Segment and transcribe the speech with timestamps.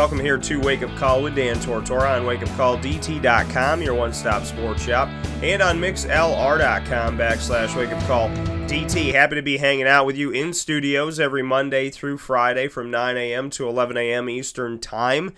[0.00, 4.82] Welcome here to Wake Up Call with Dan Tortora on wakeupcalldt.com, your one stop sports
[4.82, 5.10] shop,
[5.42, 9.12] and on mixlr.com backslash Wake Up Call DT.
[9.12, 13.18] Happy to be hanging out with you in studios every Monday through Friday from 9
[13.18, 13.50] a.m.
[13.50, 14.30] to 11 a.m.
[14.30, 15.34] Eastern Time.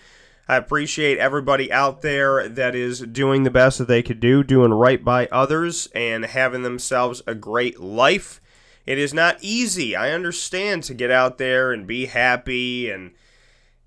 [0.47, 4.71] I appreciate everybody out there that is doing the best that they could do, doing
[4.71, 8.39] right by others, and having themselves a great life.
[8.85, 13.11] It is not easy, I understand, to get out there and be happy and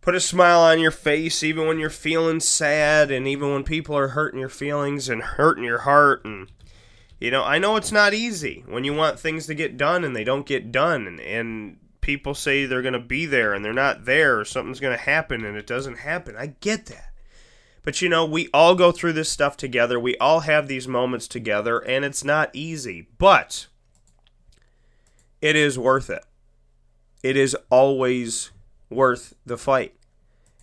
[0.07, 3.99] put a smile on your face even when you're feeling sad and even when people
[3.99, 6.49] are hurting your feelings and hurting your heart and
[7.19, 10.15] you know i know it's not easy when you want things to get done and
[10.15, 13.73] they don't get done and, and people say they're going to be there and they're
[13.73, 16.37] not there or something's going to happen and it doesn't happen.
[16.37, 17.11] I get that.
[17.83, 19.99] But you know we all go through this stuff together.
[19.99, 23.67] We all have these moments together and it's not easy but
[25.41, 26.25] it is worth it.
[27.25, 28.53] It is always
[28.89, 29.96] worth the fight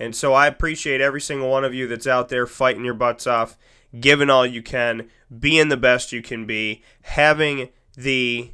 [0.03, 3.25] and so I appreciate every single one of you that's out there fighting your butts
[3.25, 3.57] off,
[3.97, 5.09] giving all you can,
[5.39, 8.51] being the best you can be, having the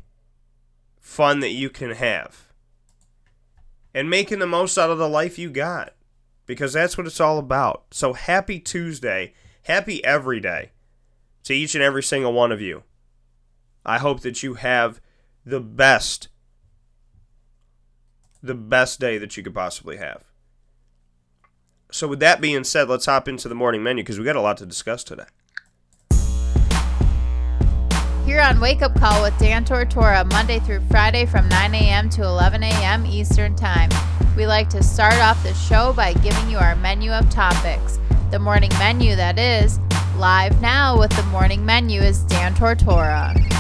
[1.00, 2.50] fun that you can have,
[3.96, 5.96] and making the most out of the life you got.
[6.46, 7.86] Because that's what it's all about.
[7.92, 9.34] So happy Tuesday.
[9.64, 10.70] Happy every day
[11.46, 12.84] to each and every single one of you.
[13.84, 15.02] I hope that you have
[15.44, 16.28] the best,
[18.44, 20.29] the best day that you could possibly have.
[21.92, 24.42] So, with that being said, let's hop into the morning menu because we got a
[24.42, 25.24] lot to discuss today.
[28.26, 32.08] Here on Wake Up Call with Dan Tortora, Monday through Friday from 9 a.m.
[32.12, 33.08] to 11 a.m.
[33.08, 33.90] Eastern Time.
[34.38, 37.98] We like to start off the show by giving you our menu of topics.
[38.30, 39.80] The morning menu, that is.
[40.16, 43.59] Live now with the morning menu is Dan Tortora.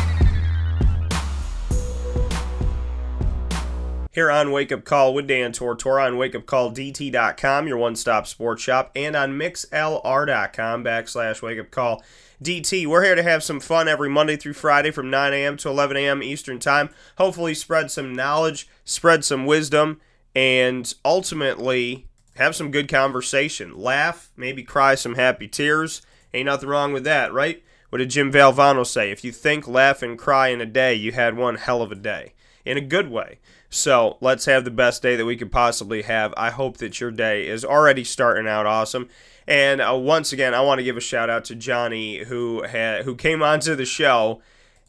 [4.11, 9.15] Here on Wake Up Call with Dan Tortora on wakeupcalldt.com, your one-stop sports shop, and
[9.15, 12.03] on mixlr.com backslash Wake Up Call
[12.43, 12.87] DT.
[12.87, 15.57] We're here to have some fun every Monday through Friday from 9 a.m.
[15.57, 16.23] to 11 a.m.
[16.23, 16.89] Eastern Time.
[17.17, 19.99] Hopefully, spread some knowledge, spread some wisdom,
[20.33, 23.77] and ultimately have some good conversation.
[23.77, 26.01] Laugh, maybe cry some happy tears.
[26.33, 27.61] Ain't nothing wrong with that, right?
[27.89, 29.11] What did Jim Valvano say?
[29.11, 31.95] If you think, laugh, and cry in a day, you had one hell of a
[31.95, 32.33] day.
[32.65, 33.39] In a good way.
[33.69, 36.34] So let's have the best day that we could possibly have.
[36.35, 39.09] I hope that your day is already starting out awesome.
[39.47, 43.06] And uh, once again, I want to give a shout out to Johnny who had
[43.06, 44.41] who came onto the show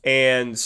[0.03, 0.59] and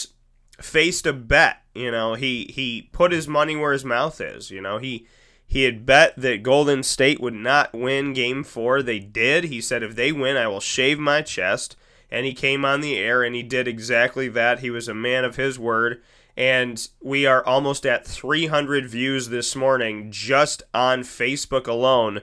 [0.60, 1.62] faced a bet.
[1.74, 4.50] You know, he he put his money where his mouth is.
[4.50, 5.06] You know, he
[5.46, 8.82] he had bet that Golden State would not win Game Four.
[8.82, 9.44] They did.
[9.44, 11.76] He said, if they win, I will shave my chest.
[12.10, 14.60] And he came on the air and he did exactly that.
[14.60, 16.00] He was a man of his word
[16.36, 22.20] and we are almost at 300 views this morning just on Facebook alone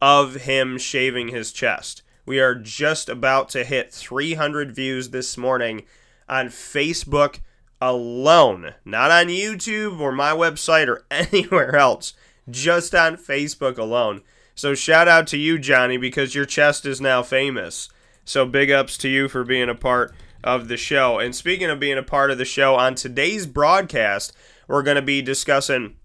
[0.00, 2.02] of him shaving his chest.
[2.24, 5.84] We are just about to hit 300 views this morning
[6.28, 7.40] on Facebook
[7.80, 12.14] alone, not on YouTube or my website or anywhere else,
[12.48, 14.22] just on Facebook alone.
[14.54, 17.88] So shout out to you, Johnny, because your chest is now famous.
[18.24, 20.12] So big ups to you for being a part
[20.42, 21.18] of the show.
[21.18, 24.34] And speaking of being a part of the show, on today's broadcast,
[24.66, 25.96] we're going to be discussing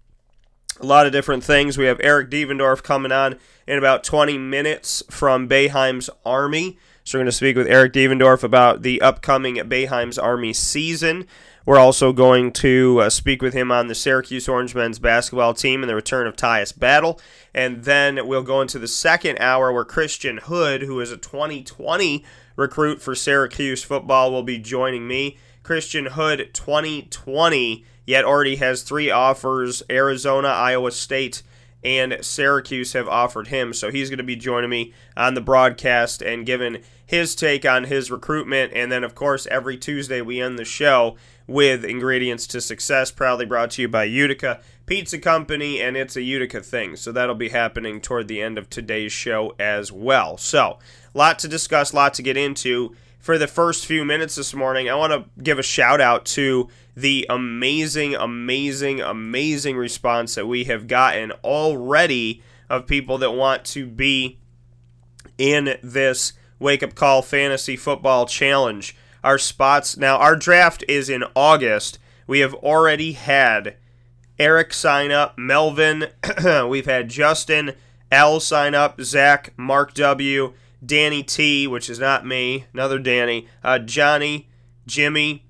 [0.80, 1.78] a lot of different things.
[1.78, 6.78] We have Eric Devendorf coming on in about 20 minutes from Boeheim's Army.
[7.04, 11.26] So we're going to speak with Eric Devendorf about the upcoming Boeheim's Army season.
[11.66, 15.82] We're also going to uh, speak with him on the Syracuse Orange men's basketball team
[15.82, 17.20] and the return of Tyus Battle.
[17.54, 22.24] And then we'll go into the second hour where Christian Hood, who is a 2020
[22.56, 25.38] recruit for Syracuse football, will be joining me.
[25.62, 31.42] Christian Hood 2020, yet already has three offers Arizona, Iowa State,
[31.84, 33.72] and Syracuse have offered him.
[33.72, 37.84] So he's going to be joining me on the broadcast and giving his take on
[37.84, 38.72] his recruitment.
[38.74, 41.16] And then, of course, every Tuesday we end the show
[41.46, 46.22] with Ingredients to Success, proudly brought to you by Utica Pizza Company, and it's a
[46.22, 46.96] Utica thing.
[46.96, 50.38] So that'll be happening toward the end of today's show as well.
[50.38, 50.78] So,
[51.12, 52.94] lot to discuss, lot to get into.
[53.24, 56.68] For the first few minutes this morning, I want to give a shout out to
[56.94, 63.86] the amazing, amazing, amazing response that we have gotten already of people that want to
[63.86, 64.40] be
[65.38, 68.94] in this Wake Up Call Fantasy Football Challenge.
[69.22, 71.98] Our spots now, our draft is in August.
[72.26, 73.76] We have already had
[74.38, 76.08] Eric sign up, Melvin,
[76.68, 77.72] we've had Justin,
[78.12, 80.52] L sign up, Zach, Mark W,
[80.84, 84.48] Danny T, which is not me, another Danny, uh, Johnny,
[84.86, 85.44] Jimmy,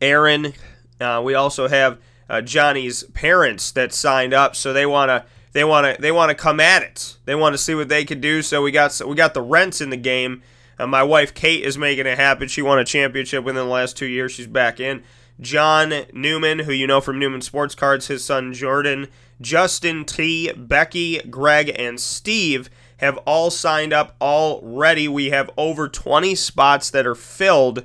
[0.00, 0.52] Aaron.
[1.00, 1.98] Uh, we also have
[2.28, 6.30] uh, Johnny's parents that signed up, so they want to they want to they want
[6.30, 7.16] to come at it.
[7.24, 8.42] They want to see what they can do.
[8.42, 10.42] So we got so we got the rents in the game.
[10.78, 12.48] Uh, my wife Kate is making it happen.
[12.48, 14.32] She won a championship within the last two years.
[14.32, 15.02] She's back in.
[15.40, 19.08] John Newman, who you know from Newman Sports Cards, his son Jordan,
[19.40, 22.70] Justin T, Becky, Greg, and Steve
[23.02, 25.08] have all signed up already.
[25.08, 27.84] We have over 20 spots that are filled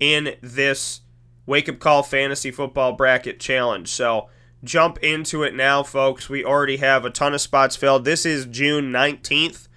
[0.00, 1.02] in this
[1.46, 3.86] Wake Up Call Fantasy Football Bracket Challenge.
[3.86, 4.30] So
[4.64, 6.30] jump into it now, folks.
[6.30, 8.06] We already have a ton of spots filled.
[8.06, 9.68] This is June 19th.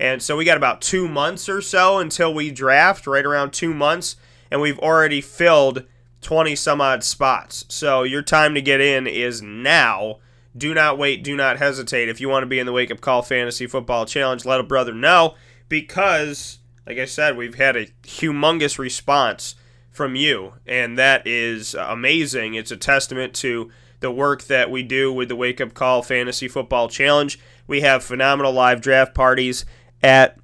[0.00, 3.72] And so we got about two months or so until we draft, right around two
[3.72, 4.16] months.
[4.50, 5.84] And we've already filled
[6.22, 7.64] 20 some odd spots.
[7.68, 10.18] So your time to get in is now.
[10.56, 11.24] Do not wait.
[11.24, 12.08] Do not hesitate.
[12.08, 14.64] If you want to be in the Wake Up Call Fantasy Football Challenge, let a
[14.64, 15.34] brother know
[15.68, 19.54] because, like I said, we've had a humongous response
[19.90, 22.54] from you, and that is amazing.
[22.54, 23.70] It's a testament to
[24.00, 27.38] the work that we do with the Wake Up Call Fantasy Football Challenge.
[27.66, 29.64] We have phenomenal live draft parties
[30.02, 30.36] at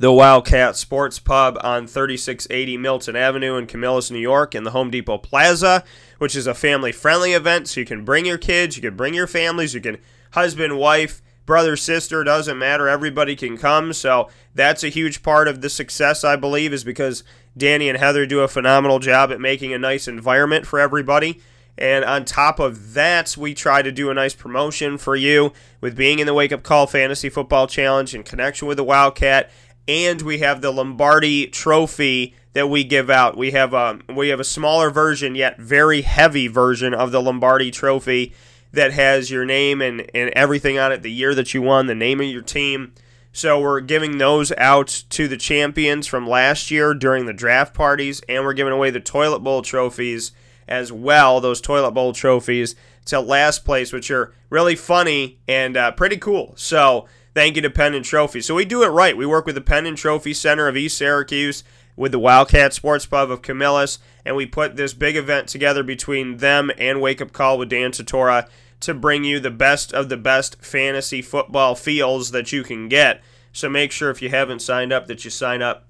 [0.00, 4.90] the Wildcat Sports Pub on 3680 Milton Avenue in Camillus, New York, in the Home
[4.90, 5.84] Depot Plaza,
[6.18, 7.68] which is a family friendly event.
[7.68, 9.98] So you can bring your kids, you can bring your families, you can
[10.32, 12.88] husband, wife, brother, sister, doesn't matter.
[12.88, 13.92] Everybody can come.
[13.92, 17.24] So that's a huge part of the success, I believe, is because
[17.56, 21.40] Danny and Heather do a phenomenal job at making a nice environment for everybody.
[21.78, 25.96] And on top of that, we try to do a nice promotion for you with
[25.96, 29.50] being in the Wake Up Call Fantasy Football Challenge in connection with the Wildcat
[29.88, 33.36] and we have the Lombardi Trophy that we give out.
[33.36, 37.70] We have a we have a smaller version yet very heavy version of the Lombardi
[37.70, 38.34] Trophy
[38.72, 41.94] that has your name and, and everything on it, the year that you won, the
[41.94, 42.92] name of your team.
[43.32, 48.20] So we're giving those out to the champions from last year during the draft parties,
[48.28, 50.32] and we're giving away the toilet bowl trophies
[50.68, 51.40] as well.
[51.40, 52.74] Those toilet bowl trophies
[53.06, 56.52] to last place, which are really funny and uh, pretty cool.
[56.56, 58.40] So Thank you to Pen and Trophy.
[58.40, 59.16] So we do it right.
[59.16, 61.64] We work with the Pen and Trophy Center of East Syracuse,
[61.96, 66.38] with the Wildcat Sports Pub of Camillus, and we put this big event together between
[66.38, 68.48] them and Wake Up Call with Dan Tortora
[68.80, 73.22] to bring you the best of the best fantasy football feels that you can get.
[73.52, 75.86] So make sure if you haven't signed up that you sign up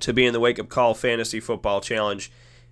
[0.00, 2.30] to be in the Wake Up Call Fantasy Football Challenge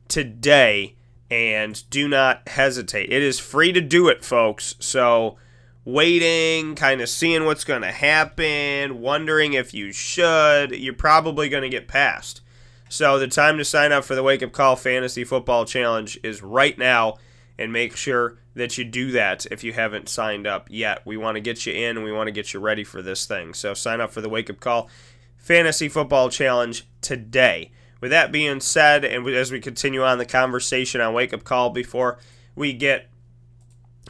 [0.08, 0.94] today
[1.30, 3.10] and do not hesitate.
[3.12, 4.76] It is free to do it, folks.
[4.78, 5.36] So
[5.84, 11.62] waiting, kind of seeing what's going to happen, wondering if you should, you're probably going
[11.62, 12.40] to get passed.
[12.88, 16.42] So the time to sign up for the Wake Up Call Fantasy Football Challenge is
[16.42, 17.16] right now,
[17.58, 21.04] and make sure that you do that if you haven't signed up yet.
[21.06, 23.24] We want to get you in and we want to get you ready for this
[23.24, 23.54] thing.
[23.54, 24.90] So sign up for the Wake Up Call
[25.38, 27.70] Fantasy Football Challenge today.
[28.00, 31.70] With that being said, and as we continue on the conversation on Wake Up Call
[31.70, 32.18] before
[32.54, 33.08] we get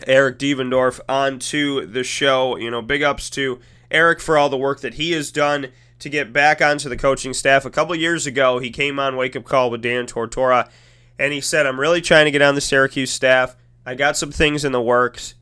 [0.07, 2.57] Eric Devendorf onto the show.
[2.57, 3.61] You know, big ups to
[3.91, 5.69] Eric for all the work that he has done
[5.99, 7.65] to get back onto the coaching staff.
[7.65, 10.69] A couple years ago, he came on Wake Up Call with Dan Tortora,
[11.19, 13.55] and he said, I'm really trying to get on the Syracuse staff.
[13.87, 15.35] I got some things in the works.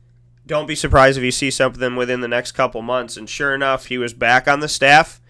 [0.45, 3.17] Don't be surprised if you see something within the next couple months.
[3.17, 5.21] And sure enough, he was back on the staff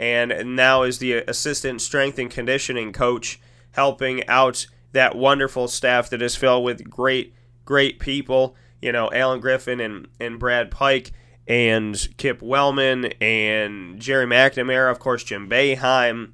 [0.00, 3.38] and now is the assistant strength and conditioning coach,
[3.72, 7.34] helping out that wonderful staff that is filled with great,
[7.66, 11.12] great people you know, Allen Griffin and, and Brad Pike
[11.46, 16.32] and Kip Wellman and Gerry McNamara, of course, Jim Boeheim,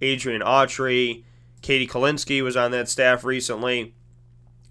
[0.00, 1.24] Adrian Autry,
[1.62, 3.94] Katie Kolinsky was on that staff recently.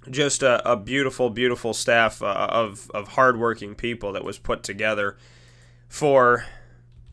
[0.10, 5.18] Just a, a beautiful, beautiful staff uh, of, of hardworking people that was put together
[5.88, 6.46] for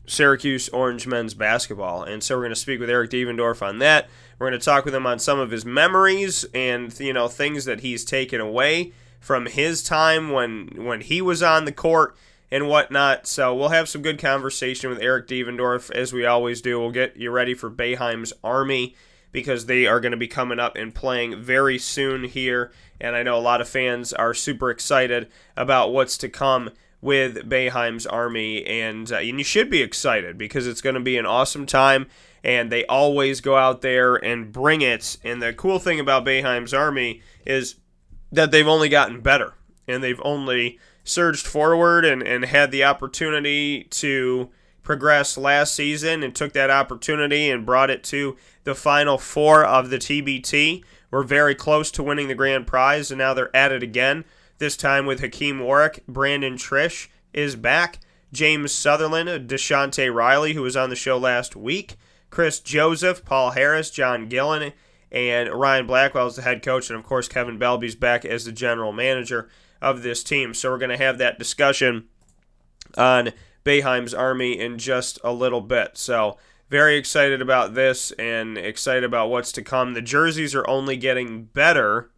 [0.05, 2.03] Syracuse Orange men's basketball.
[2.03, 4.09] And so we're going to speak with Eric Devendorf on that.
[4.37, 7.65] We're going to talk with him on some of his memories and you know things
[7.65, 8.91] that he's taken away
[9.23, 12.13] from his time when when he was on the court
[12.51, 13.25] and whatnot.
[13.25, 16.77] So we'll have some good conversation with Eric Devendorf as we always do.
[16.77, 18.97] We'll get you ready for Boeheim's Army
[19.31, 22.73] because they are going to be coming up and playing very soon here.
[22.99, 27.49] And I know a lot of fans are super excited about what's to come with
[27.49, 28.65] Boeheim's Army.
[28.65, 32.07] And, uh, and you should be excited because it's going to be an awesome time.
[32.43, 35.17] And they always go out there and bring it.
[35.23, 37.75] And the cool thing about Boeheim's Army is
[38.33, 39.53] that they've only gotten better
[39.87, 44.49] and they've only surged forward and, and had the opportunity to
[44.81, 49.89] progress last season and took that opportunity and brought it to the final four of
[49.89, 50.83] the TBT.
[51.11, 54.25] We're very close to winning the grand prize, and now they're at it again.
[54.57, 57.99] This time with Hakim Warrick, Brandon Triche is back,
[58.31, 61.95] James Southerland, DaShonte Riley, who was on the show last week,
[62.29, 64.73] Chris Joseph, Paul Harris, John Gillon,
[65.13, 68.51] and Ryan Blackwell is the head coach, and of course Kevin Belbey's back as the
[68.51, 69.47] general manager
[69.81, 70.53] of this team.
[70.53, 72.07] So we're going to have that discussion
[72.97, 73.31] on
[73.63, 75.97] Boeheim's Army in just a little bit.
[75.97, 76.37] So
[76.69, 79.93] very excited about this and excited about what's to come.
[79.93, 82.09] The jerseys are only getting better.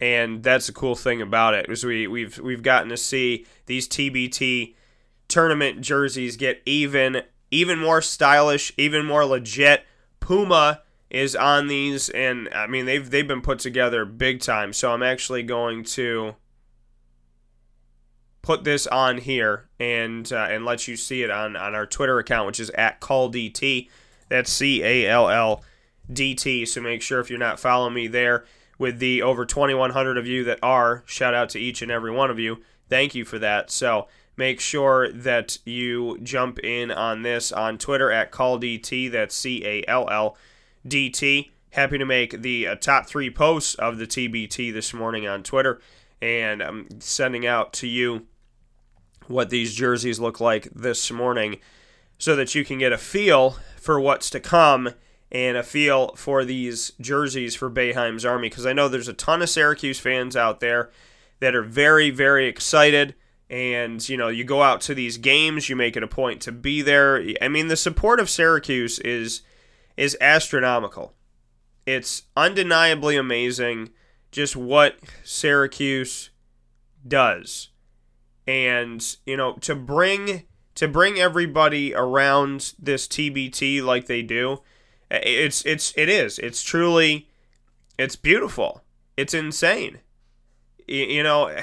[0.00, 3.86] And that's the cool thing about it is we, we've we've gotten to see these
[3.86, 4.74] TBT
[5.28, 9.84] tournament jerseys get even even more stylish, even more legit.
[10.20, 14.72] Puma is on these, and I mean they've they've been put together big time.
[14.72, 16.36] So I'm actually going to
[18.42, 22.18] put this on here and uh, and let you see it on on our Twitter
[22.18, 23.88] account, which is at calldt.
[24.28, 25.64] That's C A L L
[26.10, 26.64] D T.
[26.64, 28.44] So make sure if you're not following me there,
[28.80, 32.30] with the over 2,100 of you that are, shout out to each and every one
[32.30, 32.62] of you.
[32.88, 33.70] Thank you for that.
[33.70, 34.08] So
[34.40, 39.12] make sure that you jump in on this on Twitter at calldt.
[39.12, 40.36] That's C A L L
[40.84, 41.52] D T.
[41.72, 45.78] Happy to make the uh, top three posts of the TBT this morning on Twitter,
[46.22, 48.26] and I'm sending out to you
[49.26, 51.58] what these jerseys look like this morning
[52.16, 54.94] so that you can get a feel for what's to come
[55.30, 59.42] and a feel for these jerseys for Boeheim's Army because I know there's a ton
[59.42, 60.90] of Syracuse fans out there
[61.40, 63.14] that are very, very excited.
[63.50, 66.52] And, you know, you go out to these games, you make it a point to
[66.52, 67.22] be there.
[67.42, 69.42] I mean, the support of Syracuse is
[69.96, 71.14] is astronomical.
[71.84, 73.90] It's undeniably amazing
[74.30, 76.30] just what Syracuse
[77.06, 77.70] does
[78.46, 84.58] and you know to bring to bring everybody around this TBT like they do
[85.10, 87.28] it's it's it is it's truly
[87.98, 88.82] it's beautiful
[89.16, 89.98] it's insane
[90.90, 91.56] you know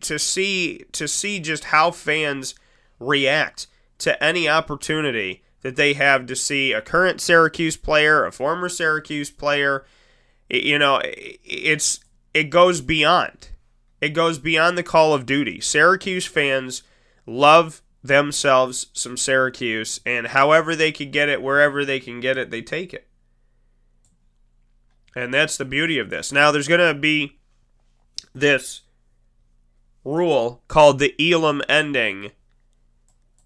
[0.00, 2.54] to see to see just how fans
[3.00, 3.66] react
[3.98, 9.30] to any opportunity that they have to see a current Syracuse player a former Syracuse
[9.30, 9.84] player
[10.48, 12.00] you know it's
[12.32, 13.48] it goes beyond
[14.04, 15.62] it goes beyond the call of duty.
[15.62, 16.82] Syracuse fans
[17.24, 22.50] love themselves some Syracuse, and however they can get it, wherever they can get it,
[22.50, 23.08] they take it.
[25.16, 26.32] And that's the beauty of this.
[26.32, 27.38] Now, there's going to be
[28.32, 28.82] this
[30.04, 32.32] rule called the Elam ending.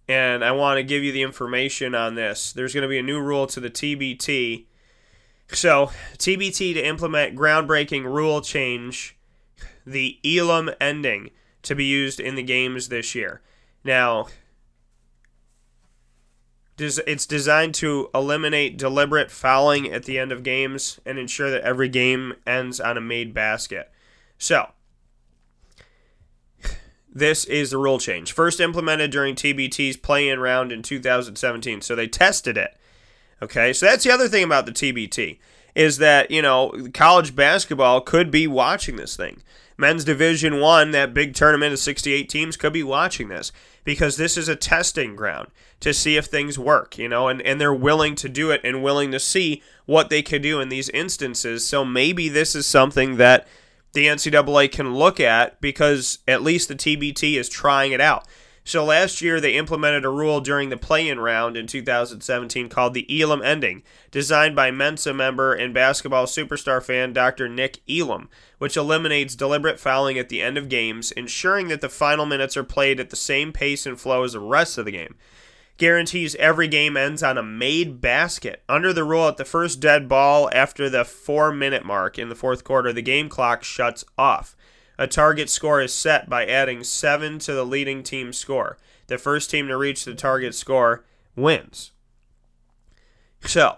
[0.08, 2.52] And I want to give you the information on this.
[2.52, 4.66] There's going to be a new rule to the TBT.
[5.52, 9.16] So, TBT to implement groundbreaking rule change
[9.86, 11.30] the Elam ending
[11.62, 13.40] to be used in the games this year.
[13.84, 14.28] Now,
[16.78, 21.88] it's designed to eliminate deliberate fouling at the end of games and ensure that every
[21.88, 23.90] game ends on a made basket.
[24.38, 24.70] So,
[27.12, 28.32] this is the rule change.
[28.32, 31.80] First implemented during TBT's play in round in 2017.
[31.80, 32.76] So they tested it.
[33.42, 35.38] Okay, so that's the other thing about the TBT
[35.74, 39.42] is that, you know, college basketball could be watching this thing
[39.80, 43.52] men's division 1 that big tournament of 68 teams could be watching this
[43.84, 47.60] because this is a testing ground to see if things work you know and, and
[47.60, 50.88] they're willing to do it and willing to see what they could do in these
[50.90, 53.46] instances so maybe this is something that
[53.98, 58.26] the ncaa can look at because at least the tbt is trying it out
[58.68, 62.92] so last year, they implemented a rule during the play in round in 2017 called
[62.92, 67.48] the Elam ending, designed by Mensa member and basketball superstar fan Dr.
[67.48, 68.28] Nick Elam,
[68.58, 72.62] which eliminates deliberate fouling at the end of games, ensuring that the final minutes are
[72.62, 75.14] played at the same pace and flow as the rest of the game.
[75.78, 78.62] Guarantees every game ends on a made basket.
[78.68, 82.34] Under the rule, at the first dead ball after the four minute mark in the
[82.34, 84.56] fourth quarter, the game clock shuts off.
[84.98, 88.76] A target score is set by adding 7 to the leading team score.
[89.06, 91.04] The first team to reach the target score
[91.36, 91.92] wins.
[93.44, 93.76] So,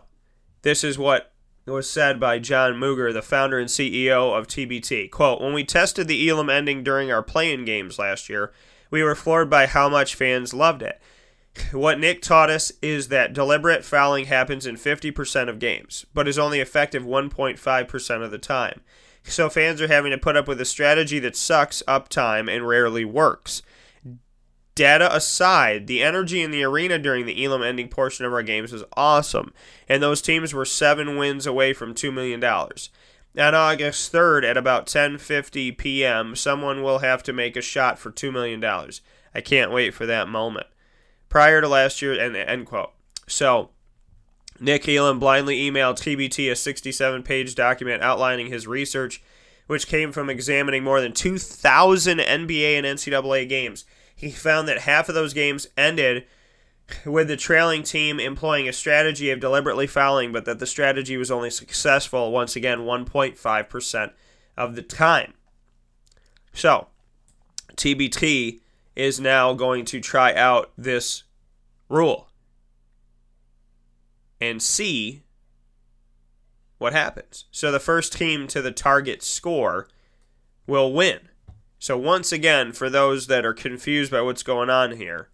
[0.63, 1.33] this is what
[1.67, 5.11] was said by Jon Mugar, the founder and CEO of TBT.
[5.11, 8.53] Quote, When we tested the Elam ending during our playing games last year,
[8.91, 10.99] we were floored by how much fans loved it.
[11.73, 16.39] What Nick taught us is that deliberate fouling happens in 50% of games, but is
[16.39, 18.81] only effective 1.5% of the time
[19.25, 22.67] so fans are having to put up with a strategy that sucks up time and
[22.67, 23.63] rarely works.
[24.75, 28.73] Data aside, the energy in the arena during the Elam ending portion of our games
[28.73, 29.53] was awesome,
[29.89, 32.43] and those teams were seven wins away from $2 million.
[32.43, 38.11] On August 3rd at about 10:50 p.m., someone will have to make a shot for
[38.11, 38.65] $2 million.
[39.35, 40.67] I can't wait for that moment.
[41.31, 42.91] Prior to last year, and end quote.
[43.27, 43.71] So,
[44.61, 49.23] Nick Elam blindly emailed TBT a 67 page document outlining his research,
[49.67, 53.87] which came from examining more than 2,000 NBA and NCAA games.
[54.15, 56.27] He found that half of those games ended
[57.07, 61.31] with the trailing team employing a strategy of deliberately fouling, but that the strategy was
[61.31, 64.13] only successful, once again, 1.5%
[64.57, 65.35] of the time.
[66.53, 66.89] So,
[67.77, 68.61] TBT
[69.01, 71.23] is now going to try out this
[71.89, 72.29] rule
[74.39, 75.23] and see
[76.77, 77.47] what happens.
[77.51, 79.89] So the first team to the target score
[80.67, 81.21] will win.
[81.79, 85.31] So once again, for those that are confused by what's going on here,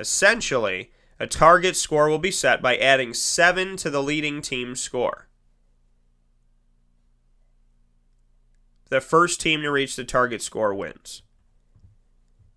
[0.00, 5.28] essentially a target score will be set by adding 7 to the leading team's score.
[8.88, 11.22] The first team to reach the target score wins.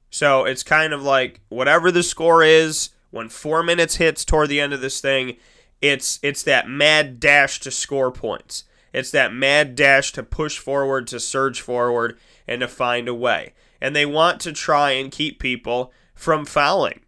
[0.10, 4.60] So it's kind of like whatever the score is, when 4 minutes hits toward the
[4.60, 5.38] end of this thing,
[5.82, 8.66] it's it's that mad dash to score points.
[8.94, 13.54] It's that mad dash to push forward, to surge forward, and to find a way.
[13.80, 17.02] And they want to try and keep people from fouling.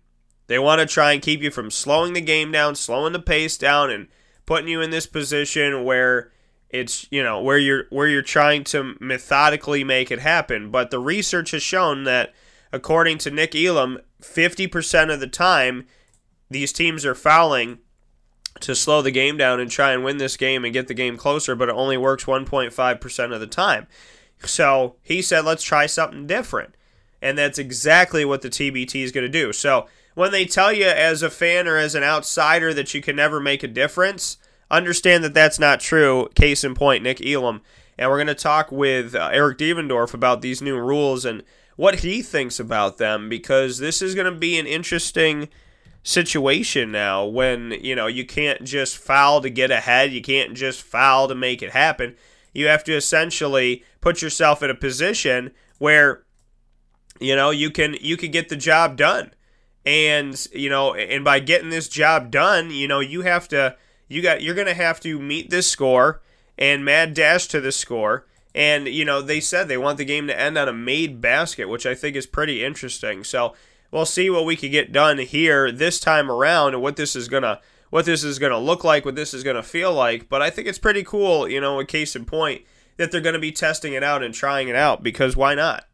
[0.47, 3.57] They want to try and keep you from slowing the game down, slowing the pace
[3.57, 4.07] down, and
[4.45, 6.31] putting you in this position where
[6.69, 10.71] it's you know where you're where you're trying to methodically make it happen.
[10.71, 12.33] But the research has shown that
[12.71, 15.85] according to Nick Elam, 50% of the time
[16.49, 17.79] these teams are fouling
[18.59, 21.17] to slow the game down and try and win this game and get the game
[21.17, 23.87] closer, but it only works 1.5% of the time.
[24.43, 26.75] So he said, let's try something different.
[27.21, 29.53] And that's exactly what the TBT is going to do.
[29.53, 33.15] So when they tell you as a fan or as an outsider that you can
[33.15, 34.37] never make a difference,
[34.69, 36.29] understand that that's not true.
[36.35, 37.61] Case in point, Nick Elam.
[37.97, 41.43] And we're going to talk with uh, Eric Devendorf about these new rules and
[41.75, 45.49] what he thinks about them because this is going to be an interesting
[46.03, 50.11] situation now when you know you can't just foul to get ahead.
[50.11, 52.15] You can't just foul to make it happen.
[52.53, 56.23] You have to essentially put yourself in a position where
[57.19, 59.31] you know you can you can get the job done.
[59.85, 63.75] And you know and by getting this job done you know you have to
[64.07, 66.21] you got you're going to have to meet this score
[66.55, 70.27] and mad dash to the score and you know they said they want the game
[70.27, 73.53] to end on a made basket which i think is pretty interesting so
[73.91, 77.27] we'll see what we can get done here this time around and what this is
[77.27, 77.59] gonna
[77.91, 80.29] what this is gonna look like, what this is gonna feel like.
[80.29, 82.63] But I think it's pretty cool, you know, a case in point
[82.97, 85.87] that they're gonna be testing it out and trying it out because why not?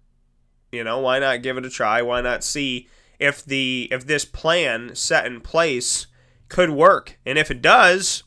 [0.71, 2.01] You know, why not give it a try?
[2.01, 2.87] Why not see
[3.19, 6.07] if the if this plan set in place
[6.49, 7.17] could work?
[7.25, 8.23] And if it does,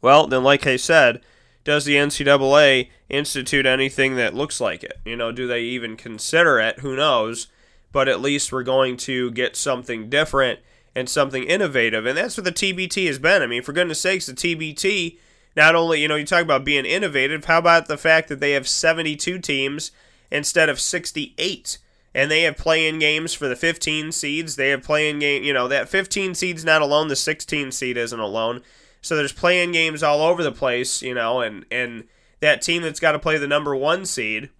[0.00, 1.22] well, then like I said,
[1.64, 5.00] does the NCAA institute anything that looks like it?
[5.04, 6.80] You know, do they even consider it?
[6.80, 7.48] Who knows?
[7.94, 10.58] but at least we're going to get something different
[10.96, 12.04] and something innovative.
[12.04, 13.40] And that's what the TBT has been.
[13.40, 15.16] I mean, for goodness sakes, the TBT,
[15.56, 18.50] not only, you know, you talk about being innovative, how about the fact that they
[18.50, 19.92] have 72 teams
[20.32, 21.78] instead of 68?
[22.12, 24.56] And they have playing games for the 15 seeds.
[24.56, 28.18] They have playing game, you know, that 15 seed's not alone, the 16 seed isn't
[28.18, 28.62] alone.
[29.04, 32.04] So there's playing games all over the place, you know, and and
[32.40, 34.50] that team that's got to play the number 1 seed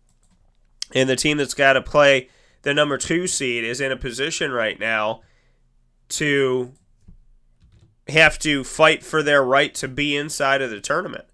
[0.94, 2.28] and the team that's got to play
[2.62, 5.22] the number two seed is in a position right now
[6.08, 6.72] to
[8.08, 11.24] have to fight for their right to be inside of the tournament.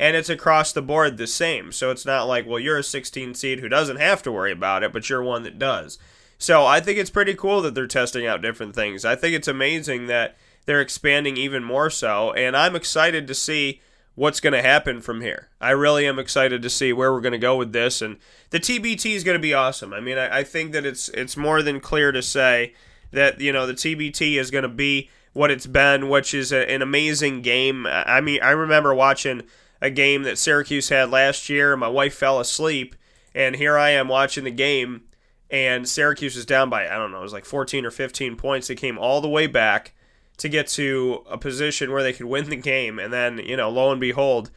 [0.00, 1.72] And it's across the board the same.
[1.72, 4.82] So it's not like, well, you're a 16 seed who doesn't have to worry about
[4.82, 5.98] it, but you're one that does.
[6.38, 9.04] So I think it's pretty cool that they're testing out different things.
[9.04, 10.36] I think it's amazing that
[10.68, 12.30] they're expanding even more so.
[12.34, 13.80] And I'm excited to see
[14.14, 15.48] what's going to happen from here.
[15.62, 18.18] I really am excited to see where we're going to go with this, and
[18.50, 19.94] the TBT is going to be awesome.
[19.94, 22.74] I mean, I, I, think that it's it's more than clear to say
[23.12, 26.70] that you know the TBT is going to be what it's been, which is a,
[26.70, 27.86] an amazing game.
[27.86, 29.44] I mean, I remember watching
[29.80, 32.94] a game that Syracuse had last year, and my wife fell asleep,
[33.34, 35.04] and here I am watching the game,
[35.50, 38.68] and Syracuse was down by I don't know, it was like 14 or 15 points.
[38.68, 39.94] They came all the way back
[40.38, 42.98] to get to a position where they could win the game.
[42.98, 44.50] And then, you know, lo and behold,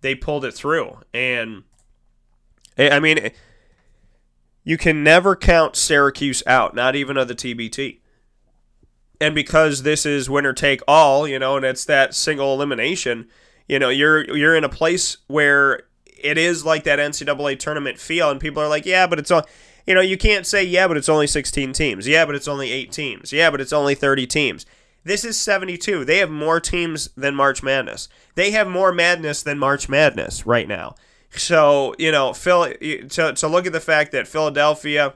[0.00, 0.98] they pulled it through.
[1.14, 1.64] And
[2.76, 3.30] I mean,
[4.64, 8.00] you can never count Syracuse out, not even of the TBT.
[9.20, 13.28] And because this is winner take all, you know, and it's that single elimination,
[13.66, 18.30] you know, you're you're in a place where it is like that NCAA tournament feel,
[18.30, 19.44] and people are like, yeah, but it's all,
[19.86, 22.06] you know, you can't say yeah, but it's only 16 teams.
[22.06, 23.32] Yeah, but it's only eight teams.
[23.32, 24.66] Yeah, but it's only 30 teams.
[25.08, 26.04] This is 72.
[26.04, 28.10] They have more teams than March Madness.
[28.34, 30.96] They have more madness than March Madness right now.
[31.30, 35.14] So, you know, Phil, to, to look at the fact that Philadelphia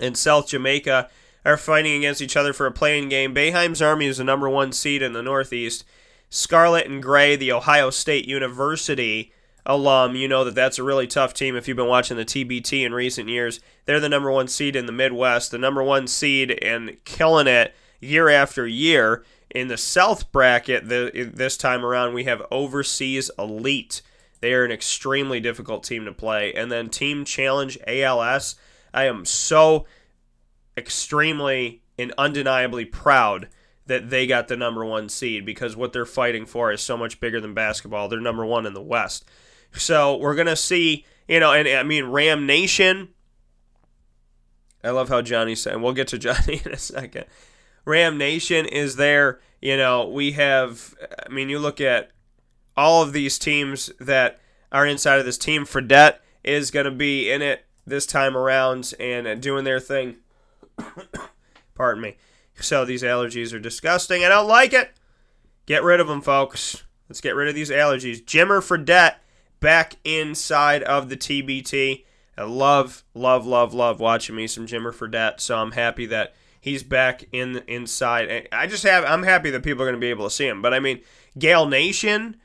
[0.00, 1.10] and South Jamaica
[1.44, 3.34] are fighting against each other for a playing game.
[3.34, 5.84] Boeheim's Army is the number one seed in the Northeast.
[6.30, 9.34] Scarlet and Gray, the Ohio State University
[9.66, 12.86] alum, you know that that's a really tough team if you've been watching the TBT
[12.86, 13.60] in recent years.
[13.84, 17.74] They're the number one seed in the Midwest, the number one seed and killing it
[18.04, 19.24] year after year.
[19.50, 24.02] In the South bracket, the, this time around, we have Overseas Elite.
[24.40, 26.52] They are an extremely difficult team to play.
[26.52, 28.56] And then Team Challenge ALS,
[28.92, 29.86] I am so
[30.76, 33.48] extremely and undeniably proud
[33.86, 37.20] that they got the number one seed because what they're fighting for is so much
[37.20, 38.08] bigger than basketball.
[38.08, 39.24] They're number one in the West.
[39.72, 43.10] So we're going to see, you know, and I mean, Ram Nation.
[44.82, 47.24] I love how Johnny said, and we'll get to Johnny in a second.
[47.84, 49.40] Ram Nation is there.
[49.60, 50.94] You know, we have,
[51.26, 52.10] I mean, you look at
[52.76, 54.40] all of these teams that
[54.72, 55.64] are inside of this team.
[55.64, 60.16] Fredette is going to be in it this time around and uh, doing their thing.
[61.74, 62.16] Pardon me.
[62.60, 64.24] So these allergies are disgusting.
[64.24, 64.92] I don't like it.
[65.66, 66.84] Get rid of them, folks.
[67.08, 68.22] Let's get rid of these allergies.
[68.24, 69.16] Jimmer Fredette
[69.60, 72.04] back inside of the TBT.
[72.36, 75.40] I love, love, love, love watching me some Jimmer Fredette.
[75.40, 78.48] So I'm happy that he's back in inside.
[78.50, 80.62] I just have I'm happy that people are going to be able to see him.
[80.62, 81.00] But I mean,
[81.38, 82.36] Gael Nation,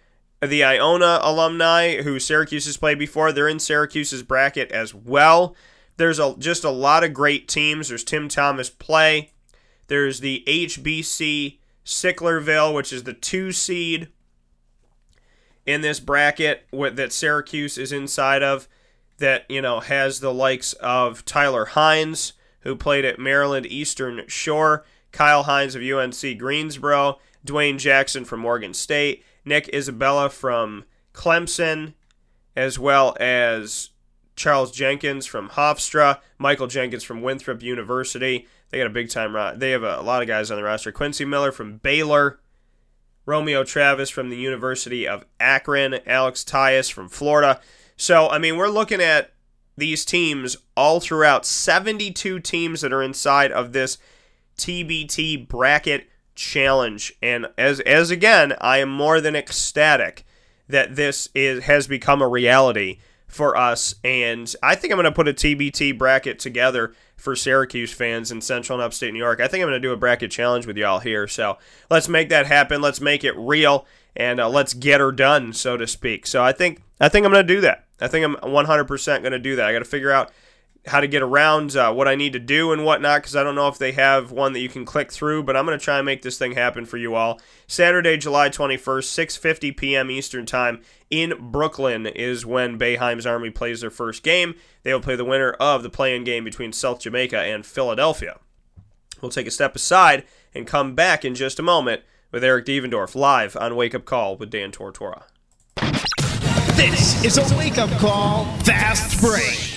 [0.41, 5.55] the Iona alumni who Syracuse has played before, they're in Syracuse's bracket as well.
[5.95, 7.88] There's a, just a lot of great teams.
[7.88, 9.32] There's Tim Thomas Play.
[9.88, 14.10] There's the HBC Sicklerville, which is the two seed
[15.65, 18.67] in this bracket that Syracuse is inside of.
[19.17, 24.86] That you know has the likes of Tyler Hines, who played at Maryland Eastern Shore,
[25.12, 31.93] Kyle Hines of UNC Greensboro, Dwayne Jackson from Morgan State, Nick Isabella from Clemson,
[32.56, 33.91] as well as
[34.36, 38.48] Charles Jenkins from Hofstra, Michael Jenkins from Winthrop University.
[38.69, 39.60] They got a big time.
[39.60, 40.91] They have a lot of guys on the roster.
[40.91, 42.39] Quincy Miller from Baylor,
[43.26, 47.60] Romeo Travis from the University of Akron, Alex Tyus from Florida.
[47.98, 49.34] So I mean, we're looking at
[49.80, 53.98] these teams all throughout 72 teams that are inside of this
[54.58, 57.13] TBT bracket challenge.
[57.22, 60.26] And as as again, I am more than ecstatic
[60.68, 63.96] that this is has become a reality for us.
[64.04, 68.42] And I think I'm going to put a TBT bracket together for Syracuse fans in
[68.42, 69.39] Central and Upstate New York.
[69.39, 71.28] I think I'm going to do a bracket challenge with y'all here.
[71.28, 71.58] So
[71.89, 72.82] let's make that happen.
[72.82, 76.26] Let's make it real, and uh, let's get her done, so to speak.
[76.26, 77.86] So I think I think I'm going to do that.
[78.02, 79.68] I think I'm 100% going to do that.
[79.68, 80.32] I got to figure out
[80.86, 83.56] how to get around uh, what I need to do and whatnot because I don't
[83.56, 85.98] know if they have one that you can click through, but I'm going to try
[85.98, 87.40] and make this thing happen for you all.
[87.68, 90.10] Saturday, July 21st, 6:50 p.m.
[90.10, 94.56] Eastern Time in Brooklyn is when Boeheim's Army plays their first game.
[94.84, 98.40] They will play the winner of the play-in game between South Jamaica and Philadelphia.
[99.22, 100.24] We'll take a step aside
[100.56, 104.38] and come back in just a moment with Eric Devendorf live on Wake Up Call
[104.38, 105.24] with Dan Tortora.
[106.80, 109.68] This is a wake up call fast break.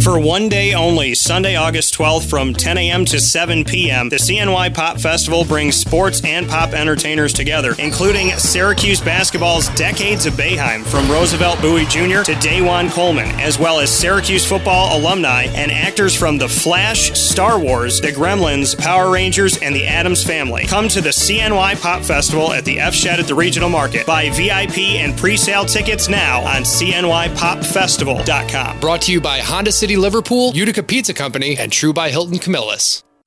[0.00, 3.04] For one day only, Sunday, August 12th from 10 a.m.
[3.06, 9.00] to 7 p.m., the CNY Pop Festival brings sports and pop entertainers together, including Syracuse
[9.00, 12.22] basketball's Decades of Boeheim from Roosevelt Bouie Jr.
[12.22, 17.58] to DaJuan Coleman, as well as Syracuse football alumni and actors from The Flash, Star
[17.58, 20.66] Wars, The Gremlins, Power Rangers, and The Addams Family.
[20.66, 24.06] Come to the CNY Pop Festival at the F Shed at the Regional Market.
[24.06, 28.80] Buy VIP and pre-sale tickets now on CNYPopFestival.com.
[28.80, 33.02] Brought to you by Honda City Liverpool, Utica Pizza Company, and True by Hilton Camillus.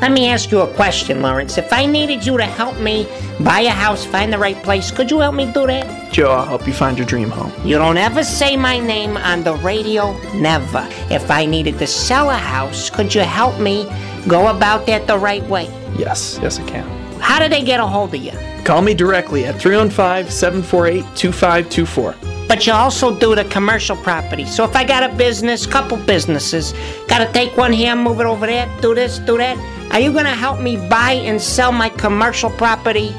[0.00, 1.58] Let me ask you a question, Lawrence.
[1.58, 3.08] If I needed you to help me
[3.40, 6.12] buy a house, find the right place, could you help me do that?
[6.12, 7.52] Joe, I'll help you find your dream home.
[7.66, 10.86] You don't ever say my name on the radio, never.
[11.10, 13.90] If I needed to sell a house, could you help me
[14.28, 15.64] go about that the right way?
[15.96, 16.86] Yes, yes, I can.
[17.18, 18.32] How do they get a hold of you?
[18.64, 22.14] Call me directly at 315 748 2524.
[22.46, 24.46] But you also do the commercial property.
[24.46, 26.72] So if I got a business, couple businesses,
[27.08, 29.58] gotta take one here, move it over there, do this, do that.
[29.90, 33.14] Are you gonna help me buy and sell my commercial property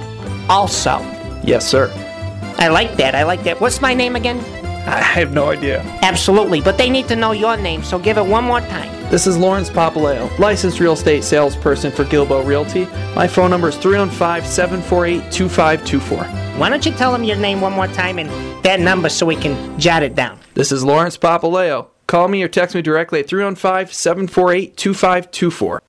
[0.50, 1.00] also?
[1.44, 1.92] Yes, sir.
[2.58, 3.16] I like that.
[3.16, 3.60] I like that.
[3.60, 4.40] What's my name again?
[4.88, 5.82] I have no idea.
[6.02, 8.90] Absolutely, but they need to know your name, so give it one more time.
[9.10, 12.86] This is Lawrence Papaleo, licensed real estate salesperson for Gilbo Realty.
[13.16, 16.24] My phone number is 315 748 2524.
[16.60, 18.30] Why don't you tell them your name one more time and
[18.64, 20.40] that number so we can jot it down?
[20.54, 21.88] This is Lawrence Papaleo.
[22.08, 25.82] Call me or text me directly at 315 748 2524.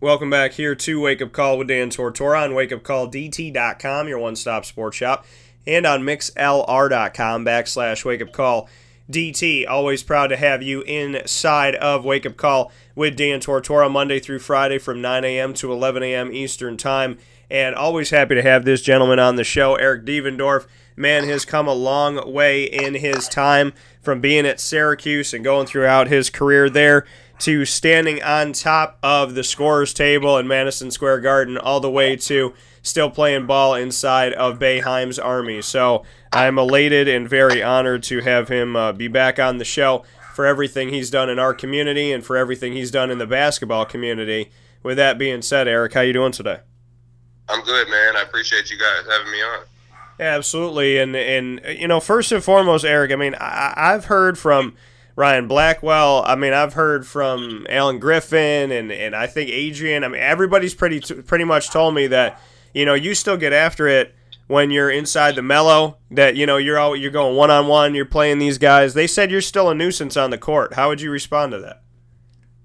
[0.00, 4.64] Welcome back here to Wake Up Call with Dan Tortora on wakeupcalldt.com, your one stop
[4.64, 5.26] sports shop,
[5.66, 8.68] and on mixlr.com backslash wake up call
[9.10, 9.68] DT.
[9.68, 14.38] Always proud to have you inside of Wake Up Call with Dan Tortora Monday through
[14.38, 15.52] Friday from 9 a.m.
[15.54, 16.32] to 11 a.m.
[16.32, 17.18] Eastern Time.
[17.50, 20.66] And always happy to have this gentleman on the show, Eric Devendorf.
[20.94, 25.66] Man has come a long way in his time from being at Syracuse and going
[25.66, 27.04] throughout his career there
[27.40, 32.16] to standing on top of the scorers table in Madison Square Garden, all the way
[32.16, 35.62] to still playing ball inside of Boeheim's Army.
[35.62, 40.04] So I'm elated and very honored to have him uh, be back on the show
[40.34, 43.84] for everything he's done in our community and for everything he's done in the basketball
[43.84, 44.50] community.
[44.82, 46.60] With that being said, Eric, how you doing today?
[47.48, 48.16] I'm good, man.
[48.16, 49.60] I appreciate you guys having me on.
[50.20, 50.98] Yeah, absolutely.
[50.98, 53.12] And and you know, first and foremost, Eric.
[53.12, 54.74] I mean, I, I've heard from
[55.18, 56.22] Ryan Blackwell.
[56.24, 60.04] I mean, I've heard from Allen Griffin and, and I think Adrian.
[60.04, 62.40] I mean, everybody's pretty pretty much told me that
[62.72, 64.14] you know you still get after it
[64.46, 65.96] when you're inside the mellow.
[66.12, 67.96] That you know you're all you're going one on one.
[67.96, 68.94] You're playing these guys.
[68.94, 70.74] They said you're still a nuisance on the court.
[70.74, 71.82] How would you respond to that?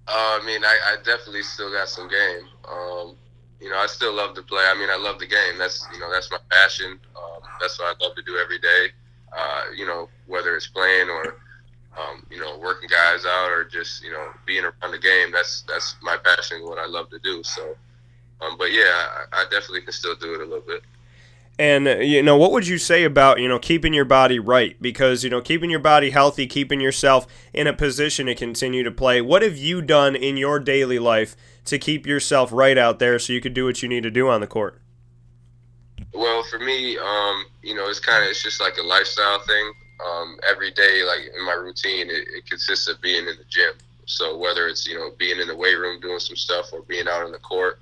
[0.08, 2.48] Uh, I mean, I, I, definitely still got some game.
[2.70, 3.16] Um,
[3.60, 4.64] you know, I still love to play.
[4.64, 5.58] I mean, I love the game.
[5.58, 7.00] That's you know that's my passion.
[7.16, 8.90] Um, that's what I love to do every day.
[9.36, 11.38] Uh, you know, whether it's playing or
[11.98, 15.32] um, you know, working guys out or just you know being around the game.
[15.32, 17.44] That's that's my passion, what I love to do.
[17.44, 17.76] So,
[18.42, 20.82] um, but yeah, I, I definitely can still do it a little bit.
[21.60, 24.76] And uh, you know, what would you say about you know keeping your body right?
[24.82, 28.92] Because you know, keeping your body healthy, keeping yourself in a position to continue to
[28.92, 29.22] play.
[29.22, 33.34] What have you done in your daily life to keep yourself right out there so
[33.34, 34.80] you could do what you need to do on the court?
[36.14, 39.74] Well, for me, um, you know, it's kind of it's just like a lifestyle thing
[40.06, 43.74] um, every day, like in my routine, it, it, consists of being in the gym.
[44.06, 47.08] So whether it's you know being in the weight room doing some stuff or being
[47.08, 47.80] out on the court,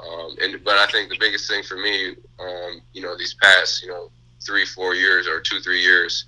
[0.00, 3.82] um, and but I think the biggest thing for me, um, you know, these past
[3.82, 4.10] you know
[4.44, 6.24] three four years or two three years,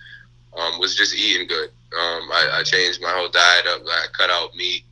[0.57, 1.69] um, was just eating good.
[1.69, 3.83] Um, I, I, changed my whole diet up.
[3.87, 4.83] I cut out meat.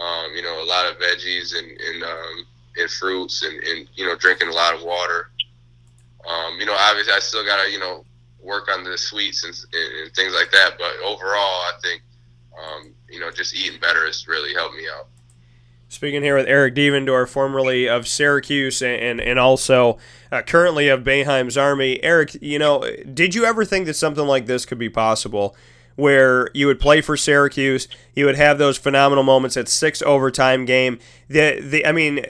[0.00, 2.04] Um, you know, a lot of veggies and and,
[2.76, 5.28] and fruits and, and you know drinking a lot of water.
[6.58, 8.04] you know, obviously I still gotta you know
[8.44, 10.74] work on the sweets and, and, things like that.
[10.78, 12.02] But overall, I think
[12.56, 15.08] um, you know just eating better has really helped me out.
[15.88, 19.98] Speaking here with Eric Devendorf, formerly of Syracuse and and also
[20.32, 22.02] uh, currently of Boeheim's Army.
[22.02, 25.56] Eric, you know, did you ever think that something like this could be possible?
[25.96, 30.64] Where you would play for Syracuse, you would have those phenomenal moments at six overtime
[30.64, 30.98] game.
[31.28, 32.24] The the I mean,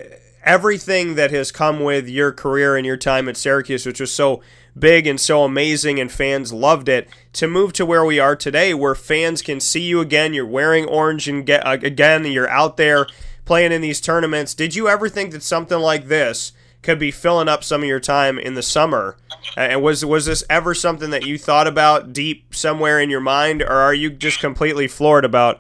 [0.45, 4.43] everything that has come with your career and your time at Syracuse, which was so
[4.79, 7.09] big and so amazing and fans loved it.
[7.35, 10.87] To move to where we are today where fans can see you again you're wearing
[10.87, 13.07] orange and get uh, again you're out there
[13.45, 16.53] playing in these tournaments did you ever think that something like this
[16.85, 19.17] could be filling up some of your time in the summer?
[19.57, 23.63] And was was this ever something that you thought about deep somewhere in your mind
[23.63, 25.59] or are you just completely floored about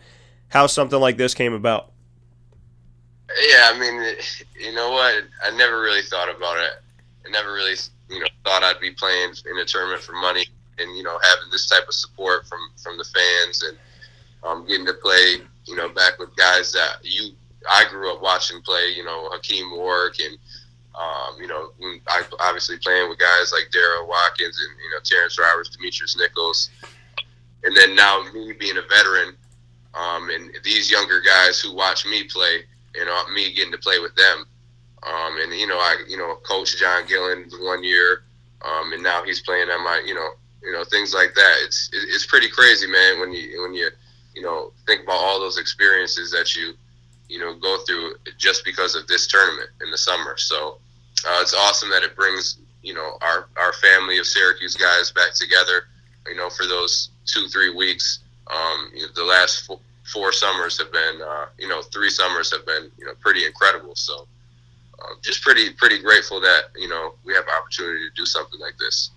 [0.49, 1.91] how something like this came about?
[3.51, 4.17] Yeah i mean
[4.61, 5.25] you know what?
[5.45, 6.73] I never really thought about it.
[7.25, 7.75] It never really
[8.09, 10.47] you know thought I'd be playing in a tournament for money,
[10.79, 13.79] and you know having this type of support from from the fans and
[14.45, 17.31] um, getting to play, you know, back with guys that you
[17.69, 20.39] I grew up watching play, you know, Hakim Warrick and
[20.95, 21.71] um, you know,
[22.07, 26.71] I obviously playing with guys like Darryl Watkins and you know Terrence Roberts, Demetrius Nichols,
[27.65, 29.35] and then now me being a veteran,
[29.95, 32.61] um, and these younger guys who watch me play,
[32.95, 34.45] you know, me getting to play with them,
[35.07, 38.23] um, and you know, I you know, coach John Gillon one year,
[38.63, 40.31] um, and now he's playing at my, you know,
[40.63, 41.57] you know, things like that.
[41.65, 43.91] It's it's pretty crazy, man, when you when you
[44.35, 46.73] you know think about all those experiences that you
[47.29, 50.39] you know go through just because of this tournament in the summer.
[50.39, 50.79] So
[51.27, 55.35] uh, it's awesome that it brings you know our our family of Syracuse guys back
[55.35, 55.85] together.
[56.27, 58.21] You know for those two three weeks.
[58.47, 59.81] Um, you know, the last four,
[60.13, 63.95] four, summers have been uh, you know three summers have been you know pretty incredible.
[63.97, 64.27] So.
[65.03, 68.77] Um, just pretty pretty grateful that you know we have opportunity to do something like
[68.79, 69.11] this.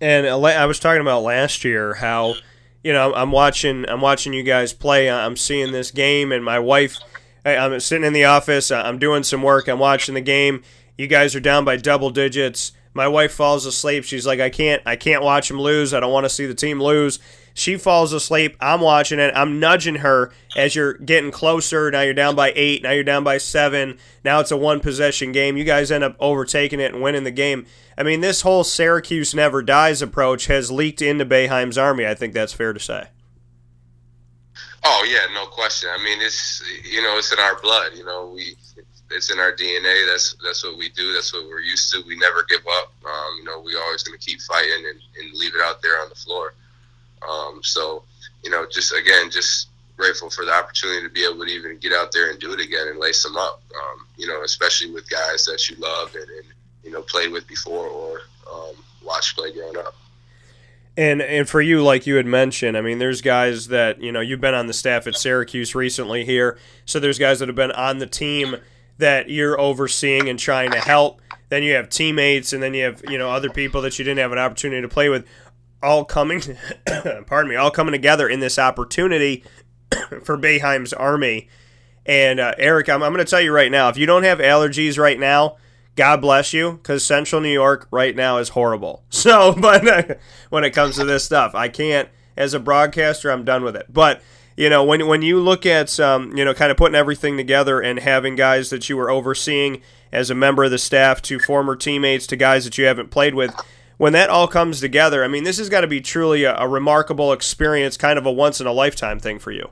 [0.00, 2.34] And I was talking about last year how
[2.82, 5.10] you know I'm watching I'm watching you guys play.
[5.10, 6.98] I'm seeing this game, and my wife
[7.44, 8.70] I'm sitting in the office.
[8.70, 9.68] I'm doing some work.
[9.68, 10.62] I'm watching the game.
[10.96, 12.72] You guys are down by double digits.
[12.94, 14.04] My wife falls asleep.
[14.04, 15.92] She's like, I can't, I can't watch them lose.
[15.92, 17.18] I don't want to see the team lose.
[17.56, 18.56] She falls asleep.
[18.60, 19.32] I'm watching it.
[19.34, 21.88] I'm nudging her as you're getting closer.
[21.88, 22.82] Now you're down by eight.
[22.82, 23.96] Now you're down by seven.
[24.24, 25.56] Now it's a one possession game.
[25.56, 27.64] You guys end up overtaking it and winning the game.
[27.96, 32.04] I mean, this whole Syracuse never dies approach has leaked into Boeheim's army.
[32.04, 33.06] I think that's fair to say.
[34.82, 35.88] Oh yeah, no question.
[35.96, 37.92] I mean, it's you know, it's in our blood.
[37.94, 38.56] You know, we
[39.12, 40.06] it's in our DNA.
[40.10, 41.12] That's that's what we do.
[41.12, 42.02] That's what we're used to.
[42.06, 42.92] We never give up.
[43.04, 46.00] Um, you know, we always going to keep fighting and, and leave it out there
[46.02, 46.54] on the floor.
[47.28, 48.04] Um, so,
[48.42, 51.92] you know, just again, just grateful for the opportunity to be able to even get
[51.92, 53.62] out there and do it again and lace them up.
[53.74, 56.44] Um, you know, especially with guys that you love and, and
[56.82, 58.20] you know played with before or
[58.52, 59.94] um, watched play growing up.
[60.96, 64.20] And and for you, like you had mentioned, I mean, there's guys that you know
[64.20, 67.72] you've been on the staff at Syracuse recently here, so there's guys that have been
[67.72, 68.56] on the team
[68.98, 71.20] that you're overseeing and trying to help.
[71.48, 74.20] Then you have teammates, and then you have you know other people that you didn't
[74.20, 75.26] have an opportunity to play with,
[75.84, 76.42] all coming,
[77.26, 79.44] pardon me, all coming together in this opportunity
[80.24, 81.48] for Boeheim's Army.
[82.06, 84.38] And uh, Eric, I'm, I'm going to tell you right now, if you don't have
[84.38, 85.56] allergies right now,
[85.96, 89.04] God bless you, because Central New York right now is horrible.
[89.10, 90.20] So, but
[90.50, 92.08] when it comes to this stuff, I can't.
[92.36, 93.86] As a broadcaster, I'm done with it.
[93.88, 94.20] But
[94.56, 97.80] you know, when when you look at um, you know, kind of putting everything together
[97.80, 101.76] and having guys that you were overseeing as a member of the staff to former
[101.76, 103.54] teammates to guys that you haven't played with,
[103.96, 106.68] when that all comes together, I mean, this has got to be truly a, a
[106.68, 109.70] remarkable experience, kind of a once in a lifetime thing for you.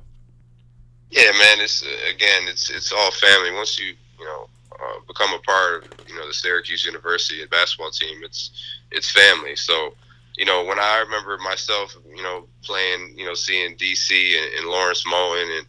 [1.10, 1.60] Yeah, man.
[1.60, 3.52] It's again, it's it's all family.
[3.52, 7.90] Once you you know uh, become a part of you know the Syracuse University basketball
[7.90, 8.22] team.
[8.24, 8.50] It's
[8.90, 9.54] it's family.
[9.56, 9.94] So
[10.36, 14.68] you know when I remember myself, you know playing, you know seeing DC and, and
[14.68, 15.66] Lawrence Moten, and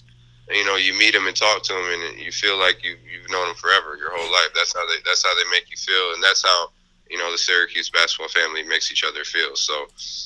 [0.56, 3.30] you know you meet them and talk to them, and you feel like you you've
[3.30, 4.50] known them forever, your whole life.
[4.56, 6.70] That's how they that's how they make you feel, and that's how
[7.14, 9.56] you know the Syracuse basketball family makes each other feel.
[9.56, 9.86] So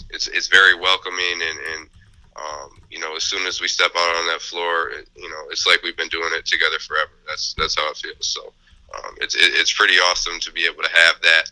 [0.10, 1.90] it's it's very welcoming and and
[2.38, 5.48] um, you know, as soon as we step out on that floor, it, you know,
[5.50, 7.12] it's like we've been doing it together forever.
[7.28, 8.28] That's that's how it feels.
[8.28, 8.54] So
[8.96, 11.52] um, it's it, it's pretty awesome to be able to have that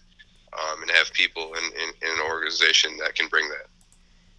[0.54, 3.67] um, and have people in, in, in, an organization that can bring that.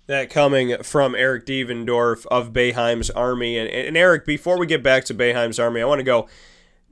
[0.07, 3.59] That coming from Eric Devendorf of Boeheim's Army.
[3.59, 6.29] And, and Eric, before we get back to Boeheim's Army, I want to go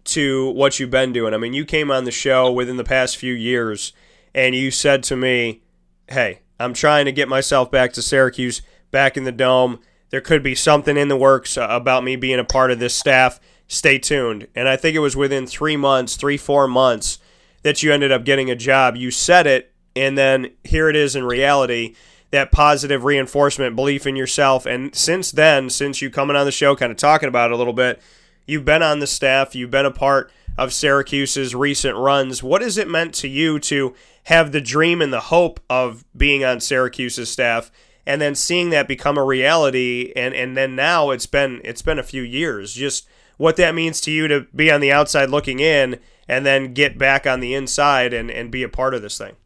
[0.05, 1.35] to what you've been doing.
[1.35, 3.93] I mean, you came on the show within the past few years
[4.35, 5.63] and you said to me,
[6.09, 9.81] hey, I'm trying to get myself back to Syracuse, back in the dome.
[10.11, 12.95] There could be something in the works uh, about me being a part of this
[12.95, 14.47] staff stay tuned.
[14.55, 17.19] And I think it was within three months, three, four months,
[17.63, 18.97] that you ended up getting a job.
[18.97, 21.95] You said it, and then here it is in reality
[22.31, 24.67] that positive reinforcement, belief in yourself.
[24.67, 27.57] And since then, since you coming on the show, kind of talking about it a
[27.57, 28.03] little bit,
[28.47, 32.43] you've been on the staff, you've been a part of Syracuse's recent runs.
[32.43, 36.45] What has it meant to you to have the dream and the hope of being
[36.45, 37.71] on Syracuse's staff?
[38.07, 41.99] And then seeing that become a reality, and, and then now it's been it's been
[41.99, 42.75] a few years.
[42.75, 46.75] Just what that means to you to be on the outside looking in and then
[46.75, 49.37] get back on the inside and, and be a part of this thing.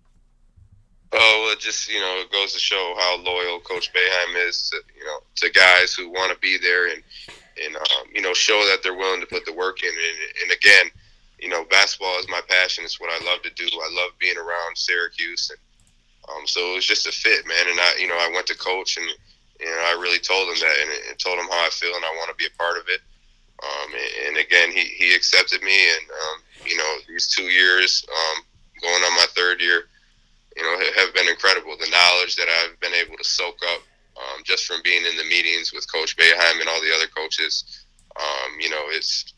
[1.13, 4.71] Oh, well, it just you know, it goes to show how loyal Coach Boeheim is,
[4.71, 7.03] to, you know, to guys who want to be there and
[7.65, 9.91] and um, you know show that they're willing to put the work in.
[9.91, 10.87] And, and again,
[11.39, 12.85] you know, basketball is my passion.
[12.85, 13.65] It's what I love to do.
[13.67, 15.61] I love being around Syracuse, and
[16.29, 17.69] um, so it was just a fit, man.
[17.69, 19.07] And I, you know, I went to coach and
[19.61, 22.15] and I really told him that and, and told him how I feel and I
[22.19, 23.01] want to be a part of it.
[23.59, 28.07] Um, and, and, again, he, he accepted me, and um, you know, these two years,
[28.07, 28.45] um,
[28.81, 29.89] going on my third year,
[30.57, 31.77] you know, have been incredible.
[31.77, 33.83] The knowledge that I've been able to soak up
[34.19, 37.87] um, just from being in the meetings with Coach Boeheim and all the other coaches,
[38.17, 39.35] um, you know, it's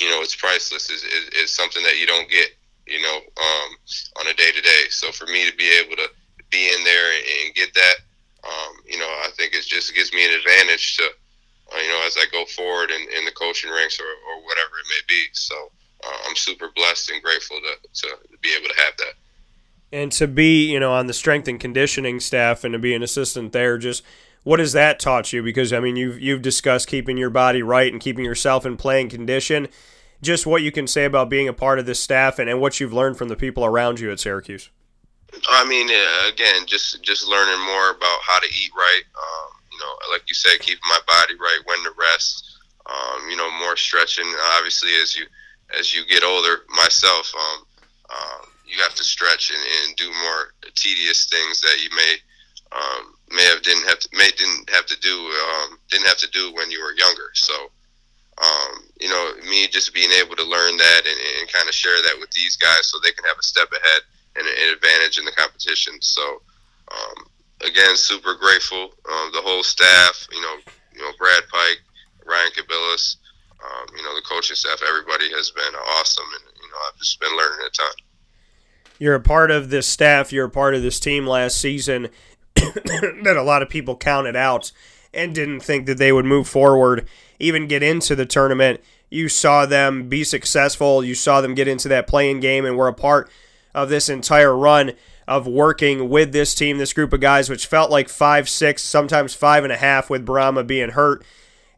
[0.00, 0.88] you know, it's priceless.
[0.90, 2.50] Is is something that you don't get,
[2.86, 3.70] you know, um,
[4.20, 4.84] on a day to day.
[4.88, 6.08] So for me to be able to
[6.50, 7.12] be in there
[7.44, 7.96] and get that,
[8.44, 12.02] um, you know, I think it just gives me an advantage to, uh, you know,
[12.06, 15.24] as I go forward in, in the coaching ranks or, or whatever it may be.
[15.32, 15.54] So
[16.02, 19.14] uh, I'm super blessed and grateful to, to be able to have that.
[19.92, 23.02] And to be, you know, on the strength and conditioning staff and to be an
[23.02, 24.04] assistant there, just
[24.42, 25.42] what has that taught you?
[25.42, 29.08] Because I mean, you've you've discussed keeping your body right and keeping yourself in playing
[29.08, 29.68] condition.
[30.22, 32.78] Just what you can say about being a part of this staff and, and what
[32.78, 34.70] you've learned from the people around you at Syracuse.
[35.48, 35.88] I mean,
[36.32, 39.02] again, just just learning more about how to eat right.
[39.16, 42.46] Um, you know, like you said, keeping my body right, when to rest.
[42.86, 44.26] Um, you know, more stretching.
[44.56, 45.26] Obviously, as you
[45.78, 47.64] as you get older, myself, um,
[48.10, 52.14] um, you have to stretch and, and, do more tedious things that you may
[52.72, 56.30] um, may have didn't have to may didn't have to do um, didn't have to
[56.30, 57.30] do when you were younger.
[57.34, 57.54] So,
[58.38, 62.00] um, you know, me just being able to learn that and, and kind of share
[62.02, 64.02] that with these guys so they can have a step ahead
[64.36, 66.00] and an advantage in the competition.
[66.00, 66.42] So,
[66.90, 67.26] um,
[67.66, 68.94] again, super grateful.
[69.10, 70.56] Um, the whole staff, you know,
[70.94, 71.82] you know, Brad Pike,
[72.24, 73.16] Ryan Kabilas,
[73.60, 77.20] um, you know, the coaching staff, everybody has been awesome, and you know, I've just
[77.20, 77.92] been learning a ton.
[79.00, 80.32] You're a part of this staff.
[80.32, 82.10] You're a part of this team last season
[82.54, 84.70] that a lot of people counted out
[85.12, 88.80] and didn't think that they would move forward, even get into the tournament.
[89.08, 91.02] You saw them be successful.
[91.02, 93.30] You saw them get into that playing game and were a part
[93.74, 94.92] of this entire run
[95.26, 99.32] of working with this team, this group of guys, which felt like five, six, sometimes
[99.32, 101.24] five and a half with Bourama being hurt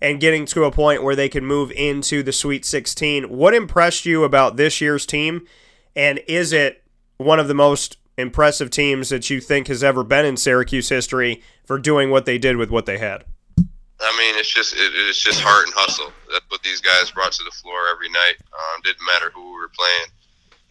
[0.00, 3.28] and getting to a point where they could move into the Sweet 16.
[3.28, 5.46] What impressed you about this year's team?
[5.94, 6.81] And is it
[7.16, 11.42] one of the most impressive teams that you think has ever been in Syracuse history
[11.64, 13.24] for doing what they did with what they had?
[13.58, 16.12] I mean, it's just it, it's just heart and hustle.
[16.32, 18.34] That's what these guys brought to the floor every night.
[18.52, 20.10] Um, didn't matter who we were playing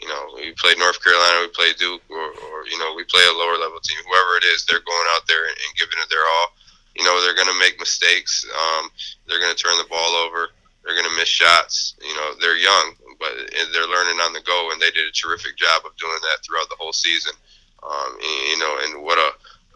[0.02, 3.22] you know, we play North Carolina, we play Duke, or, or you know, we play
[3.22, 4.02] a lower level team.
[4.10, 6.58] Whoever it is, they're going out there and, and giving it their all.
[6.98, 8.44] You know, they're going to make mistakes.
[8.50, 8.90] Um,
[9.28, 10.50] they're going to turn the ball over.
[10.84, 11.96] They're going to miss shots.
[12.02, 13.32] You know, they're young, but
[13.70, 16.68] they're learning on the go, and they did a terrific job of doing that throughout
[16.74, 17.38] the whole season.
[17.86, 19.30] Um, and, you know, and what a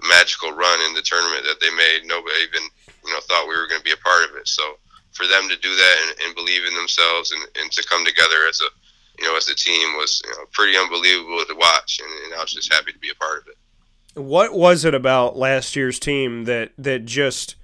[0.09, 2.09] magical run in the tournament that they made.
[2.09, 2.65] Nobody even,
[3.05, 4.49] you know, thought we were going to be a part of it.
[4.49, 4.81] So
[5.13, 8.49] for them to do that and, and believe in themselves and, and to come together
[8.49, 8.69] as a
[9.19, 12.41] you know, as a team was you know, pretty unbelievable to watch, and, and I
[12.41, 13.57] was just happy to be a part of it.
[14.19, 17.55] What was it about last year's team that that just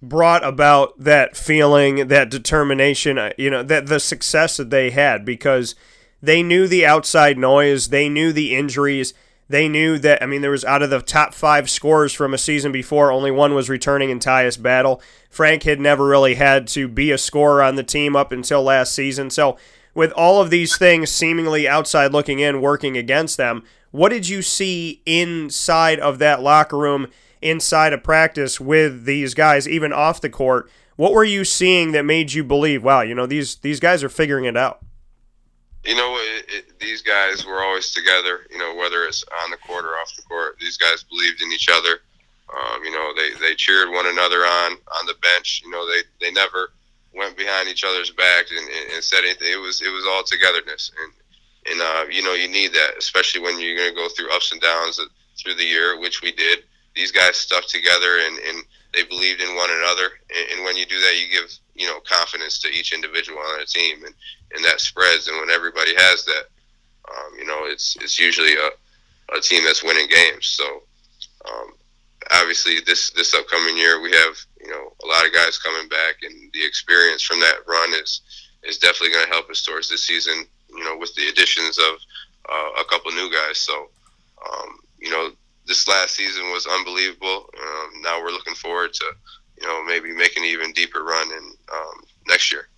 [0.00, 5.24] brought about that feeling, that determination, uh, you know, that the success that they had
[5.24, 5.74] because
[6.22, 9.12] they knew the outside noise, they knew the injuries,
[9.48, 12.38] they knew that I mean there was out of the top 5 scores from a
[12.38, 15.00] season before, only one was returning in Tyus Battle.
[15.30, 18.94] Frank had never really had to be a scorer on the team up until last
[18.94, 19.30] season.
[19.30, 19.56] So
[19.94, 24.42] with all of these things seemingly outside looking in working against them, what did you
[24.42, 27.08] see inside of that locker room,
[27.42, 30.70] inside of practice with these guys, even off the court?
[30.96, 34.08] What were you seeing that made you believe, wow, you know, these these guys are
[34.08, 34.80] figuring it out?
[35.84, 38.40] You know, it, it, these guys were always together.
[38.50, 41.52] You know, whether it's on the court or off the court, these guys believed in
[41.52, 42.00] each other.
[42.50, 45.62] Um, you know, they, they cheered one another on on the bench.
[45.64, 46.72] You know, they they never
[47.14, 49.52] went behind each other's backs and, and, and said anything.
[49.52, 51.12] It was it was all togetherness, and
[51.70, 54.52] and uh, you know you need that, especially when you're going to go through ups
[54.52, 55.00] and downs
[55.38, 56.64] through the year, which we did.
[56.94, 58.64] These guys stuck together and, and
[58.94, 62.00] they believed in one another, and, and when you do that, you give you know
[62.00, 64.14] confidence to each individual on a team, and
[64.54, 65.28] and that spreads.
[65.28, 66.44] And when everybody has that,
[67.10, 68.70] um, you know, it's it's usually a
[69.36, 70.46] a team that's winning games.
[70.46, 70.82] So.
[71.48, 71.72] Um,
[72.32, 76.16] obviously, this this upcoming year, we have you know a lot of guys coming back,
[76.22, 78.20] and the experience from that run is
[78.64, 80.46] is definitely going to help us towards this season.
[80.68, 81.94] You know, with the additions of
[82.48, 83.58] uh, a couple new guys.
[83.58, 83.88] So,
[84.44, 85.30] um, you know,
[85.68, 87.48] this last season was unbelievable.
[87.56, 89.04] Um, now we're looking forward to
[89.60, 92.68] you know maybe making an even deeper run in um, next year.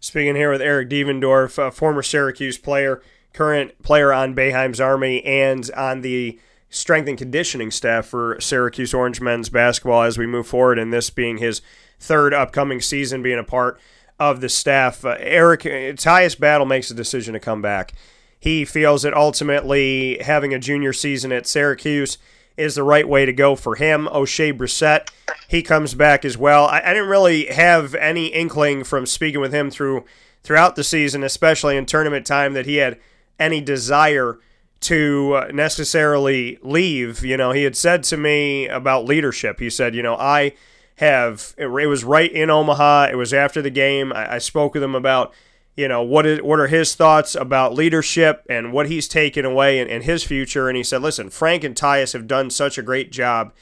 [0.00, 3.02] Speaking here with Eric Devendorf, a former Syracuse player,
[3.32, 6.38] current player on Boeheim's Army, and on the
[6.70, 11.10] strength and conditioning staff for Syracuse Orange men's basketball as we move forward, and this
[11.10, 11.62] being his
[11.98, 13.80] third upcoming season being a part
[14.18, 15.04] of the staff.
[15.04, 17.92] Uh, Eric, Tyus Battle makes a decision to come back.
[18.40, 22.18] He feels that ultimately having a junior season at Syracuse
[22.56, 24.06] is the right way to go for him.
[24.06, 25.08] Oshae Brissett,
[25.48, 26.66] he comes back as well.
[26.66, 30.04] I, I didn't really have any inkling from speaking with him through
[30.42, 32.98] throughout the season, especially in tournament time, that he had
[33.38, 34.38] any desire
[34.80, 37.24] to uh, necessarily leave.
[37.24, 39.60] You know, he had said to me about leadership.
[39.60, 40.54] He said, you know, I
[40.96, 43.08] have it was right in Omaha.
[43.12, 44.12] It was after the game.
[44.12, 45.32] I, I spoke with him about
[45.78, 49.78] you know what is what are his thoughts about leadership and what he's taken away
[49.78, 50.68] and, and his future.
[50.68, 53.52] And he said, listen, Frank and Tyus have done such a great job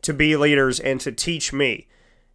[0.00, 1.86] to be leaders and to teach me.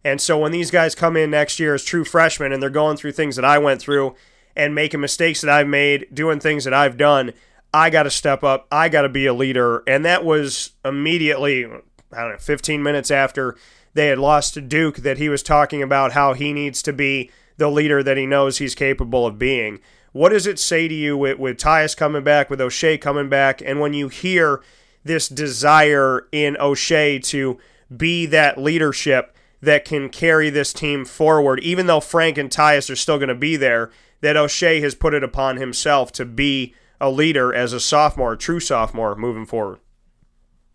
[0.04, 2.96] And so when these guys come in next year as true freshmen and they're going
[2.96, 4.14] through things that I went through
[4.54, 7.32] and making mistakes that I've made, doing things that I've done,
[7.74, 8.68] I got to step up.
[8.70, 9.82] I got to be a leader.
[9.88, 13.56] And that was immediately, I don't know, 15 minutes after
[13.94, 17.28] they had lost to Duke that he was talking about how he needs to be
[17.56, 19.80] the leader that he knows he's capable of being.
[20.12, 23.62] What does it say to you with, with Tyus coming back, with Oshae coming back,
[23.62, 24.62] and when you hear
[25.04, 27.58] this desire in Oshae to
[27.94, 32.96] be that leadership that can carry this team forward, even though Frank and Tyus are
[32.96, 33.90] still going to be there,
[34.20, 38.38] that Oshae has put it upon himself to be a leader as a sophomore, a
[38.38, 39.78] true sophomore, moving forward?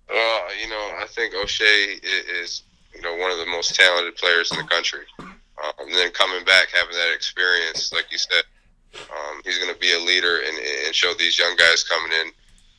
[0.10, 2.00] Well, you know, I think Oshae
[2.42, 2.64] is,
[2.94, 5.06] you know, one of the most talented players in the country.
[5.68, 8.44] Um, and then coming back, having that experience, like you said,
[8.96, 12.32] um, he's going to be a leader and, and show these young guys coming in,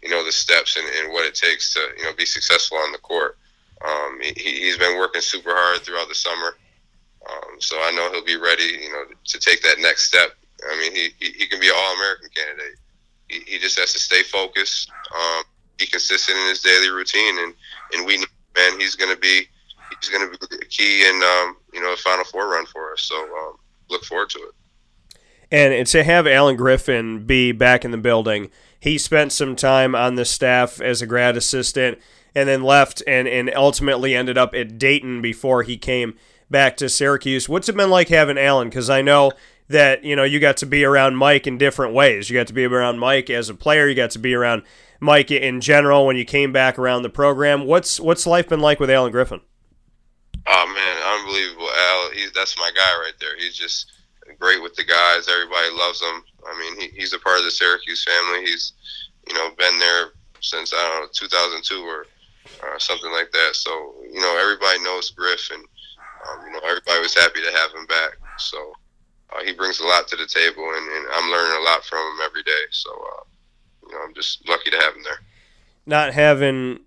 [0.03, 2.93] you know, the steps and, and what it takes to, you know, be successful on
[2.93, 3.36] the court.
[3.86, 6.57] Um, he, he's been working super hard throughout the summer.
[7.28, 10.30] Um, so I know he'll be ready, you know, to take that next step.
[10.70, 12.78] I mean, he, he, he can be an All American candidate
[13.28, 15.45] he, he just has to stay focused, um,
[15.76, 17.55] be consistent in his daily routine, and
[17.93, 18.18] and we
[18.57, 19.43] man he's going to be
[20.01, 23.03] he's going to be key in um, you know a Final Four run for us.
[23.03, 23.57] So um,
[23.90, 24.55] look forward to it.
[25.51, 30.14] And to have Allen Griffin be back in the building, he spent some time on
[30.14, 31.99] the staff as a grad assistant
[32.34, 36.14] and then left and, and ultimately ended up at Dayton before he came
[36.51, 37.49] back to Syracuse.
[37.49, 38.68] What's it been like having Allen?
[38.68, 39.32] Because I know
[39.68, 42.28] that you know you got to be around Mike in different ways.
[42.28, 43.88] You got to be around Mike as a player.
[43.88, 44.62] You got to be around
[45.01, 47.64] Mike in general when you came back around the program.
[47.64, 49.40] What's what's life been like with Allen Griffin?
[50.49, 51.68] Oh man, unbelievable!
[51.68, 53.36] Al, he's that's my guy right there.
[53.36, 53.92] He's just
[54.38, 55.28] great with the guys.
[55.28, 56.24] Everybody loves him.
[56.46, 58.46] I mean, he, he's a part of the Syracuse family.
[58.46, 58.72] He's
[59.28, 62.07] you know been there since I don't know 2002 or
[62.64, 63.51] uh, something like that.
[63.53, 63.70] So
[64.11, 67.86] you know everybody knows Griff, and um, you know everybody was happy to have him
[67.86, 68.16] back.
[68.38, 68.72] So
[69.32, 71.99] uh, he brings a lot to the table, and, and, I'm learning a lot from
[71.99, 72.64] him every day.
[72.70, 73.24] So, uh,
[73.86, 75.20] you know, I'm just lucky to have him there.
[75.86, 76.80] Not having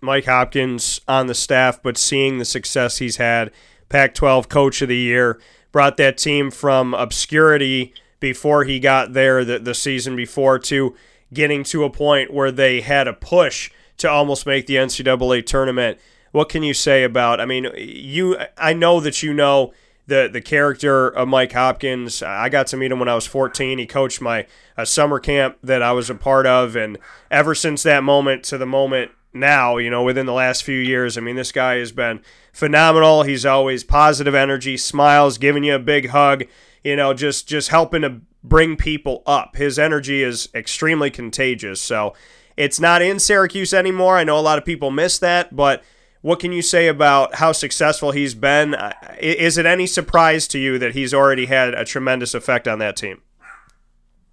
[0.00, 3.50] Mike Hopkins on the staff, but seeing the success he's had,
[3.88, 5.40] Pac-12 Coach of the Year,
[5.72, 10.94] brought that team from obscurity before he got there the, the season before to
[11.32, 15.98] getting to a point where they had a push to almost make the NCAA tournament.
[16.32, 17.40] What can you say about?
[17.40, 18.38] I mean, you.
[18.56, 19.72] I know that you know
[20.06, 22.22] the the character of Mike Hopkins.
[22.22, 23.78] I got to meet him when I was 14.
[23.78, 24.46] He coached my
[24.76, 26.98] a summer camp that I was a part of, and
[27.30, 31.18] ever since that moment to the moment now, you know, within the last few years,
[31.18, 32.20] I mean, this guy has been
[32.52, 33.22] phenomenal.
[33.22, 36.44] He's always positive energy, smiles, giving you a big hug,
[36.82, 39.56] you know, just just helping to bring people up.
[39.56, 41.80] His energy is extremely contagious.
[41.80, 42.14] So
[42.56, 44.16] it's not in Syracuse anymore.
[44.16, 45.82] I know a lot of people miss that, but
[46.20, 48.76] what can you say about how successful he's been?
[49.20, 52.96] Is it any surprise to you that he's already had a tremendous effect on that
[52.96, 53.22] team?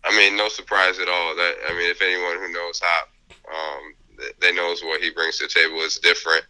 [0.04, 1.36] I mean, no surprise at all.
[1.36, 3.04] That I mean, if anyone who knows how
[3.52, 3.95] um,
[4.40, 6.46] they knows what he brings to the table is different.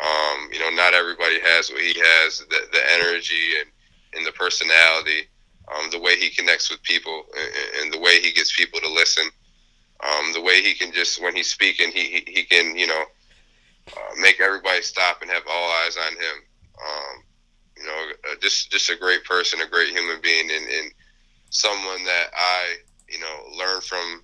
[0.00, 2.38] Um, you know, not everybody has what he has.
[2.38, 3.70] The, the energy and,
[4.14, 5.28] and the personality,
[5.72, 8.92] um, the way he connects with people, and, and, the way he gets people to
[8.92, 9.24] listen.
[10.04, 13.04] Um, the way he can just when he's speaking, he, he, he can you know
[13.88, 16.36] uh, make everybody stop and have all eyes on him.
[16.76, 17.22] Um,
[17.78, 20.92] you know, uh, just just a great person, a great human being, and, and
[21.48, 22.76] someone that I
[23.08, 24.22] you know learned from.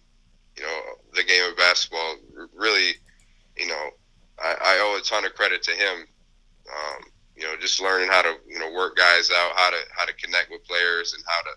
[0.55, 0.81] You know,
[1.15, 2.17] the game of basketball.
[2.55, 2.95] Really,
[3.57, 3.91] you know,
[4.43, 6.07] I, I owe a ton of credit to him.
[6.69, 7.03] Um,
[7.37, 10.13] you know, just learning how to you know work guys out, how to how to
[10.15, 11.51] connect with players, and how to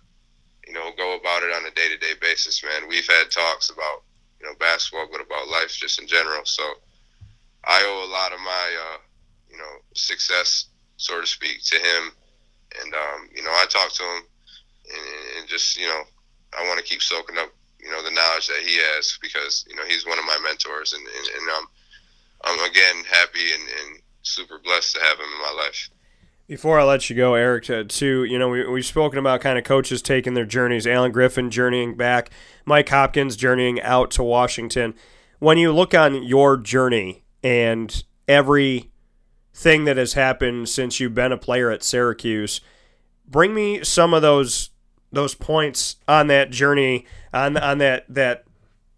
[0.68, 2.64] you know go about it on a day to day basis.
[2.64, 4.04] Man, we've had talks about
[4.40, 6.46] you know basketball, but about life just in general.
[6.46, 6.64] So
[7.66, 8.98] I owe a lot of my, uh,
[9.50, 10.68] you know, success,
[10.98, 12.12] so to speak, to him.
[12.82, 14.22] And um, you know, I talk to him,
[14.94, 16.04] and, and just you know,
[16.58, 17.50] I want to keep soaking up,
[17.86, 20.94] you know, the knowledge that he has because you know he's one of my mentors,
[20.94, 21.68] and and, and I'm
[22.44, 25.90] I'm again happy and, and super blessed to have him in my life.
[26.48, 29.42] Before I let you go, Eric, uh, to, to you know, we, we've spoken about
[29.42, 30.86] kind of coaches taking their journeys.
[30.86, 32.30] Allen Griffin journeying back,
[32.66, 34.94] Mike Hopkins journeying out to Washington.
[35.40, 38.92] When you look on your journey and every
[39.56, 42.60] thing that has happened since you've been a player at Syracuse.
[43.26, 44.70] Bring me some of those
[45.16, 48.46] those points on that journey on on that that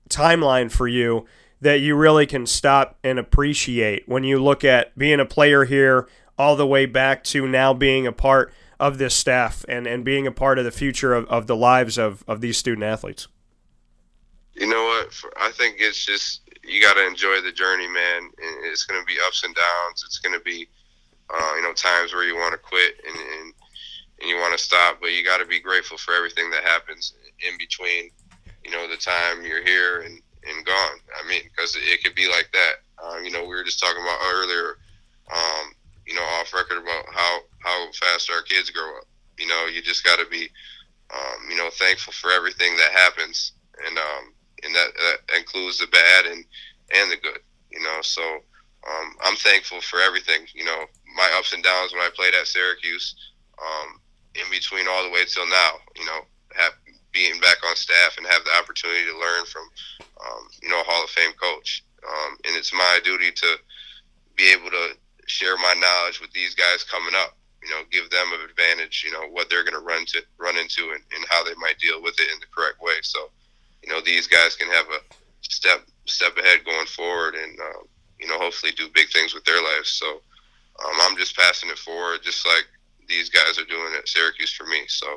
[0.09, 1.25] timeline for you
[1.61, 6.07] that you really can stop and appreciate when you look at being a player here
[6.37, 10.27] all the way back to now being a part of this staff and, and being
[10.27, 13.27] a part of the future of, of the lives of, of these student athletes?
[14.53, 15.13] You know what?
[15.39, 18.29] I think it's just you got to enjoy the journey, man.
[18.65, 20.03] It's going to be ups and downs.
[20.05, 20.67] It's going to be,
[21.29, 23.53] uh, you know, times where you want to quit and, and,
[24.19, 27.13] and you want to stop, but you got to be grateful for everything that happens
[27.47, 28.09] in between,
[28.63, 30.97] you know, the time you're here and, and gone.
[31.17, 32.75] I mean, because it could be like that.
[33.03, 34.77] Um, you know, we were just talking about earlier,
[35.31, 35.73] um,
[36.05, 39.05] you know, off record about how, how fast our kids grow up.
[39.37, 40.49] You know, you just got to be,
[41.13, 43.51] um, you know, thankful for everything that happens.
[43.85, 46.43] And, um, and that, that includes the bad and
[46.93, 47.39] and the good.
[47.71, 50.47] You know, so um, I'm thankful for everything.
[50.53, 53.15] You know, my ups and downs when I played at Syracuse,
[53.59, 53.99] um,
[54.37, 55.71] in between all the way till now.
[55.95, 56.21] You know,
[56.55, 56.73] have,
[57.13, 59.65] being back on staff and have the opportunity to learn from,
[60.21, 61.83] um, you know, a Hall of Fame coach.
[62.05, 63.57] Um, and it's my duty to
[64.35, 67.35] be able to share my knowledge with these guys coming up.
[67.63, 69.03] You know, give them an advantage.
[69.03, 71.79] You know what they're going to run to run into and, and how they might
[71.79, 73.01] deal with it in the correct way.
[73.01, 73.29] So
[73.83, 75.01] you know these guys can have a
[75.41, 77.87] step step ahead going forward, and um,
[78.19, 79.89] you know hopefully do big things with their lives.
[79.89, 80.21] So
[80.85, 82.67] um, I'm just passing it forward, just like
[83.07, 84.83] these guys are doing at Syracuse for me.
[84.87, 85.07] So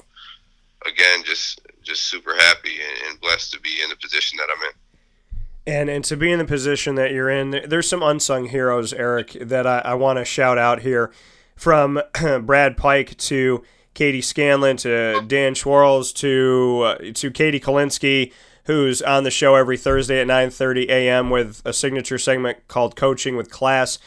[0.87, 2.77] again, just just super happy
[3.09, 5.73] and, blessed to be in the position that I'm in.
[5.73, 9.33] And and to be in the position that you're in, there's some unsung heroes, Eric,
[9.41, 11.13] that I, I want to shout out here,
[11.57, 12.01] from
[12.43, 13.63] Brad Pike to
[13.95, 18.33] Katie Scanlon to Dan Schwarles to uh, to Katie Kolinsky
[18.71, 21.31] who's on the show every Thursday at 9:30 a.m.
[21.31, 23.99] with a signature segment called Coaching with Class,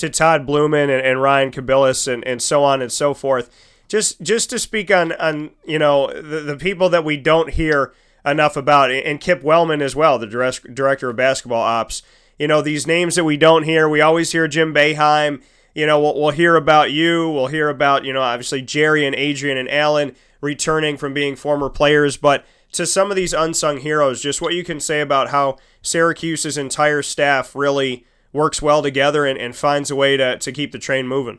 [0.00, 3.50] to Todd Blumen and, and Ryan Kabilis and, and so on and so forth.
[3.88, 7.92] Just just to speak on on you know the, the people that we don't hear
[8.24, 12.02] enough about, and Kip Wellman as well, the director of basketball ops.
[12.38, 13.88] You know these names that we don't hear.
[13.88, 15.42] We always hear Jim Boeheim.
[15.74, 17.28] You know we'll, we'll hear about you.
[17.28, 21.68] We'll hear about you know obviously Gerry and Adrian and Allen returning from being former
[21.68, 25.58] players, but to some of these unsung heroes, just what you can say about how
[25.82, 30.72] Syracuse's entire staff really works well together and, and finds a way to, to keep
[30.72, 31.38] the train moving.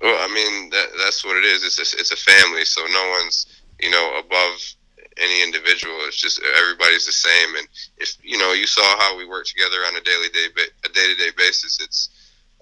[0.00, 1.64] Well, I mean, that, that's what it is.
[1.64, 3.46] It's a, it's a family, so no one's,
[3.80, 4.74] you know, above
[5.16, 5.94] any individual.
[6.06, 7.56] It's just everybody's the same.
[7.56, 10.46] And if, you know, you saw how we work together on a daily day,
[10.84, 12.10] a day to day basis, it's,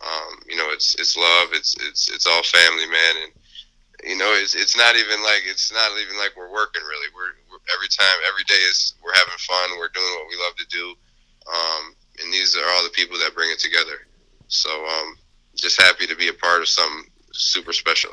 [0.00, 1.48] um, you know, it's, it's love.
[1.52, 3.14] It's, it's, it's all family, man.
[3.24, 3.32] And,
[4.08, 7.08] you know, it's, it's not even like, it's not even like we're working really.
[7.12, 7.36] We're,
[7.74, 9.76] every time, every day is we're having fun.
[9.76, 10.94] We're doing what we love to do,
[11.48, 14.06] um, and these are all the people that bring it together.
[14.48, 15.16] So, um,
[15.54, 18.12] just happy to be a part of something super special.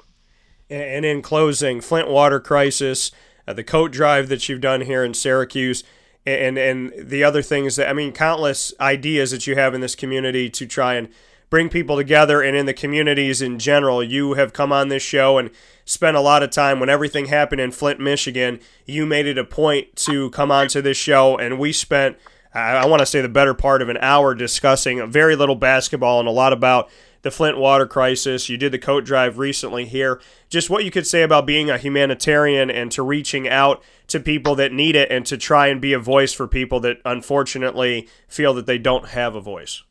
[0.69, 3.11] And in closing, Flint water crisis,
[3.47, 5.83] uh, the coat drive that you've done here in Syracuse,
[6.25, 9.95] and and the other things that I mean, countless ideas that you have in this
[9.95, 11.09] community to try and
[11.49, 14.03] bring people together, and in the communities in general.
[14.03, 15.51] You have come on this show and
[15.85, 18.59] spent a lot of time when everything happened in Flint, Michigan.
[18.85, 22.17] You made it a point to come onto this show, and we spent,
[22.53, 26.27] I want to say, the better part of an hour discussing very little basketball and
[26.27, 26.89] a lot about
[27.23, 28.49] the Flint water crisis.
[28.49, 30.21] You did the coat drive recently here.
[30.49, 34.55] Just what you could say about being a humanitarian and to reaching out to people
[34.55, 38.53] that need it and to try and be a voice for people that unfortunately feel
[38.53, 39.81] that they don't have a voice.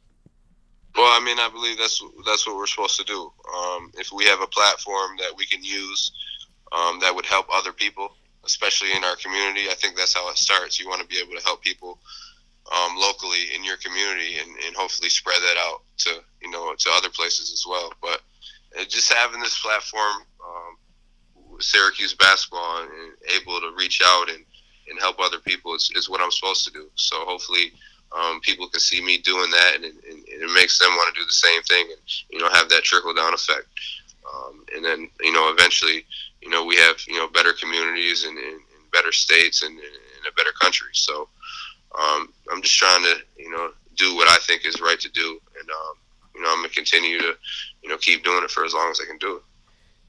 [0.95, 3.33] Well, I mean, I believe that's that's what we're supposed to do.
[3.57, 6.13] Um, if we have a platform that we can use
[6.71, 10.37] um, that would help other people, especially in our community, I think that's how it
[10.37, 10.79] starts.
[10.79, 11.99] You want to be able to help people
[12.71, 16.91] um, locally in your community, and, and hopefully spread that out to you know to
[16.93, 17.93] other places as well.
[18.01, 18.21] But
[18.79, 24.45] uh, just having this platform, um, Syracuse basketball, and able to reach out and,
[24.89, 26.89] and help other people is, is what I'm supposed to do.
[26.95, 27.73] So hopefully
[28.15, 31.21] um, people can see me doing that, and, and, and, it makes them want to
[31.21, 32.01] do the same thing, and
[32.31, 33.67] you know have that trickle down effect.
[34.33, 36.05] Um, and then you know eventually,
[36.41, 38.61] you know we have you know better communities and, and
[38.93, 39.89] better states and, and,
[40.29, 40.91] a better country.
[40.93, 41.29] So
[41.99, 45.41] um, I'm just trying to you know do what I think is right to do,
[45.59, 45.95] and um,
[46.35, 47.35] you know I'm gonna continue to
[47.83, 49.43] you know keep doing it for as long as I can do it.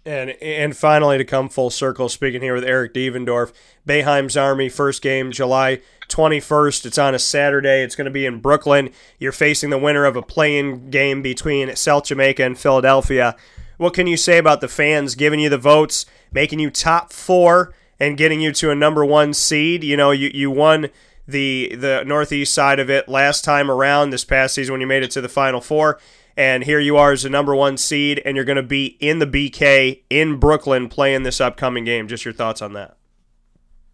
[0.05, 3.53] And and finally, to come full circle, speaking here with Eric Devendorf,
[3.87, 5.79] Boeheim's Army first game July
[6.09, 6.85] 21st.
[6.85, 7.81] It's on a Saturday.
[7.81, 8.89] It's going to be in Brooklyn.
[9.17, 13.37] You're facing the winner of a playing game between South Jamaica and Philadelphia.
[13.77, 17.73] What can you say about the fans giving you the votes, making you top four,
[17.99, 19.85] and getting you to a number one seed?
[19.85, 20.89] You know, you, you won
[21.27, 25.03] the the Northeast side of it last time around this past season when you made
[25.03, 25.99] it to the Final Four.
[26.35, 29.19] And here you are as the number one seed, and you're going to be in
[29.19, 32.07] the BK in Brooklyn playing this upcoming game.
[32.07, 32.97] Just your thoughts on that?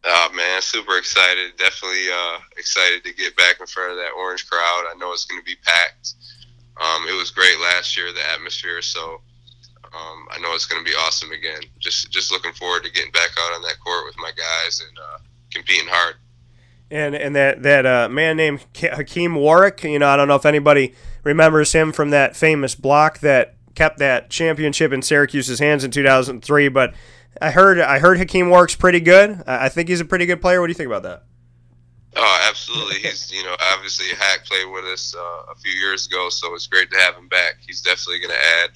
[0.06, 1.58] Oh man, super excited!
[1.58, 4.86] Definitely uh, excited to get back in front of that orange crowd.
[4.90, 6.14] I know it's going to be packed.
[6.80, 8.82] Um, it was great last year, the atmosphere.
[8.82, 9.22] So
[9.84, 11.62] um, I know it's going to be awesome again.
[11.80, 14.98] Just just looking forward to getting back out on that court with my guys and
[14.98, 15.18] uh,
[15.52, 16.16] competing hard.
[16.92, 19.84] And and that that uh, man named Hakim Warrick.
[19.84, 24.00] you know, I don't know if anybody remembers him from that famous block that kept
[24.00, 26.94] that championship in Syracuse's hands in 2003, but
[27.42, 29.44] I heard I heard Hakim Warrick's pretty good.
[29.46, 30.60] I think he's a pretty good player.
[30.60, 31.24] What do you think about that?
[32.16, 33.00] Oh, absolutely.
[33.00, 36.68] He's you know obviously Hack played with us uh, a few years ago, so it's
[36.68, 37.58] great to have him back.
[37.66, 38.70] He's definitely going to add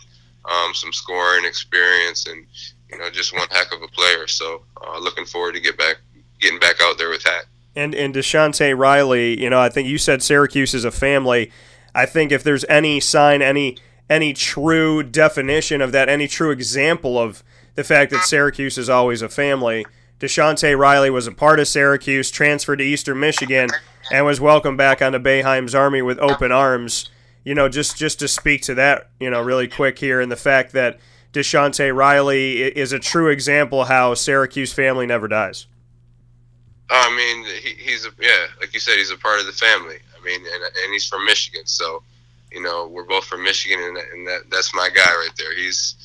[0.45, 2.45] um, some scoring experience and
[2.91, 4.27] you know just one heck of a player.
[4.27, 5.97] So uh, looking forward to get back
[6.39, 7.47] getting back out there with Hack.
[7.75, 11.51] And and DaShonte Riley, you know I think you said Syracuse is a family.
[11.95, 13.77] I think if there's any sign, any
[14.09, 17.43] any true definition of that, any true example of
[17.75, 19.85] the fact that Syracuse is always a family.
[20.19, 23.69] DaShonte Riley was a part of Syracuse, transferred to Eastern Michigan,
[24.11, 27.09] and was welcomed back onto Boeheim's Army with open arms.
[27.43, 30.37] You know, just just to speak to that, you know, really quick here, and the
[30.37, 30.99] fact that
[31.33, 35.67] DaShonte Riley is a true example how Syracuse family never dies.
[36.95, 39.97] I mean, he, he's a yeah, like you said, he's a part of the family.
[40.17, 42.03] I mean, and, and he's from Michigan, so
[42.51, 45.55] you know we're both from Michigan, and, and that that's my guy right there.
[45.55, 45.95] He's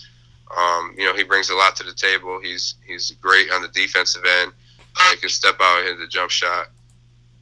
[0.57, 2.41] um, you know, he brings a lot to the table.
[2.43, 4.53] He's he's great on the defensive end.
[5.11, 6.69] He can step out and hit the jump shot.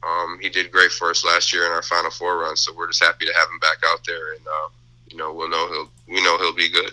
[0.03, 2.87] Um, he did great for us last year in our Final Four run, so we're
[2.87, 4.69] just happy to have him back out there, and uh,
[5.09, 6.91] you know, we'll know he'll we know he'll be good.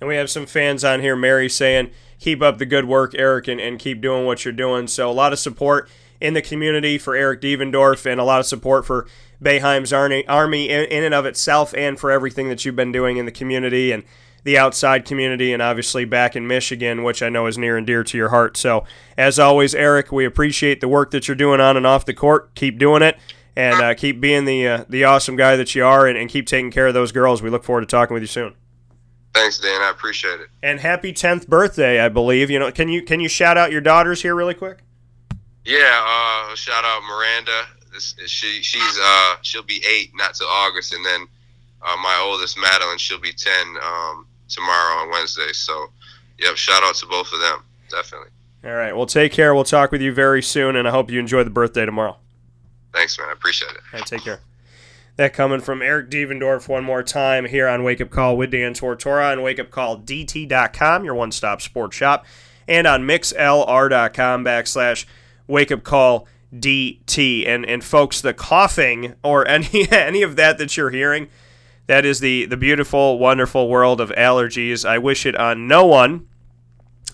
[0.00, 1.92] And we have some fans on here, Mary, saying,
[2.22, 5.12] "Keep up the good work, Eric, and, and keep doing what you're doing." So a
[5.12, 5.88] lot of support
[6.20, 9.06] in the community for Eric Devendorf, and a lot of support for
[9.42, 13.26] Boeheim's Army in, in and of itself, and for everything that you've been doing in
[13.26, 14.04] the community and
[14.44, 18.02] the outside community and obviously back in Michigan, which I know is near and dear
[18.04, 18.56] to your heart.
[18.56, 18.84] So,
[19.16, 22.54] as always, Eric, we appreciate the work that you're doing on and off the court.
[22.54, 23.18] Keep doing it
[23.54, 26.46] and uh, keep being the uh, the awesome guy that you are and, and keep
[26.46, 27.42] taking care of those girls.
[27.42, 28.54] We look forward to talking with you soon.
[29.34, 29.80] Thanks, Dan.
[29.80, 30.48] I appreciate it.
[30.62, 32.50] And happy 10th birthday, I believe.
[32.50, 34.78] You know, can you can you shout out your daughters here really quick?
[35.64, 37.62] Yeah, uh, shout out Miranda.
[37.92, 41.26] This, she she's uh she'll be eight, not till August, and then
[41.82, 43.76] uh, my oldest Madeline, she'll be ten.
[43.82, 45.52] Um, tomorrow on Wednesday.
[45.52, 45.88] So,
[46.38, 48.28] yep, shout out to both of them, definitely.
[48.64, 48.96] All right.
[48.96, 49.54] Well, take care.
[49.54, 52.16] We'll talk with you very soon, and I hope you enjoy the birthday tomorrow.
[52.92, 53.28] Thanks, man.
[53.28, 53.80] I appreciate it.
[53.92, 54.40] All right, take care.
[55.16, 58.72] That coming from Eric Devendorf one more time here on Wake Up Call with Dan
[58.72, 62.24] Tortora on wakeupcalldt.com, your one stop sports shop,
[62.66, 65.04] and on mixlr.com backslash
[65.46, 67.46] wake up call DT.
[67.46, 71.28] And, and folks, the coughing or any, any of that that you're hearing,
[71.88, 74.88] that is the, the beautiful, wonderful world of allergies.
[74.88, 76.26] I wish it on no one.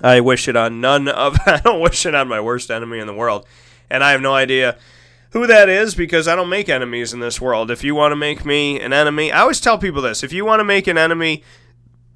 [0.00, 1.36] I wish it on none of.
[1.46, 3.44] I don't wish it on my worst enemy in the world.
[3.90, 4.78] And I have no idea
[5.30, 7.70] who that is because I don't make enemies in this world.
[7.70, 10.44] If you want to make me an enemy, I always tell people this if you
[10.44, 11.42] want to make an enemy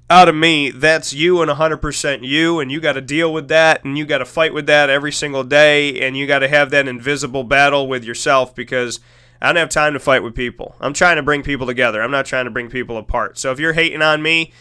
[0.09, 3.83] out of me, that's you and 100% you, and you got to deal with that,
[3.83, 6.69] and you got to fight with that every single day, and you got to have
[6.71, 8.99] that invisible battle with yourself because
[9.41, 10.75] I don't have time to fight with people.
[10.79, 12.01] I'm trying to bring people together.
[12.01, 13.37] I'm not trying to bring people apart.
[13.37, 14.53] So if you're hating on me,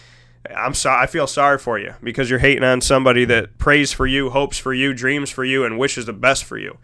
[0.57, 1.03] I'm sorry.
[1.03, 4.59] I feel sorry for you because you're hating on somebody that prays for you, hopes
[4.59, 6.79] for you, dreams for you, and wishes the best for you.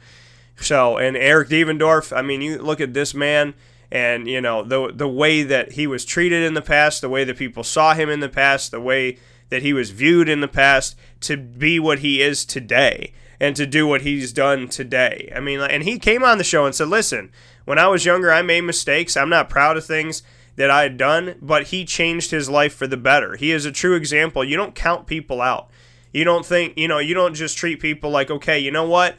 [0.61, 3.55] So, and Eric Devendorf, I mean, you look at this man
[3.91, 7.25] and, you know, the the way that he was treated in the past, the way
[7.25, 9.19] that people saw him in the past, the way
[9.51, 13.67] that he was viewed in the past to be what he is today and to
[13.67, 15.33] do what he's done today.
[15.35, 17.31] I mean, and he came on the show and said, "Listen,
[17.65, 19.17] when I was younger, I made mistakes.
[19.17, 20.23] I'm not proud of things
[20.57, 23.37] that I had done, but he changed his life for the better.
[23.37, 24.43] He is a true example.
[24.43, 25.71] You don't count people out.
[26.13, 29.17] You don't think, you know, you don't just treat people like, okay, you know what?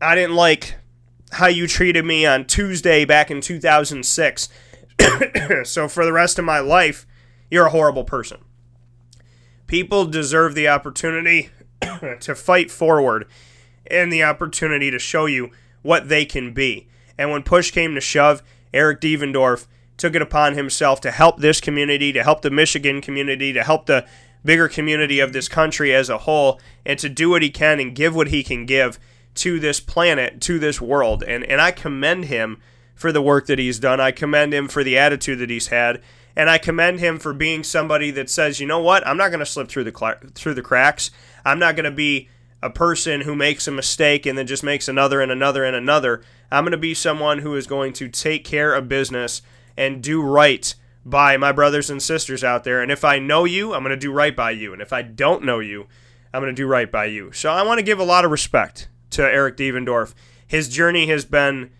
[0.00, 0.76] I didn't like
[1.32, 4.48] how you treated me on Tuesday back in 2006.
[5.64, 7.06] so for the rest of my life,
[7.50, 8.38] you're a horrible person.
[9.66, 11.50] People deserve the opportunity
[12.20, 13.26] to fight forward
[13.86, 15.50] and the opportunity to show you
[15.82, 16.88] what they can be.
[17.18, 18.42] And when push came to shove,
[18.72, 19.66] Eric Devendorf
[19.96, 23.86] took it upon himself to help this community, to help the Michigan community, to help
[23.86, 24.06] the
[24.44, 27.94] bigger community of this country as a whole, and to do what he can and
[27.94, 28.98] give what he can give
[29.36, 31.22] to this planet, to this world.
[31.22, 32.60] And, and I commend him
[32.94, 34.00] for the work that he's done.
[34.00, 36.00] I commend him for the attitude that he's had.
[36.36, 39.40] And I commend him for being somebody that says, you know what, I'm not going
[39.40, 41.10] to slip through the cl- through the cracks.
[41.44, 42.28] I'm not going to be
[42.62, 46.22] a person who makes a mistake and then just makes another and another and another.
[46.50, 49.42] I'm going to be someone who is going to take care of business
[49.76, 50.74] and do right
[51.04, 52.80] by my brothers and sisters out there.
[52.80, 54.72] And if I know you, I'm going to do right by you.
[54.72, 55.86] And if I don't know you,
[56.32, 57.32] I'm going to do right by you.
[57.32, 60.14] So I want to give a lot of respect to Eric Devendorf.
[60.46, 61.70] His journey has been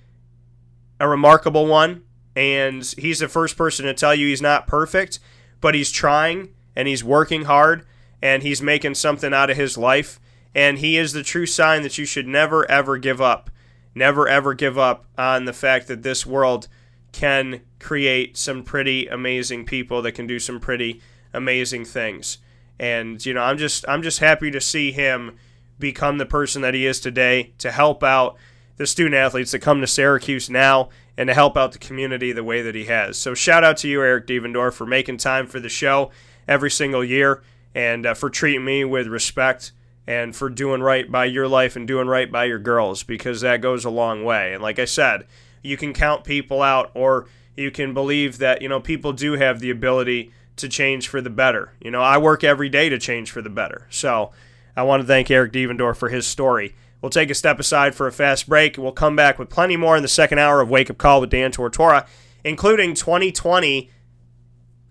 [0.99, 2.03] a remarkable one,
[2.35, 5.21] and he's the first person to tell you he's not perfect,
[5.61, 7.87] but he's trying and he's working hard
[8.23, 10.21] and he's making something out of his life.
[10.55, 13.51] And he is the true sign that you should never, ever give up.
[13.95, 16.69] Never, ever give up on the fact that this world
[17.13, 21.01] can create some pretty amazing people that can do some pretty
[21.33, 22.39] amazing things.
[22.79, 25.37] And you know, I'm just I'm just happy to see him
[25.79, 28.37] become the person that he is today to help out
[28.77, 32.45] the student athletes that come to Syracuse now and to help out the community the
[32.45, 33.17] way that he has.
[33.17, 36.11] So shout out to you, Eric Devendorf, for making time for the show
[36.49, 37.43] every single year
[37.75, 39.73] and uh, for treating me with respect
[40.07, 43.61] and for doing right by your life and doing right by your girls because that
[43.61, 44.53] goes a long way.
[44.53, 45.27] And like I said,
[45.63, 49.61] you can count people out or you can believe that, you know, people do have
[49.61, 51.73] the ability to change for the better.
[51.81, 53.87] You know, I work every day to change for the better.
[53.91, 54.33] So
[54.77, 56.75] I want to thank Eric Devendorf for his story.
[57.01, 58.79] We'll take a step aside for a fast break.
[58.79, 61.31] We'll come back with plenty more in the second hour of Wake Up Call with
[61.31, 62.07] Dan Tortora,
[62.43, 63.91] including 2020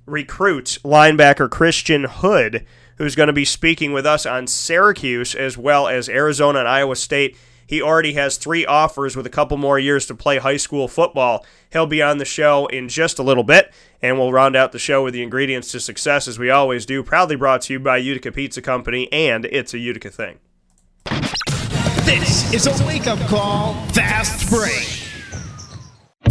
[0.06, 2.66] recruit linebacker Christian Hood,
[2.98, 6.96] who's going to be speaking with us on Syracuse as well as Arizona and Iowa
[6.96, 7.36] State.
[7.66, 11.46] He already has three offers with a couple more years to play high school football.
[11.72, 14.80] He'll be on the show in just a little bit, and we'll round out the
[14.80, 17.04] show with the ingredients to success as we always do.
[17.04, 20.40] Proudly brought to you by Utica Pizza Company, and it's a Utica thing.
[22.06, 25.03] This is a wake up call, fast break.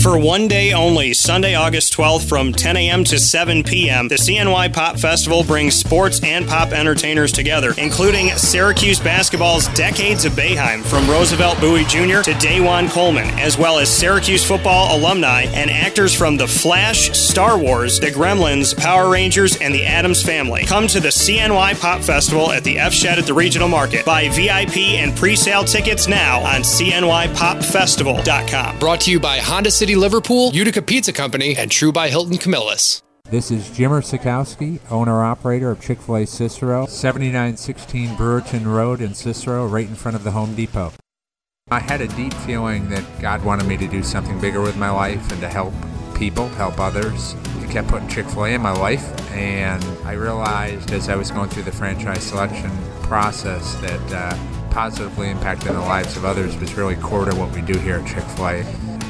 [0.02, 3.04] For one day only, Sunday, August 12th from 10 a.m.
[3.04, 8.98] to 7 p.m., the CNY Pop Festival brings sports and pop entertainers together, including Syracuse
[8.98, 12.22] basketball's Decades of Boeheim from Roosevelt Bouie Jr.
[12.28, 17.56] to Dajuan Coleman, as well as Syracuse football alumni and actors from The Flash, Star
[17.56, 20.66] Wars, The Gremlins, Power Rangers, and The Addams Family.
[20.66, 24.04] Come to the CNY Pop Festival at the F Shed at the Regional Market.
[24.04, 28.78] Buy VIP and pre-sale tickets now on CNYPopFestival.com.
[28.80, 33.02] Brought to you by Honda City Liverpool, Utica Pizza Company, and True by Hilton Camillus.
[33.30, 39.14] This is Jimmer Sikowski, owner operator of Chick fil A Cicero, 7916 Brewerton Road in
[39.14, 40.92] Cicero, right in front of the Home Depot.
[41.70, 44.90] I had a deep feeling that God wanted me to do something bigger with my
[44.90, 45.72] life and to help
[46.14, 47.34] people, help others.
[47.60, 51.30] He kept putting Chick fil A in my life, and I realized as I was
[51.30, 52.70] going through the franchise selection
[53.02, 57.62] process that uh, positively impacting the lives of others was really core to what we
[57.62, 58.91] do here at Chick fil A.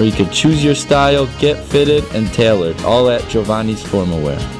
[0.00, 4.59] where you can choose your style, get fitted, and tailored, all at Giovanni's Formalwear.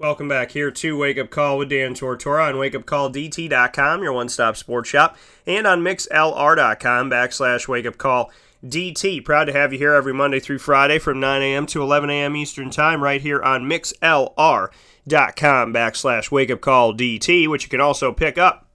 [0.00, 4.56] Welcome back here to Wake Up Call with Dan Tortora on wakeupcalldt.com, your one stop
[4.56, 9.24] sports shop, and on mixlr.com backslash wakeupcalldt.
[9.24, 11.66] Proud to have you here every Monday through Friday from 9 a.m.
[11.66, 12.36] to 11 a.m.
[12.36, 14.70] Eastern Time right here on mixlr.com
[15.10, 18.68] backslash wakeupcalldt, which you can also pick up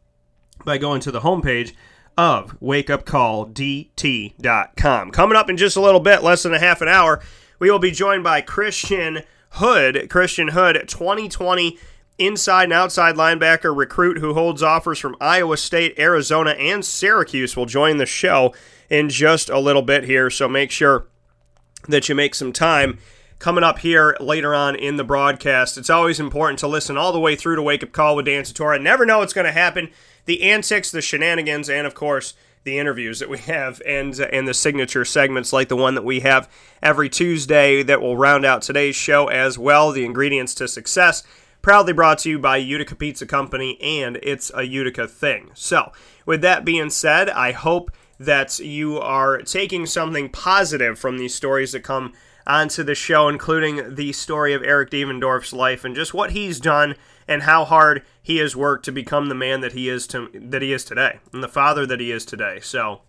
[0.65, 1.71] by going to the homepage
[2.17, 5.11] of wakeupcalldt.com.
[5.11, 7.21] Coming up in just a little bit, less than a half an hour,
[7.59, 9.23] we will be joined by Christian
[9.53, 11.77] Hood, Christian Hood, 2020
[12.17, 17.65] inside and outside linebacker recruit who holds offers from Iowa State, Arizona, and Syracuse will
[17.65, 18.53] join the show
[18.89, 20.29] in just a little bit here.
[20.29, 21.07] So make sure
[21.87, 22.99] that you make some time
[23.39, 25.77] coming up here later on in the broadcast.
[25.77, 28.43] It's always important to listen all the way through to Wake Up Call with Dan
[28.43, 28.81] Tortora.
[28.81, 29.89] Never know what's going to happen.
[30.25, 34.53] The antics, the shenanigans, and of course, the interviews that we have and and the
[34.53, 36.49] signature segments like the one that we have
[36.81, 39.91] every Tuesday that will round out today's show as well.
[39.91, 41.23] The ingredients to success,
[41.61, 45.51] proudly brought to you by Utica Pizza Company and it's a Utica thing.
[45.53, 45.91] So,
[46.25, 51.71] with that being said, I hope that you are taking something positive from these stories
[51.73, 52.13] that come
[52.45, 56.95] onto the show, including the story of Eric Devendorf's life and just what he's done
[57.27, 60.61] and how hard he has worked to become the man that he is to that
[60.61, 62.59] he is today and the father that he is today.
[62.61, 63.01] So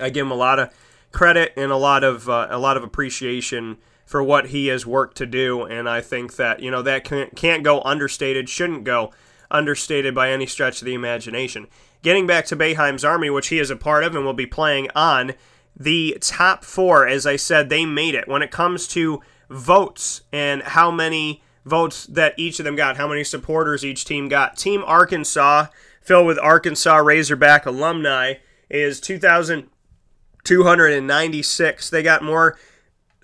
[0.00, 0.72] I give him a lot of
[1.12, 5.18] credit and a lot of uh, a lot of appreciation for what he has worked
[5.18, 9.12] to do, and I think that you know that can't go understated, shouldn't go
[9.50, 11.66] understated by any stretch of the imagination.
[12.02, 14.88] Getting back to Boeheim's Army, which he is a part of and will be playing
[14.94, 15.34] on,
[15.76, 18.28] the top four, as I said, they made it.
[18.28, 19.20] When it comes to
[19.50, 24.28] votes and how many votes that each of them got, how many supporters each team
[24.28, 24.56] got.
[24.56, 25.66] Team Arkansas,
[26.00, 28.34] filled with Arkansas Razorback alumni,
[28.70, 31.90] is 2,296.
[31.90, 32.56] They got more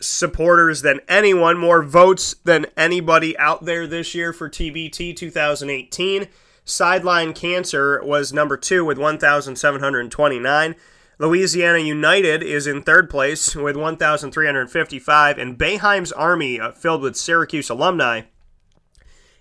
[0.00, 6.28] supporters than anyone, more votes than anybody out there this year for TBT 2018.
[6.64, 10.74] Sideline Cancer was number two with 1,729.
[11.18, 17.70] Louisiana United is in third place with 1,355, and Boeheim's Army, uh, filled with Syracuse
[17.70, 18.22] alumni,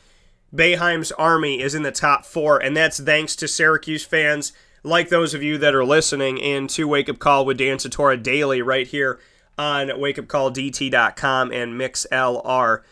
[0.52, 4.52] Boeheim's Army is in the top four, and that's thanks to Syracuse fans
[4.82, 8.20] like those of you that are listening in to Wake Up Call with Dan Tortora
[8.20, 9.20] daily right here
[9.56, 12.82] on wakeupcalldt.com and mixlr.com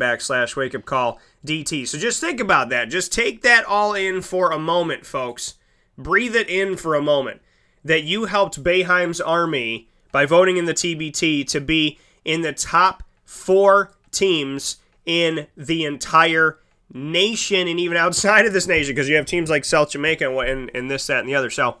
[0.00, 1.86] backslash wakeupcalldt.
[1.86, 2.86] So just think about that.
[2.86, 5.54] Just take that all in for a moment, folks.
[5.96, 7.42] Breathe it in for a moment.
[7.84, 13.02] That you helped Boeheim's Army by voting in the TBT to be in the top
[13.26, 16.58] four teams in the entire
[16.90, 20.70] nation and even outside of this nation because you have teams like South Jamaica and,
[20.72, 21.50] and, this, that, and the other.
[21.50, 21.76] So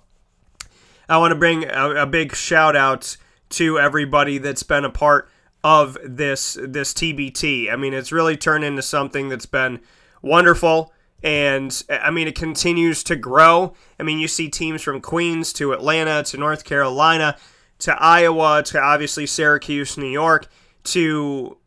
[1.08, 3.16] I want to bring a, a big shout out
[3.48, 5.30] to everybody that's been a part
[5.64, 7.72] of this this TBT.
[7.72, 9.80] I mean, it's really turned into something that's been
[10.20, 10.92] wonderful.
[11.22, 13.72] And I mean, it continues to grow.
[13.98, 17.38] I mean, you see teams from Queens to Atlanta to North Carolina
[17.80, 20.48] to Iowa to obviously Syracuse, New York
[20.84, 21.58] to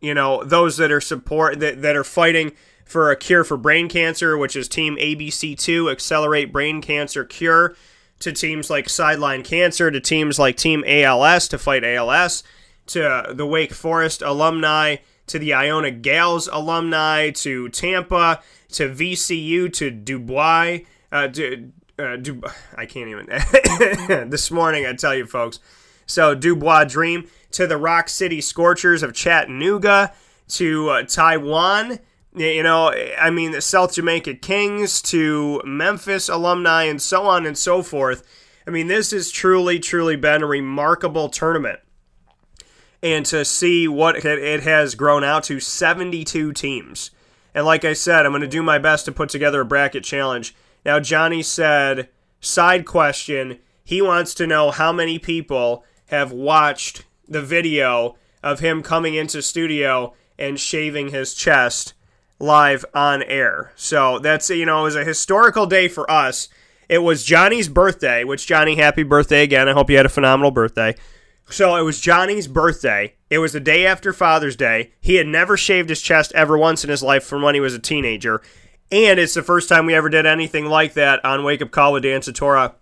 [0.00, 2.52] you know those that are support that, that are fighting
[2.84, 7.74] for a cure for brain cancer, which is Team ABC2, Accelerate Brain Cancer Cure,
[8.20, 12.44] to teams like Sideline Cancer, to teams like Team ALS to fight ALS,
[12.86, 14.96] to the Wake Forest alumni,
[15.26, 20.78] to the Iona Gaels alumni, to Tampa, to VCU, to Dubois.
[21.10, 22.42] Uh, du, uh, du,
[22.76, 23.26] I can't even.
[24.30, 25.60] this morning, I tell you, folks.
[26.06, 30.12] So, Dubois Dream, to the Rock City Scorchers of Chattanooga,
[30.48, 31.98] to uh, Taiwan
[32.36, 37.56] you know, I mean, the South Jamaica Kings to Memphis alumni and so on and
[37.56, 38.22] so forth.
[38.66, 41.80] I mean, this has truly, truly been a remarkable tournament.
[43.02, 47.10] And to see what it has grown out to 72 teams.
[47.54, 50.04] And like I said, I'm going to do my best to put together a bracket
[50.04, 50.54] challenge.
[50.86, 52.10] Now, Johnny said,
[52.40, 58.84] side question, he wants to know how many people have watched the video of him
[58.84, 61.94] coming into studio and shaving his chest
[62.38, 63.72] live on air.
[63.74, 66.48] So that's, you know, it was a historical day for us.
[66.88, 69.68] It was Johnny's birthday, which, Johnny, happy birthday again.
[69.68, 70.94] I hope you had a phenomenal birthday.
[71.50, 73.14] So it was Johnny's birthday.
[73.28, 74.92] It was the day after Father's Day.
[75.00, 77.74] He had never shaved his chest ever once in his life from when he was
[77.74, 78.40] a teenager.
[78.90, 81.92] And it's the first time we ever did anything like that on Wake Up Call
[81.92, 82.74] with Dan Tortora.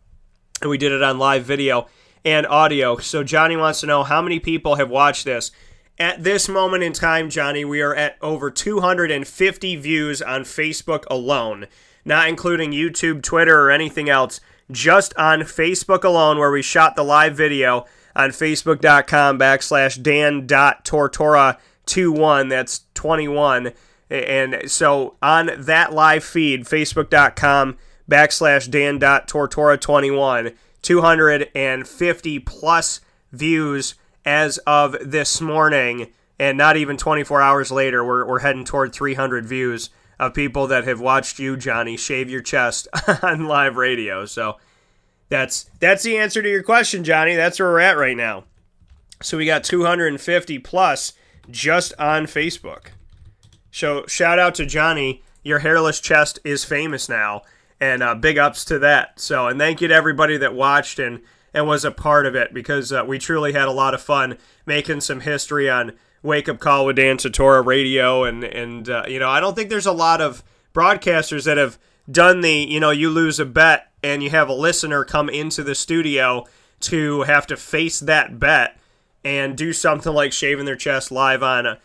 [0.61, 1.87] And we did it on live video
[2.25, 2.99] and audio.
[2.99, 5.51] So Johnny wants to know how many people have watched this.
[5.99, 11.69] At this moment in time, Johnny, we are at over 250 views on Facebook alone,
[12.05, 14.41] not including YouTube, Twitter, or anything else.
[14.71, 17.85] Just on Facebook alone, where we shot the live video
[18.17, 22.49] on facebook.com backslash dan.tortora21.
[22.49, 23.73] That's 21.
[24.15, 27.77] And so on that live feed, facebook.com
[28.11, 33.01] backslash dan.tortora21, 250 plus
[33.33, 33.95] views
[34.25, 39.47] as of this morning, and not even 24 hours later, we're, we're heading toward 300
[39.47, 42.89] views of people that have watched you, Johnny, shave your chest
[43.23, 44.25] on live radio.
[44.27, 44.57] So
[45.29, 47.35] that's that's the answer to your question, Johnny.
[47.35, 48.45] That's where we're at right now.
[49.23, 51.15] So we got 250 plus
[51.51, 52.89] just on Facebook.
[53.75, 55.25] So shout out to Johnny.
[55.43, 57.43] Your hairless chest is famous now,
[57.81, 59.19] and uh, big ups to that.
[59.19, 61.21] So and thank you to everybody that watched and
[61.53, 64.39] and was a part of it because uh, we truly had a lot of fun
[64.65, 69.19] making some history on Wake Up Call with Dan Tortora Radio, and and uh, you
[69.19, 71.77] know I don't think there's a lot of broadcasters that have
[72.09, 75.65] done the you know you lose a bet and you have a listener come into
[75.65, 76.47] the studio
[76.79, 78.79] to have to face that bet
[79.25, 81.77] and do something like shaving their chest live on uh,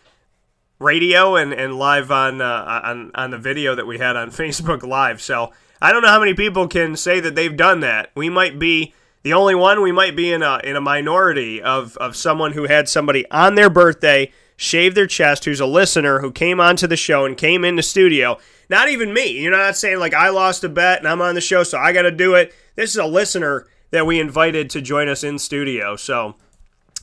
[0.80, 4.82] radio and, and live on, uh, on on the video that we had on Facebook
[4.82, 5.20] Live.
[5.22, 8.10] So I don't know how many people can say that they've done that.
[8.16, 11.96] We might be the only one we might be in a in a minority of
[11.98, 16.30] of someone who had somebody on their birthday shave their chest who's a listener who
[16.30, 18.38] came onto the show and came in the studio.
[18.68, 19.40] Not even me.
[19.40, 21.92] You're not saying like I lost a bet and I'm on the show so I
[21.92, 22.54] got to do it.
[22.74, 25.96] This is a listener that we invited to join us in studio.
[25.96, 26.36] So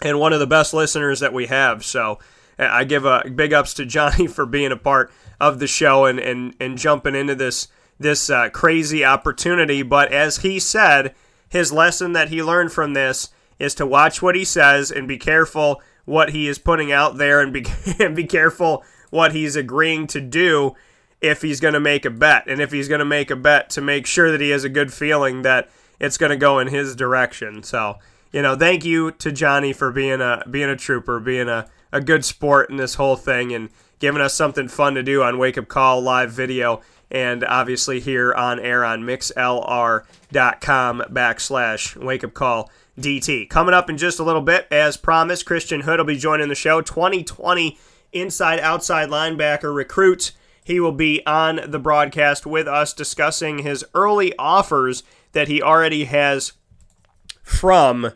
[0.02, 1.84] and one of the best listeners that we have.
[1.84, 2.20] So
[2.60, 6.20] I give a big ups to Johnny for being a part of the show and
[6.20, 7.68] and and jumping into this
[8.00, 9.82] this uh, crazy opportunity.
[9.82, 11.16] But as he said,
[11.50, 13.30] his lesson that he learned from this
[13.60, 17.42] is to watch what he says and be careful what he is putting out there
[17.42, 17.66] and be,
[18.00, 20.76] and be careful what he's agreeing to do
[21.20, 22.48] if he's going to make a bet.
[22.48, 24.70] And if he's going to make a bet, to make sure that he has a
[24.70, 27.64] good feeling that it's going to go in his direction.
[27.64, 27.98] So,
[28.32, 32.02] you know, thank you to Johnny for being a being a trooper, being a, a
[32.02, 33.70] good sport in this whole thing and
[34.00, 38.34] giving us something fun to do on Wake Up Call live video and obviously here
[38.34, 40.04] on air on mixlr.com
[41.10, 42.70] backslash wake up call
[43.00, 43.50] DT.
[43.50, 46.56] Coming up in just a little bit, as promised, Christian Hood will be joining the
[46.56, 46.82] show.
[46.82, 47.78] 2020
[48.12, 50.32] inside outside linebacker recruits.
[50.64, 56.06] He will be on the broadcast with us discussing his early offers that he already
[56.06, 56.54] has
[57.42, 58.12] from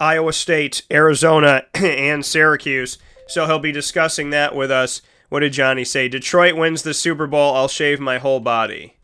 [0.00, 2.98] Iowa State, Arizona, and Syracuse.
[3.26, 5.00] So he'll be discussing that with us
[5.34, 6.08] what did Johnny say?
[6.08, 8.94] Detroit wins the Super Bowl, I'll shave my whole body.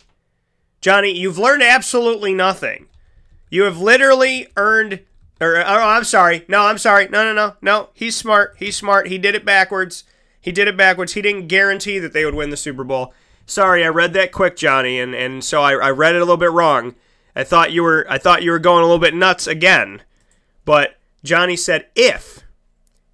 [0.80, 2.86] Johnny, you've learned absolutely nothing.
[3.50, 5.00] You have literally earned.
[5.40, 6.44] Or, oh, I'm sorry.
[6.46, 7.08] No, I'm sorry.
[7.08, 7.56] No, no, no.
[7.60, 8.54] No, he's smart.
[8.60, 9.08] He's smart.
[9.08, 10.04] He did it backwards.
[10.40, 11.14] He did it backwards.
[11.14, 13.12] He didn't guarantee that they would win the Super Bowl.
[13.44, 16.36] Sorry, I read that quick, Johnny, and, and so I, I read it a little
[16.36, 16.94] bit wrong.
[17.34, 20.02] I thought you were I thought you were going a little bit nuts again.
[20.70, 22.44] But Johnny said if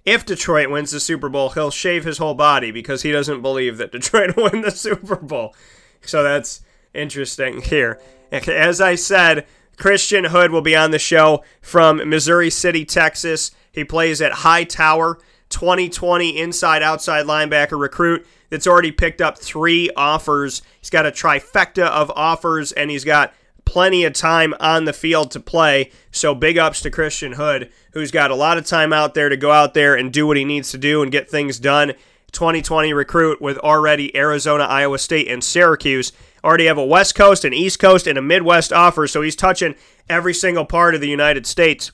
[0.04, 3.78] if Detroit wins the Super Bowl, he'll shave his whole body because he doesn't believe
[3.78, 5.54] that Detroit will win the Super Bowl.
[6.02, 6.60] So that's
[6.92, 7.98] interesting here.
[8.30, 9.46] As I said,
[9.78, 13.52] Christian Hood will be on the show from Missouri City, Texas.
[13.72, 15.18] He plays at Hightower,
[15.48, 20.60] 2020 inside outside linebacker recruit that's already picked up three offers.
[20.78, 23.32] He's got a trifecta of offers and he's got
[23.66, 25.90] plenty of time on the field to play.
[26.10, 29.36] So big ups to Christian Hood, who's got a lot of time out there to
[29.36, 31.92] go out there and do what he needs to do and get things done.
[32.32, 36.12] 2020 recruit with already Arizona, Iowa State, and Syracuse.
[36.42, 39.74] Already have a West Coast, an East Coast, and a Midwest offer, so he's touching
[40.08, 41.92] every single part of the United States.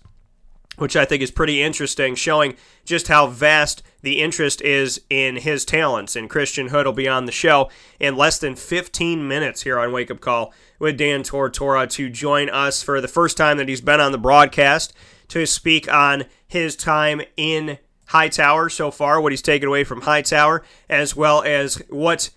[0.76, 5.64] Which I think is pretty interesting, showing just how vast the interest is in his
[5.64, 6.16] talents.
[6.16, 7.70] And Christian Hood will be on the show
[8.00, 12.48] in less than 15 minutes here on Wake Up Call with Dan Tortora to join
[12.48, 14.92] us for the first time that he's been on the broadcast
[15.28, 20.62] to speak on his time in Hightower so far, what he's taken away from Hightower,
[20.88, 22.30] as well as what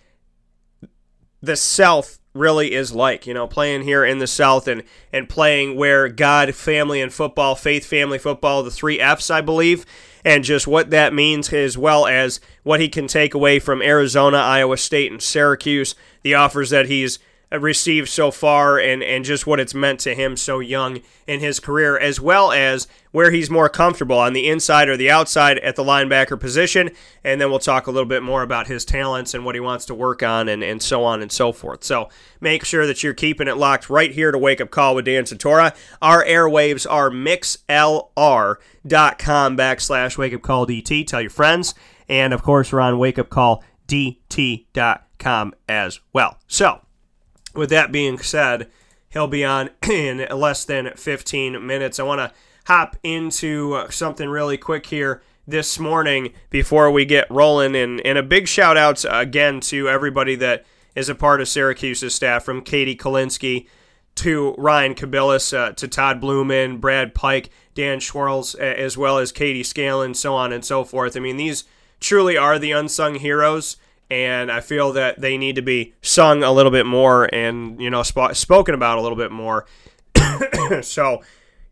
[1.42, 3.26] the South really is like.
[3.26, 7.56] You know, playing here in the South and and playing where God, family, and football,
[7.56, 9.86] faith, family, football, the three F's, I believe,
[10.24, 14.38] and just what that means, as well as what he can take away from Arizona,
[14.38, 17.18] Iowa State, and Syracuse, the offers that he's
[17.52, 21.60] received so far and, and just what it's meant to him so young in his
[21.60, 25.76] career, as well as where he's more comfortable on the inside or the outside at
[25.76, 26.92] the linebacker position.
[27.24, 29.86] And then we'll talk a little bit more about his talents and what he wants
[29.86, 31.84] to work on and, and so on and so forth.
[31.84, 32.10] So
[32.42, 35.24] make sure that you're keeping it locked right here to Wake Up Call with Dan
[35.24, 35.76] Tortora.
[36.02, 41.08] Our airwaves are mixlr.com backslash wake up call DT.
[41.08, 41.74] Tell your friends.
[42.08, 46.38] And of course, we're on wakeupcalldt.com as well.
[46.48, 46.85] So,
[47.56, 48.70] with that being said,
[49.10, 52.00] he'll be on in less than 15 minutes.
[52.00, 52.32] I want to
[52.68, 57.76] hop into something really quick here this morning before we get rolling.
[57.76, 60.66] And, and a big shout out again to everybody that
[60.96, 63.68] is a part of Syracuse's staff, from Katie Kolinsky
[64.16, 69.64] to Ryan Kabilis, uh, to Todd Blumen, Brad Pike, Dan Schwarls, as well as Katie
[69.64, 71.18] Scalen, so on and so forth.
[71.18, 71.66] I mean, these
[72.00, 73.76] truly are the unsung heroes
[74.10, 77.90] and I feel that they need to be sung a little bit more and you
[77.90, 79.66] know sp- spoken about a little bit more.
[80.82, 81.22] so,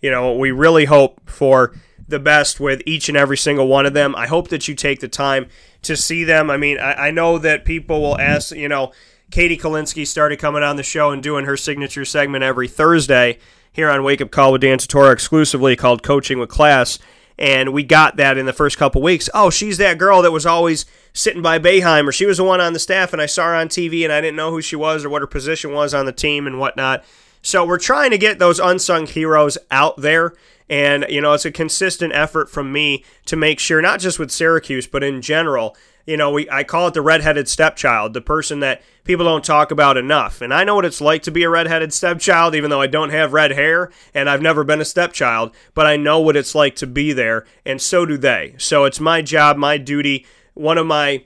[0.02, 1.74] you know, we really hope for
[2.08, 4.16] the best with each and every single one of them.
[4.16, 5.48] I hope that you take the time
[5.84, 6.50] to see them.
[6.50, 8.92] I mean, I, I know that people will ask, you know,
[9.32, 13.40] Katie Kolinsky started coming on the show and doing her signature segment every Thursday
[13.72, 17.00] here on Wake Up Call with Dan Tortora exclusively called Coaching with Class
[17.44, 19.30] and we got that in the first couple weeks.
[19.34, 22.62] Oh, she's that girl that was always sitting by Boeheim, or she was the one
[22.62, 24.78] on the staff, and I saw her on TV, and I didn't know who she
[24.78, 27.04] was or what her position was on the team and whatnot.
[27.42, 30.34] So we're trying to get those unsung heroes out there.
[30.70, 34.32] And, you know, it's a consistent effort from me to make sure, not just with
[34.32, 35.76] Syracuse, but in general,
[36.06, 39.72] you know, we I call it the redheaded stepchild, the person that people don't talk
[39.72, 40.42] about enough.
[40.42, 43.12] And I know what it's like to be a redheaded stepchild, even though I don't
[43.12, 46.76] have red hair and I've never been a stepchild, but I know what it's like
[46.78, 48.56] to be there, and so do they.
[48.58, 51.26] So it's my job, my duty, one of my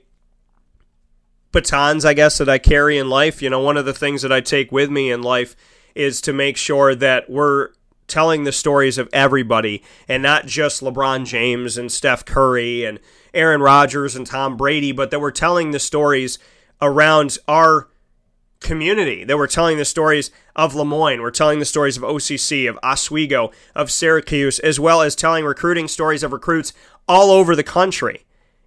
[1.52, 3.42] batons, I guess, that I carry in life.
[3.42, 5.56] You know, one of the things that I take with me in life
[5.94, 7.70] is to make sure that we're
[8.06, 12.98] telling the stories of everybody and not just LeBron James and Steph Curry and
[13.38, 16.38] Aaron Rodgers and Tom Brady, but that we're telling the stories
[16.82, 17.88] around our
[18.60, 19.22] community.
[19.22, 21.22] That we're telling the stories of Le Moyne.
[21.22, 25.86] We're telling the stories of OCC, of Oswego, of Syracuse, as well as telling recruiting
[25.86, 26.72] stories of recruits
[27.06, 28.24] all over the country.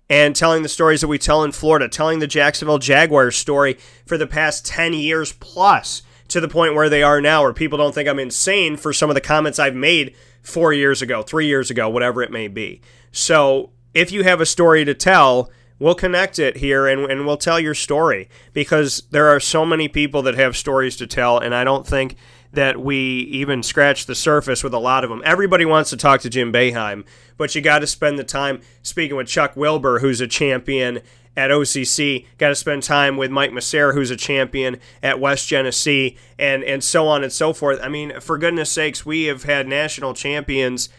[0.10, 4.18] And telling the stories that we tell in Florida, telling the Jacksonville Jaguars story for
[4.18, 7.96] the past 10 years plus to the point where they are now, where people don't
[7.96, 11.70] think I'm insane for some of the comments I've made four years ago, three years
[11.70, 12.82] ago, whatever it may be.
[13.14, 15.50] So if you have a story to tell,
[15.80, 19.88] we'll connect it here and, and we'll tell your story because there are so many
[19.88, 22.16] people that have stories to tell, and I don't think
[22.54, 22.98] that we
[23.32, 25.22] even scratch the surface with a lot of them.
[25.26, 27.06] Everybody wants to talk to Jim Boeheim,
[27.38, 31.00] but you got to spend the time speaking with Chuck Wilbur, who's a champion
[31.36, 32.26] at OCC.
[32.38, 36.84] Got to spend time with Mike Messere, who's a champion at West Genesee, and and
[36.84, 37.80] so on and so forth.
[37.82, 40.90] I mean, for goodness sakes, we have had national champions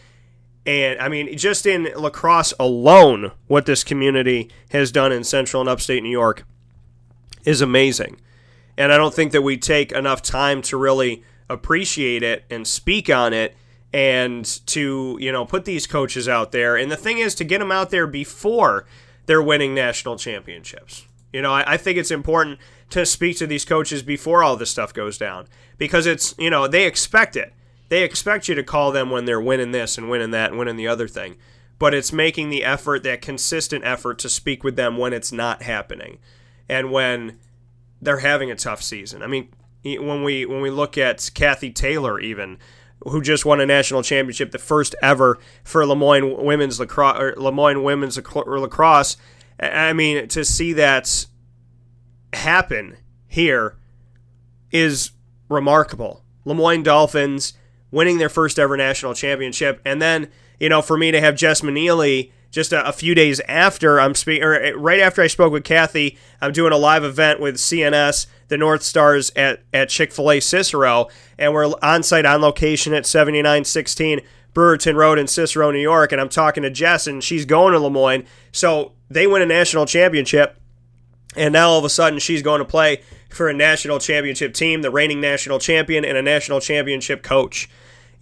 [0.65, 5.69] and I mean, just in lacrosse alone, what this community has done in central and
[5.69, 6.45] upstate New York
[7.43, 8.19] is amazing.
[8.77, 13.09] And I don't think that we take enough time to really appreciate it and speak
[13.09, 13.55] on it
[13.91, 16.75] and to, you know, put these coaches out there.
[16.77, 18.85] And the thing is to get them out there before
[19.25, 21.05] they're winning national championships.
[21.31, 22.59] You know, I, I think it's important
[22.91, 26.67] to speak to these coaches before all this stuff goes down because it's, you know,
[26.67, 27.53] they expect it
[27.89, 30.77] they expect you to call them when they're winning this and winning that and winning
[30.77, 31.35] the other thing.
[31.79, 35.63] But it's making the effort, that consistent effort to speak with them when it's not
[35.63, 36.19] happening
[36.69, 37.39] and when
[38.01, 39.21] they're having a tough season.
[39.21, 39.49] I mean,
[39.83, 42.57] when we when we look at Kathy Taylor even
[43.05, 47.51] who just won a national championship, the first ever for Lemoyne women's lacrosse or Le
[47.51, 49.17] Moyne women's lacrosse.
[49.59, 51.25] I mean, to see that
[52.33, 52.97] happen
[53.27, 53.77] here
[54.71, 55.11] is
[55.49, 56.23] remarkable.
[56.45, 57.53] Lemoyne Dolphins
[57.93, 59.79] winning their first ever national championship.
[59.85, 60.29] And then,
[60.59, 64.15] you know, for me to have Jess Manili just a, a few days after I'm
[64.15, 67.55] speaking, or uh, right after I spoke with Kathy, I'm doing a live event with
[67.55, 71.07] CNS, the North Stars at, at Chick fil A Cicero,
[71.37, 74.21] and we're on site on location at 7916
[74.55, 77.79] Brewerton Road in Cicero, New York, and I'm talking to Jess, and she's going to
[77.79, 78.25] Lemoyne.
[78.51, 80.59] So they win a national championship,
[81.35, 84.81] and now all of a sudden she's going to play for a national championship team,
[84.81, 87.67] the reigning national champion, and a national championship coach.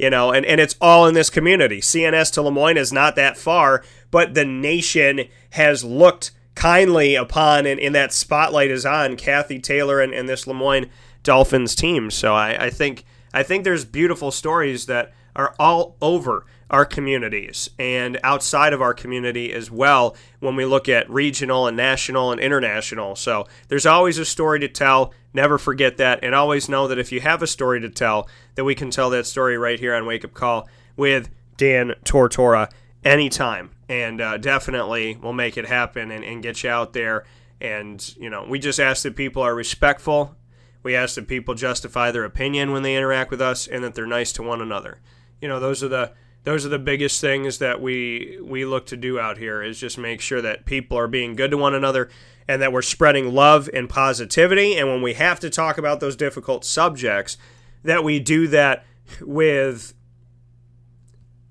[0.02, 1.80] You know, and, and it's all in this community.
[1.80, 7.80] CNS to Lemoyne is not that far, but the nation has looked kindly upon, and,
[7.80, 10.90] and that spotlight is on Kathy Taylor and, and this Lemoyne
[11.22, 12.10] Dolphins team.
[12.10, 17.70] So I, I think I think there's beautiful stories that are all over our communities
[17.78, 22.40] and outside of our community as well when we look at regional and national and
[22.40, 23.16] international.
[23.16, 25.14] So there's always a story to tell.
[25.34, 26.24] Never forget that.
[26.24, 29.10] And always know that if you have a story to tell, that we can tell
[29.10, 32.72] that story right here on Wake Up Call with Dan Tortora
[33.04, 33.72] anytime.
[33.90, 37.26] And uh, definitely we'll make it happen and, and get you out there.
[37.60, 40.38] And, you know, we just ask that people are respectful.
[40.84, 44.08] We ask that people justify their opinion when they interact with us and that they're
[44.08, 45.00] nice to one another.
[45.42, 48.98] You know, those are the those are the biggest things that we we look to
[48.98, 52.10] do out here is just make sure that people are being good to one another
[52.48, 54.76] and that we're spreading love and positivity.
[54.76, 57.38] And when we have to talk about those difficult subjects
[57.84, 58.86] that we do that
[59.22, 59.94] with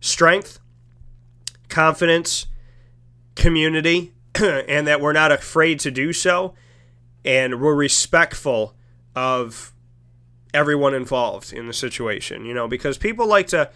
[0.00, 0.58] strength
[1.68, 2.46] confidence
[3.36, 6.54] community and that we're not afraid to do so.
[7.24, 8.74] And we're respectful
[9.14, 9.72] of
[10.52, 13.70] everyone involved in the situation you know because people like to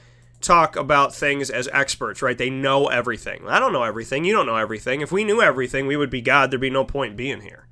[0.45, 2.37] talk about things as experts, right?
[2.37, 3.49] They know everything.
[3.49, 4.25] I don't know everything.
[4.25, 5.01] You don't know everything.
[5.01, 6.51] If we knew everything, we would be God.
[6.51, 7.67] There'd be no point being here.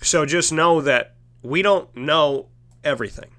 [0.00, 2.48] So just know that we don't know
[2.82, 3.30] everything.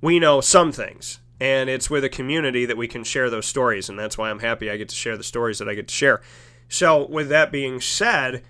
[0.00, 1.20] We know some things.
[1.40, 3.88] And it's with a community that we can share those stories.
[3.88, 5.94] And that's why I'm happy I get to share the stories that I get to
[5.94, 6.22] share.
[6.68, 8.42] So, with that being said,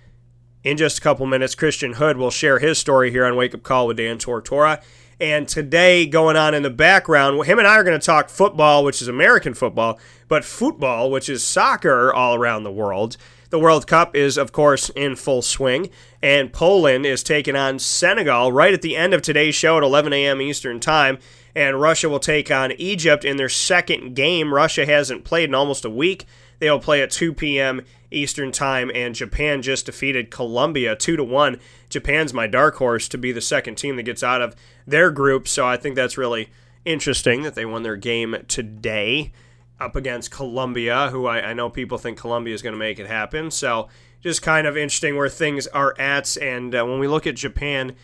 [0.63, 3.63] in just a couple minutes, Christian Hood will share his story here on Wake Up
[3.63, 4.81] Call with Dan Tortora.
[5.19, 8.83] And today, going on in the background, him and I are going to talk football,
[8.83, 9.97] which is American football,
[10.27, 13.15] but football, which is soccer all around the world.
[13.49, 15.89] The World Cup is, of course, in full swing,
[16.21, 20.11] and Poland is taking on Senegal right at the end of today's show at 11
[20.11, 20.41] a.m.
[20.41, 21.19] Eastern Time.
[21.55, 24.53] And Russia will take on Egypt in their second game.
[24.53, 26.25] Russia hasn't played in almost a week.
[26.59, 27.81] They'll play at 2 p.m.
[28.11, 31.59] Eastern Time, and Japan just defeated Colombia 2 to 1.
[31.89, 34.55] Japan's my dark horse to be the second team that gets out of
[34.87, 36.49] their group, so I think that's really
[36.85, 39.31] interesting that they won their game today
[39.79, 43.07] up against Colombia, who I, I know people think Colombia is going to make it
[43.07, 43.51] happen.
[43.51, 43.89] So
[44.21, 46.37] just kind of interesting where things are at.
[46.37, 47.95] And uh, when we look at Japan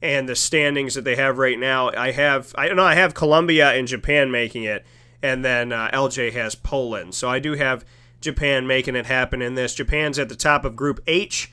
[0.00, 3.72] and the standings that they have right now, I have I know I have Colombia
[3.72, 4.86] and Japan making it,
[5.22, 7.14] and then uh, LJ has Poland.
[7.14, 7.84] So I do have
[8.20, 9.74] Japan making it happen in this.
[9.74, 11.52] Japan's at the top of Group H.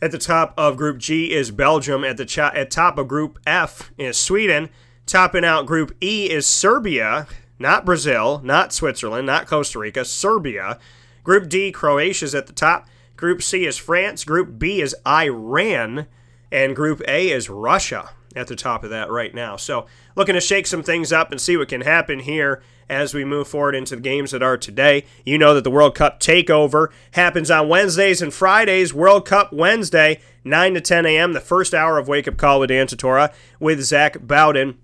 [0.00, 2.04] At the top of Group G is Belgium.
[2.04, 4.68] At the at top of Group F is Sweden.
[5.06, 7.28] Topping out Group E is Serbia,
[7.58, 10.78] not Brazil, not Switzerland, not Costa Rica, Serbia.
[11.22, 12.86] Group D, Croatia's at the top.
[13.16, 14.24] Group C is France.
[14.24, 16.06] Group B is Iran.
[16.52, 19.56] And Group A is Russia at the top of that right now.
[19.56, 23.24] So, looking to shake some things up and see what can happen here as we
[23.24, 25.04] move forward into the games that are today.
[25.24, 28.94] You know that the World Cup takeover happens on Wednesdays and Fridays.
[28.94, 32.68] World Cup Wednesday, 9 to 10 a.m., the first hour of Wake Up Call with
[32.68, 34.78] Dan Tortora with Zach Bowden.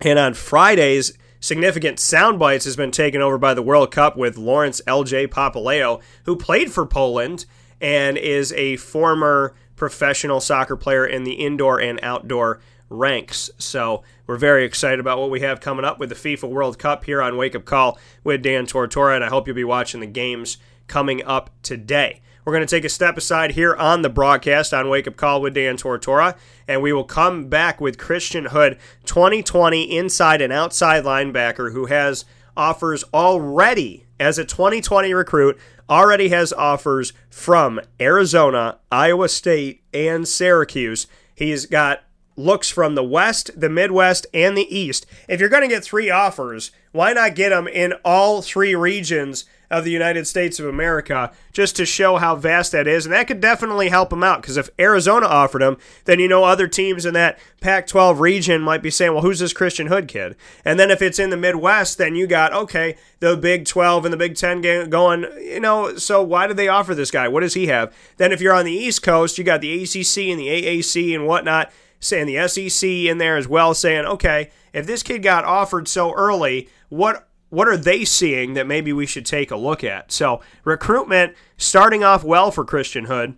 [0.00, 4.36] And on Fridays, significant sound bites has been taken over by the World Cup with
[4.36, 5.28] Lawrence L.J.
[5.28, 7.46] Papaleo, who played for Poland
[7.80, 12.60] and is a former professional soccer player in the indoor and outdoor
[12.92, 13.50] ranks.
[13.58, 17.04] So we're very excited about what we have coming up with the FIFA World Cup
[17.04, 20.06] here on Wake Up Call with Dan Tortora, and I hope you'll be watching the
[20.06, 22.20] games coming up today.
[22.44, 25.40] We're going to take a step aside here on the broadcast on Wake Up Call
[25.40, 26.36] with Dan Tortora,
[26.66, 32.24] and we will come back with Christian Hood, 2020 inside and outside linebacker who has
[32.56, 35.58] offers already as a 2020 recruit,
[35.88, 41.06] already has offers from Arizona, Iowa State, and Syracuse.
[41.34, 42.04] He's got
[42.42, 45.06] looks from the West, the Midwest, and the East.
[45.28, 49.44] If you're going to get three offers, why not get them in all three regions
[49.70, 53.06] of the United States of America just to show how vast that is?
[53.06, 56.44] And that could definitely help him out because if Arizona offered him, then you know
[56.44, 60.06] other teams in that Pac 12 region might be saying, well, who's this Christian Hood
[60.06, 60.36] kid?
[60.64, 64.12] And then if it's in the Midwest, then you got, okay, the Big 12 and
[64.12, 67.26] the Big 10 going, you know, so why did they offer this guy?
[67.28, 67.94] What does he have?
[68.18, 71.26] Then if you're on the East Coast, you got the ACC and the AAC and
[71.26, 71.72] whatnot
[72.02, 76.12] saying the SEC in there as well, saying, okay, if this kid got offered so
[76.12, 80.10] early, what what are they seeing that maybe we should take a look at?
[80.10, 83.36] So recruitment starting off well for Christian Hood.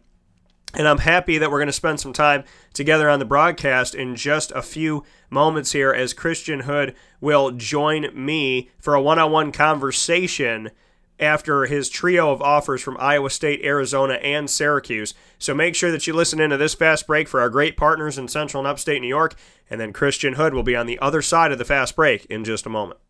[0.73, 4.15] And I'm happy that we're going to spend some time together on the broadcast in
[4.15, 9.33] just a few moments here as Christian Hood will join me for a one on
[9.33, 10.71] one conversation
[11.19, 15.15] after his trio of offers from Iowa State, Arizona, and Syracuse.
[15.39, 18.29] So make sure that you listen into this fast break for our great partners in
[18.29, 19.35] Central and Upstate New York.
[19.71, 22.45] And then Christian Hood will be on the other side of the fast break in
[22.45, 23.01] just a moment.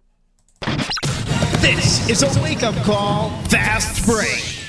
[1.61, 4.64] This is a wake up call, fast break.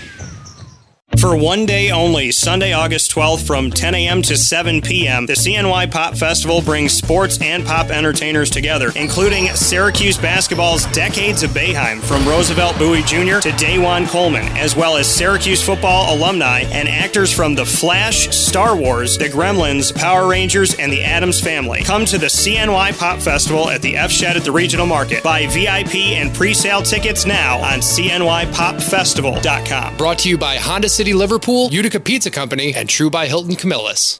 [1.17, 4.21] For one day only, Sunday, August 12th from 10 a.m.
[4.23, 10.17] to 7 p.m., the CNY Pop Festival brings sports and pop entertainers together, including Syracuse
[10.17, 13.39] basketball's Decades of Boeheim from Roosevelt Bouie Jr.
[13.39, 18.75] to DaJuan Coleman, as well as Syracuse football alumni and actors from The Flash, Star
[18.75, 21.83] Wars, The Gremlins, Power Rangers, and The Addams Family.
[21.83, 25.23] Come to the CNY Pop Festival at the F Shed at the Regional Market.
[25.23, 29.97] Buy VIP and pre sale tickets now on CNYPopFestival.com.
[29.97, 34.19] Brought to you by Honda City Liverpool, Utica Pizza Company, and True by Hilton Camillus.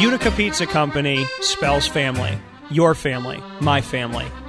[0.00, 2.38] Utica Pizza Company spells family.
[2.70, 4.26] Your family, my family,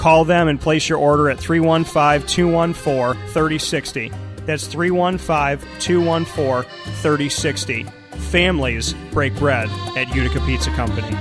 [0.00, 4.10] Call them and place your order at 315 214 3060.
[4.46, 6.70] That's 315 214
[7.02, 7.84] 3060.
[8.30, 9.68] Families break bread
[9.98, 11.14] at Utica Pizza Company.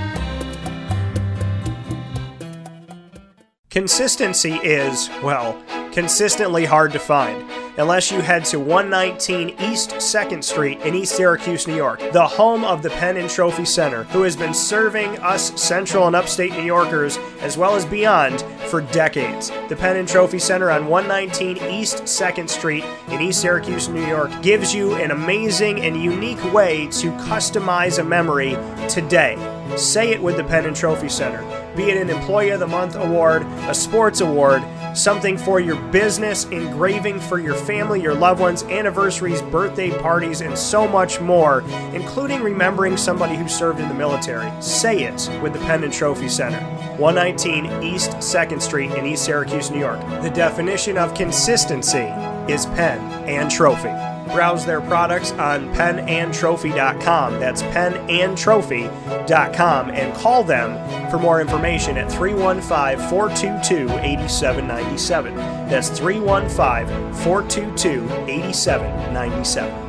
[3.69, 5.61] Consistency is, well,
[5.91, 7.43] consistently hard to find
[7.77, 12.65] unless you head to 119 East 2nd Street in East Syracuse, New York, the home
[12.65, 16.64] of the Pen and Trophy Center, who has been serving us central and upstate New
[16.64, 19.52] Yorkers as well as beyond for decades.
[19.68, 24.32] The Pen and Trophy Center on 119 East 2nd Street in East Syracuse, New York
[24.41, 29.36] gives you an amazing and unique way to customize a memory today.
[29.76, 31.41] Say it with the Pen and Trophy Center.
[31.76, 34.62] Be it an Employee of the Month award, a sports award,
[34.94, 40.57] something for your business, engraving for your family, your loved ones, anniversaries, birthday parties, and
[40.57, 41.61] so much more,
[41.94, 44.49] including remembering somebody who served in the military.
[44.61, 46.60] Say it with the Pen and Trophy Center.
[46.98, 49.99] 119 East 2nd Street in East Syracuse, New York.
[50.22, 52.11] The definition of consistency
[52.52, 53.90] is pen and trophy.
[54.34, 57.40] Browse their products on penandtrophy.com.
[57.40, 65.36] That's penandtrophy.com and call them for more information at 315 422 8797.
[65.36, 69.89] That's 315 422 8797.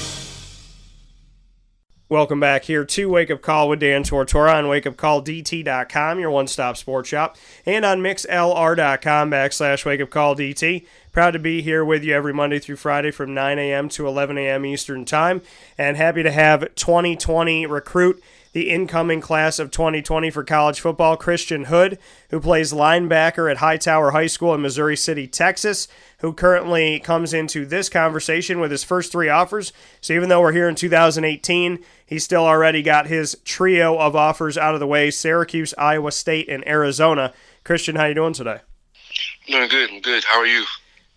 [2.11, 6.75] Welcome back here to Wake Up Call with Dan Tortora on wakeupcalldt.com, your one stop
[6.75, 10.85] sports shop, and on mixlr.com backslash wakeupcalldt.
[11.13, 13.87] Proud to be here with you every Monday through Friday from 9 a.m.
[13.87, 14.65] to 11 a.m.
[14.65, 15.41] Eastern Time,
[15.77, 18.21] and happy to have 2020 recruit
[18.53, 21.97] the incoming class of 2020 for college football, Christian Hood,
[22.29, 27.65] who plays linebacker at Hightower High School in Missouri City, Texas, who currently comes into
[27.65, 29.71] this conversation with his first three offers.
[30.01, 31.79] So even though we're here in 2018,
[32.11, 36.49] he's still already got his trio of offers out of the way: Syracuse, Iowa State,
[36.49, 37.33] and Arizona.
[37.63, 38.59] Christian, how you doing today?
[39.47, 39.89] Doing good.
[39.89, 40.23] I'm good.
[40.25, 40.65] How are you?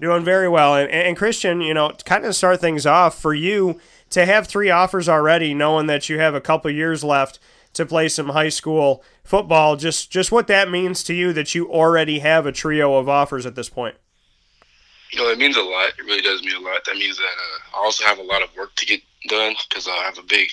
[0.00, 0.76] Doing very well.
[0.76, 3.80] And, and Christian, you know, to kind of start things off for you
[4.10, 7.38] to have three offers already, knowing that you have a couple years left
[7.74, 11.70] to play some high school football, just just what that means to you that you
[11.70, 13.96] already have a trio of offers at this point.
[15.10, 15.90] You know, it means a lot.
[15.98, 16.84] It really does mean a lot.
[16.86, 19.86] That means that uh, I also have a lot of work to get done because
[19.86, 20.48] I have a big,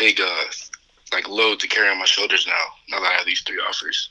[0.00, 0.44] big uh,
[1.12, 2.64] like load to carry on my shoulders now.
[2.88, 4.10] Now that I have these three offers.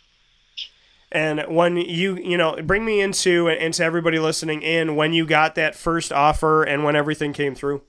[1.11, 5.55] And when you you know bring me into into everybody listening in when you got
[5.55, 7.81] that first offer and when everything came through.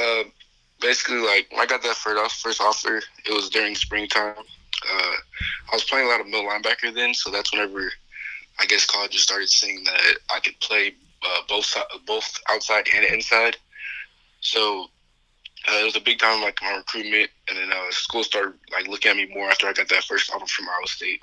[0.00, 0.24] Uh,
[0.80, 4.34] basically, like when I got that first first offer, it was during springtime.
[4.38, 5.12] Uh,
[5.70, 7.92] I was playing a lot of middle linebacker then, so that's whenever
[8.58, 10.00] I guess colleges started seeing that
[10.34, 11.76] I could play uh, both
[12.06, 13.58] both outside and inside.
[14.40, 14.86] So
[15.70, 18.88] uh, it was a big time like my recruitment, and then uh, school started like
[18.88, 21.20] looking at me more after I got that first offer from Iowa State.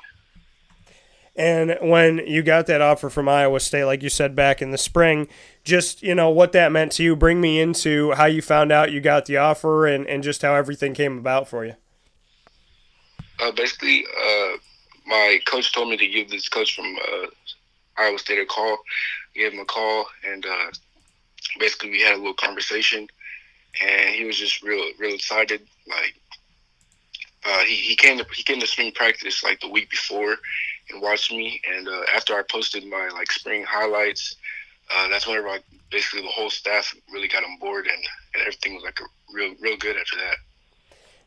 [1.35, 4.77] And when you got that offer from Iowa State, like you said back in the
[4.77, 5.27] spring,
[5.63, 7.15] just you know what that meant to you.
[7.15, 10.55] Bring me into how you found out you got the offer and, and just how
[10.55, 11.75] everything came about for you.
[13.39, 14.57] Uh, basically, uh,
[15.05, 17.27] my coach told me to give this coach from uh,
[17.97, 18.77] Iowa State a call.
[19.35, 20.71] I gave him a call, and uh,
[21.59, 23.07] basically we had a little conversation,
[23.85, 25.61] and he was just real, real excited.
[25.87, 26.15] Like
[27.45, 30.37] uh, he, he came to he came to spring practice like the week before,
[30.89, 31.61] and watched me.
[31.75, 34.35] And uh, after I posted my like spring highlights,
[34.95, 35.59] uh, that's whenever I,
[35.91, 39.53] basically the whole staff really got on board, and, and everything was like a real
[39.61, 40.37] real good after that.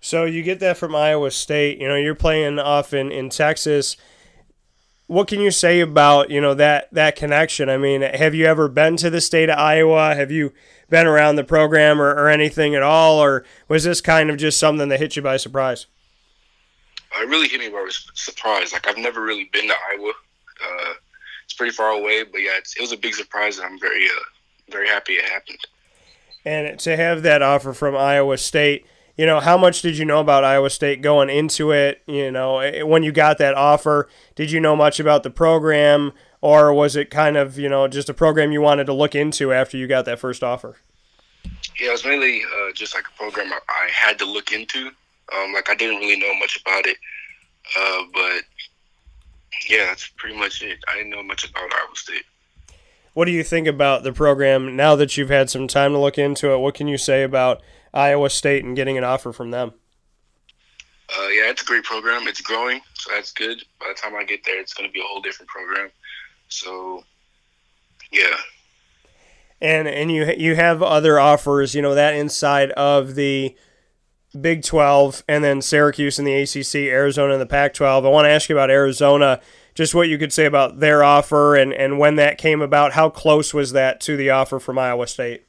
[0.00, 1.78] So you get that from Iowa State.
[1.78, 3.96] You know, you're playing off in, in Texas.
[5.10, 7.68] What can you say about you know that that connection?
[7.68, 10.14] I mean, have you ever been to the state of Iowa?
[10.14, 10.52] Have you
[10.88, 14.56] been around the program or, or anything at all, or was this kind of just
[14.56, 15.86] something that hit you by surprise?
[17.20, 18.72] it really hit me by surprise.
[18.72, 20.10] Like I've never really been to Iowa.
[20.62, 20.92] Uh,
[21.44, 24.22] it's pretty far away, but yeah, it was a big surprise, and I'm very, uh,
[24.70, 25.58] very happy it happened.
[26.44, 28.86] And to have that offer from Iowa State,
[29.20, 32.00] you know, how much did you know about Iowa State going into it?
[32.06, 36.12] You know, eh, when you got that offer, did you know much about the program,
[36.40, 39.52] or was it kind of, you know, just a program you wanted to look into
[39.52, 40.78] after you got that first offer?
[41.78, 44.86] Yeah, it was mainly uh, just like a program I had to look into.
[45.36, 46.96] Um, like I didn't really know much about it,
[47.78, 48.44] uh, but
[49.68, 50.78] yeah, that's pretty much it.
[50.88, 52.24] I didn't know much about Iowa State.
[53.12, 56.16] What do you think about the program now that you've had some time to look
[56.16, 56.58] into it?
[56.58, 57.60] What can you say about
[57.92, 59.72] Iowa State and getting an offer from them?
[61.16, 62.28] Uh, yeah, it's a great program.
[62.28, 63.62] It's growing, so that's good.
[63.80, 65.90] By the time I get there, it's going to be a whole different program.
[66.48, 67.02] So,
[68.12, 68.36] yeah.
[69.60, 73.56] And and you you have other offers, you know, that inside of the
[74.38, 78.06] Big 12, and then Syracuse in the ACC, Arizona in the Pac 12.
[78.06, 79.40] I want to ask you about Arizona,
[79.74, 82.92] just what you could say about their offer and, and when that came about.
[82.92, 85.46] How close was that to the offer from Iowa State?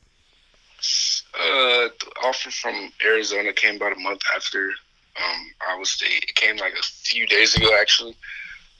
[1.33, 4.71] Uh, the offer from Arizona came about a month after
[5.17, 6.23] um, Iowa State.
[6.27, 8.15] It came like a few days ago, actually.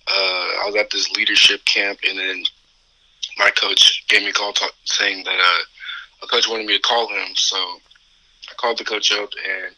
[0.07, 2.44] Uh, I was at this leadership camp, and then
[3.38, 6.82] my coach gave me a call talk, saying that uh, a coach wanted me to
[6.82, 7.36] call him.
[7.36, 9.76] So I called the coach up, and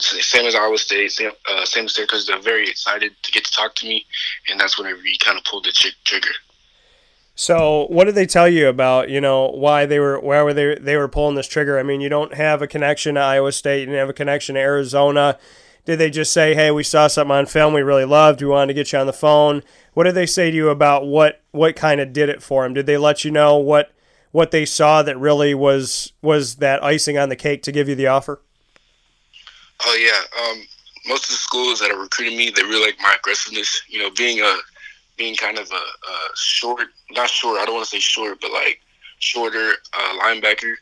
[0.00, 3.52] same as Iowa State, same, uh, same state because they're very excited to get to
[3.52, 4.04] talk to me,
[4.48, 5.72] and that's whenever he kind of pulled the
[6.04, 6.28] trigger.
[7.40, 10.74] So, what did they tell you about you know why they were why were they
[10.74, 11.78] they were pulling this trigger?
[11.78, 14.56] I mean, you don't have a connection to Iowa State, you didn't have a connection
[14.56, 15.38] to Arizona.
[15.84, 18.66] Did they just say, "Hey, we saw something on film we really loved, we wanted
[18.66, 19.62] to get you on the phone"?
[19.94, 22.74] What did they say to you about what what kind of did it for them?
[22.74, 23.92] Did they let you know what
[24.32, 27.94] what they saw that really was was that icing on the cake to give you
[27.94, 28.42] the offer?
[29.84, 30.42] Oh yeah.
[30.42, 30.66] Um,
[31.06, 33.80] most of the schools that are recruiting me, they really like my aggressiveness.
[33.88, 34.56] You know, being a
[35.18, 37.58] being kind of a, a short, not short.
[37.58, 38.80] I don't want to say short, but like
[39.18, 40.74] shorter uh, linebacker.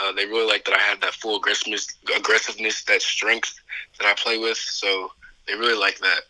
[0.00, 3.58] Uh, they really like that I have that full aggressiveness, aggressiveness, that strength
[3.98, 4.56] that I play with.
[4.56, 5.10] So
[5.48, 6.20] they really like that.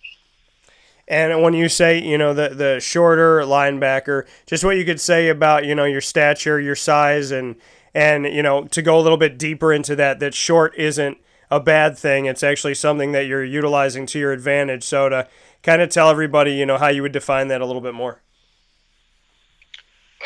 [1.09, 5.29] And when you say, you know, the the shorter linebacker, just what you could say
[5.29, 7.57] about, you know, your stature, your size, and
[7.93, 11.19] and you know, to go a little bit deeper into that, that short isn't
[11.51, 12.27] a bad thing.
[12.27, 14.85] It's actually something that you're utilizing to your advantage.
[14.85, 15.29] So to
[15.63, 18.21] kind of tell everybody, you know, how you would define that a little bit more.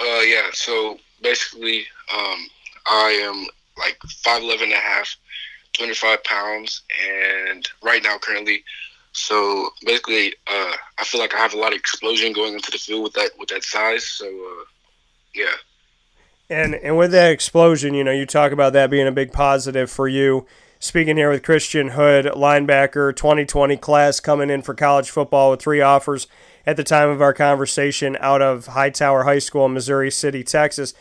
[0.00, 0.48] Uh, yeah.
[0.52, 2.46] So basically, um,
[2.86, 3.46] I am
[3.78, 5.16] like 5'11 and a half,
[5.72, 8.64] 205 pounds, and right now currently.
[9.12, 12.78] So basically, uh, I feel like I have a lot of explosion going into the
[12.78, 14.06] field with that with that size.
[14.06, 14.64] So uh,
[15.34, 15.54] yeah.
[16.50, 19.90] And and with that explosion, you know, you talk about that being a big positive
[19.90, 20.46] for you.
[20.84, 25.80] Speaking here with Christian Hood, linebacker, 2020 class coming in for college football with three
[25.80, 26.26] offers
[26.66, 30.92] at the time of our conversation out of Hightower High School in Missouri City, Texas.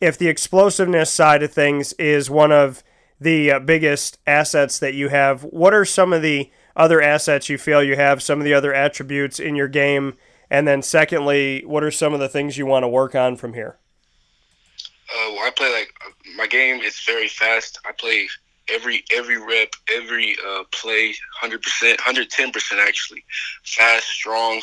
[0.00, 2.82] If the explosiveness side of things is one of
[3.20, 7.56] the uh, biggest assets that you have, what are some of the other assets you
[7.56, 10.14] feel you have, some of the other attributes in your game?
[10.50, 13.54] And then, secondly, what are some of the things you want to work on from
[13.54, 13.78] here?
[15.08, 15.92] Uh, well, I play like
[16.36, 17.78] my game is very fast.
[17.84, 18.26] I play
[18.72, 23.24] every every rep, every uh, play, hundred percent, hundred ten percent actually,
[23.64, 24.60] fast, strong,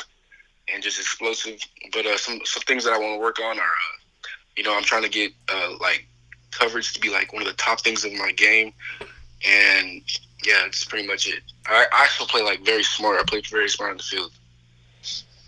[0.73, 1.59] and just explosive.
[1.93, 4.75] But uh, some some things that I want to work on are, uh, you know,
[4.75, 6.07] I'm trying to get uh, like
[6.51, 8.73] coverage to be like one of the top things in my game,
[9.47, 10.01] and
[10.45, 11.41] yeah, that's pretty much it.
[11.65, 13.19] I, I also play like very smart.
[13.19, 14.31] I play very smart on the field.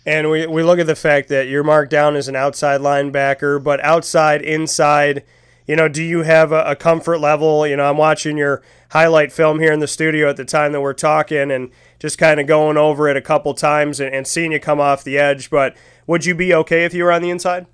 [0.06, 3.64] And we, we look at the fact that you're marked down as an outside linebacker,
[3.64, 5.24] but outside, inside,
[5.70, 7.68] you know, do you have a, a, comfort level?
[7.68, 10.82] You know, I'm watching your highlight film here in the studio at the time that
[10.82, 11.70] we're talking and
[12.00, 15.04] just kind of going over it a couple times and, and seeing you come off
[15.04, 15.52] the edge.
[15.52, 15.78] But
[16.08, 17.68] would you be okay if you were on the inside?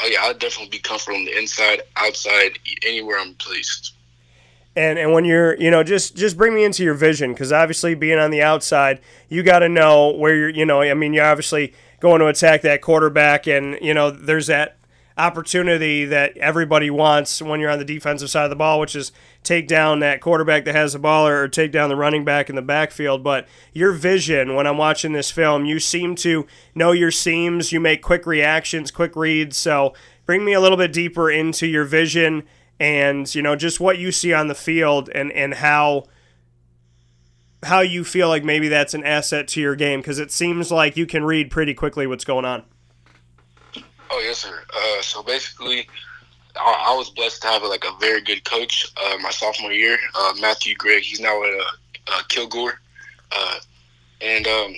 [0.00, 3.94] Oh, yeah, I'd definitely be comfortable on the inside, outside, anywhere I'm placed
[4.74, 7.94] and and when you're you know just just bring me into your vision because obviously
[7.94, 11.26] being on the outside you got to know where you're you know i mean you're
[11.26, 14.78] obviously going to attack that quarterback and you know there's that
[15.18, 19.12] opportunity that everybody wants when you're on the defensive side of the ball which is
[19.42, 22.56] take down that quarterback that has the ball or, take down the running back in
[22.56, 27.10] the backfield but your vision when i'm watching this film you seem to know your
[27.10, 29.92] seams you make quick reactions quick reads so
[30.24, 32.42] bring me a little bit deeper into your vision
[32.80, 36.04] and you know just what you see on the field and and how
[37.64, 40.96] how you feel like maybe that's an asset to your game because it seems like
[40.96, 42.64] you can read pretty quickly what's going on.
[44.14, 44.62] Oh yes, sir.
[44.76, 45.88] Uh, so basically,
[46.54, 49.96] I, I, was blessed to have like a very good coach uh, my sophomore year,
[50.14, 51.02] uh, Matthew Gregg.
[51.02, 51.50] He's now at
[52.08, 52.78] uh, Kilgore,
[53.34, 53.54] uh,
[54.20, 54.74] and um,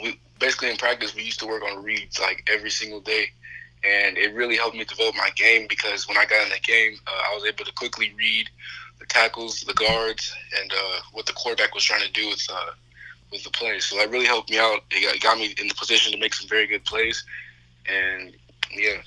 [0.00, 3.26] we basically in practice we used to work on reads like every single day
[3.84, 6.96] and it really helped me develop my game because when I got in the game,
[7.06, 8.48] uh, I was able to quickly read
[8.98, 10.72] the tackles, the guards, and
[11.12, 12.46] what the quarterback was trying to do with
[13.32, 13.78] with the play.
[13.80, 14.80] So that really helped me out.
[14.90, 17.24] It got, it got me in the position to make some very good plays,
[17.88, 18.32] and
[18.72, 19.00] yeah.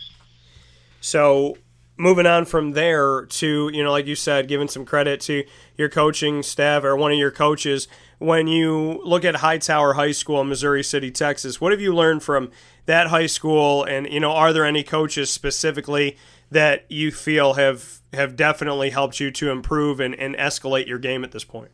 [1.01, 1.57] So
[1.97, 5.43] moving on from there to you know like you said giving some credit to
[5.75, 7.87] your coaching staff or one of your coaches
[8.19, 12.21] when you look at hightower high school in missouri city texas what have you learned
[12.21, 12.51] from
[12.85, 16.15] that high school and you know are there any coaches specifically
[16.51, 21.23] that you feel have have definitely helped you to improve and, and escalate your game
[21.23, 21.71] at this point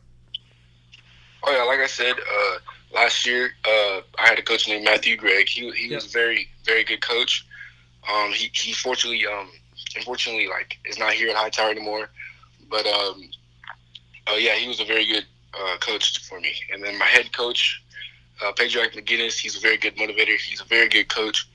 [1.43, 2.57] oh yeah like i said uh,
[2.95, 5.95] last year uh, i had a coach named matthew gregg he, he yep.
[5.95, 7.45] was very very good coach.
[8.11, 9.49] Um, he, he fortunately um,
[9.95, 12.09] unfortunately like is not here at hightower anymore.
[12.69, 13.29] But um,
[14.27, 16.53] uh, yeah he was a very good uh, coach for me.
[16.71, 17.83] And then my head coach
[18.43, 20.37] uh, Pedro McGinnis, he's a very good motivator.
[20.37, 21.47] He's a very good coach,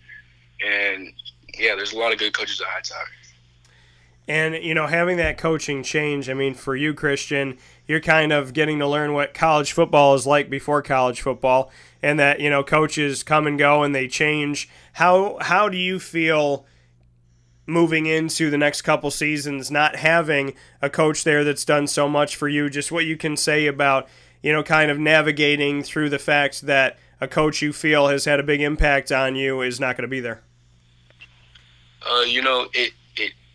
[0.64, 1.12] and
[1.58, 3.06] yeah, there's a lot of good coaches at Hightower.
[4.26, 8.52] And you know, having that coaching change, I mean, for you, Christian, you're kind of
[8.52, 11.70] getting to learn what college football is like before college football,
[12.02, 14.68] and that you know, coaches come and go and they change.
[14.94, 16.66] How how do you feel?
[17.70, 22.34] moving into the next couple seasons, not having a coach there that's done so much
[22.34, 24.08] for you, just what you can say about
[24.42, 28.40] you know, kind of navigating through the fact that a coach you feel has had
[28.40, 30.40] a big impact on you is not going to be there?
[32.08, 32.92] Uh, you know, it,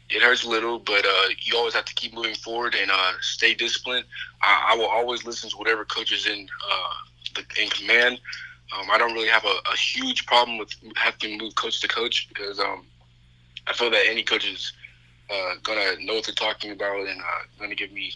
[0.09, 3.13] it hurts a little, but uh, you always have to keep moving forward and uh,
[3.21, 4.05] stay disciplined.
[4.41, 6.93] I, I, will always listen to whatever coach is in uh,
[7.61, 8.19] in command.
[8.77, 11.87] Um, I don't really have a, a, huge problem with having to move coach to
[11.87, 12.85] coach because um,
[13.67, 14.73] I feel that any coach is
[15.31, 18.13] uh, gonna know what they're talking about and uh, gonna give me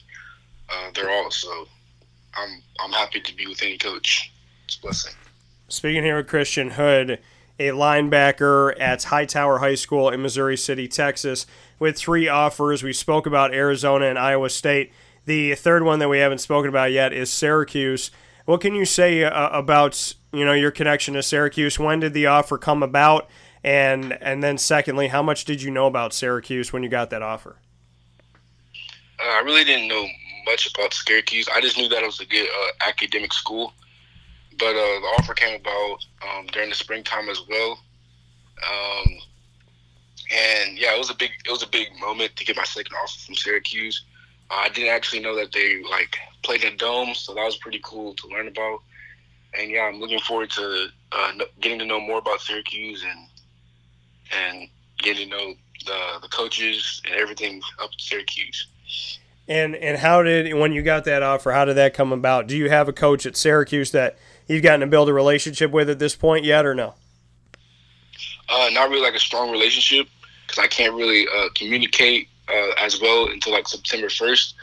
[0.95, 1.29] their all.
[1.29, 1.67] So
[2.35, 4.31] I'm I'm happy to be with any coach.
[4.65, 5.13] It's a blessing.
[5.69, 7.19] Speaking here with Christian Hood,
[7.59, 11.45] a linebacker at Hightower High School in Missouri City, Texas,
[11.79, 12.83] with three offers.
[12.83, 14.91] We spoke about Arizona and Iowa State.
[15.25, 18.11] The third one that we haven't spoken about yet is Syracuse.
[18.47, 21.77] What can you say uh, about you know your connection to Syracuse?
[21.77, 23.27] When did the offer come about?
[23.61, 27.21] And and then secondly, how much did you know about Syracuse when you got that
[27.21, 27.57] offer?
[29.19, 30.07] Uh, I really didn't know
[30.45, 31.49] much about Syracuse.
[31.53, 33.73] I just knew that it was a good uh, academic school.
[34.57, 37.71] But uh, the offer came about um, during the springtime as well.
[38.63, 39.07] Um,
[40.33, 42.95] and yeah, it was a big it was a big moment to get my second
[42.95, 44.05] offer from Syracuse.
[44.49, 48.13] I didn't actually know that they like played in domes, so that was pretty cool
[48.15, 48.79] to learn about.
[49.57, 51.31] And yeah, I'm looking forward to uh,
[51.61, 53.27] getting to know more about Syracuse and
[54.35, 54.69] and
[54.99, 55.53] getting to know
[55.85, 58.67] the the coaches and everything up at Syracuse.
[59.47, 61.51] And and how did when you got that offer?
[61.51, 62.47] How did that come about?
[62.47, 65.89] Do you have a coach at Syracuse that you've gotten to build a relationship with
[65.89, 66.95] at this point yet, or no?
[68.49, 70.07] Uh, not really like a strong relationship
[70.45, 74.55] because I can't really uh, communicate uh, as well until like September first.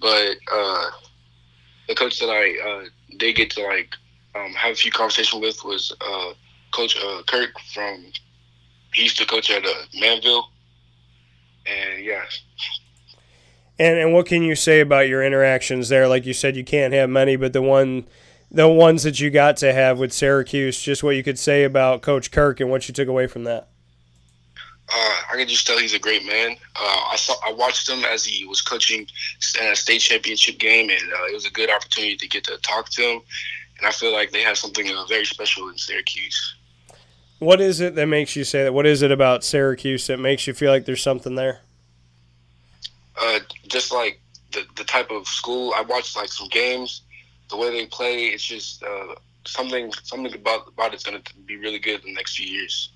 [0.00, 0.90] But uh,
[1.88, 2.84] the coach that I uh,
[3.16, 3.94] did get to like
[4.34, 6.32] um, have a few conversations with was uh,
[6.70, 8.04] Coach uh, Kirk from.
[8.94, 9.68] He used to coach at uh,
[10.00, 10.44] Manvel,
[11.66, 12.22] and yeah.
[13.78, 16.08] And and what can you say about your interactions there?
[16.08, 18.06] Like you said, you can't have many, but the one,
[18.50, 22.02] the ones that you got to have with Syracuse, just what you could say about
[22.02, 23.68] Coach Kirk and what you took away from that.
[24.90, 26.56] Uh, I can just tell he's a great man.
[26.74, 29.06] Uh, I saw, I watched him as he was coaching
[29.60, 32.88] a state championship game, and uh, it was a good opportunity to get to talk
[32.90, 33.20] to him.
[33.78, 36.56] And I feel like they have something uh, very special in Syracuse.
[37.38, 38.72] What is it that makes you say that?
[38.72, 41.60] What is it about Syracuse that makes you feel like there's something there?
[43.20, 44.20] Uh, just like
[44.52, 47.02] the the type of school I watched, like some games,
[47.50, 49.14] the way they play, it's just uh,
[49.46, 52.92] something something about about it's going to be really good in the next few years.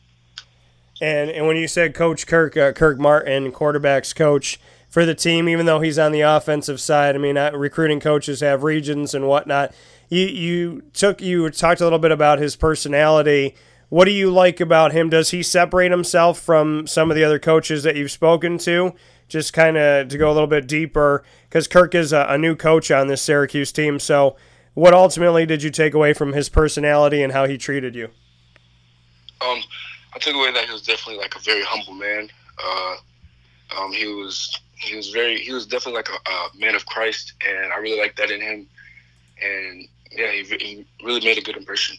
[1.02, 5.48] And and when you said Coach Kirk, uh, Kirk Martin, quarterbacks coach for the team,
[5.48, 9.74] even though he's on the offensive side, I mean, recruiting coaches have regions and whatnot.
[10.08, 13.56] You you took you talked a little bit about his personality.
[13.88, 15.10] What do you like about him?
[15.10, 18.94] Does he separate himself from some of the other coaches that you've spoken to?
[19.26, 22.54] Just kind of to go a little bit deeper, because Kirk is a, a new
[22.54, 23.98] coach on this Syracuse team.
[23.98, 24.36] So,
[24.74, 28.10] what ultimately did you take away from his personality and how he treated you?
[29.40, 29.62] Um,
[30.14, 32.28] I took away that he was definitely like a very humble man.
[32.62, 32.96] Uh,
[33.76, 37.32] um, he was he was very he was definitely like a, a, man of Christ,
[37.46, 38.66] and I really like that in him.
[39.42, 41.96] And yeah, he, he really made a good impression.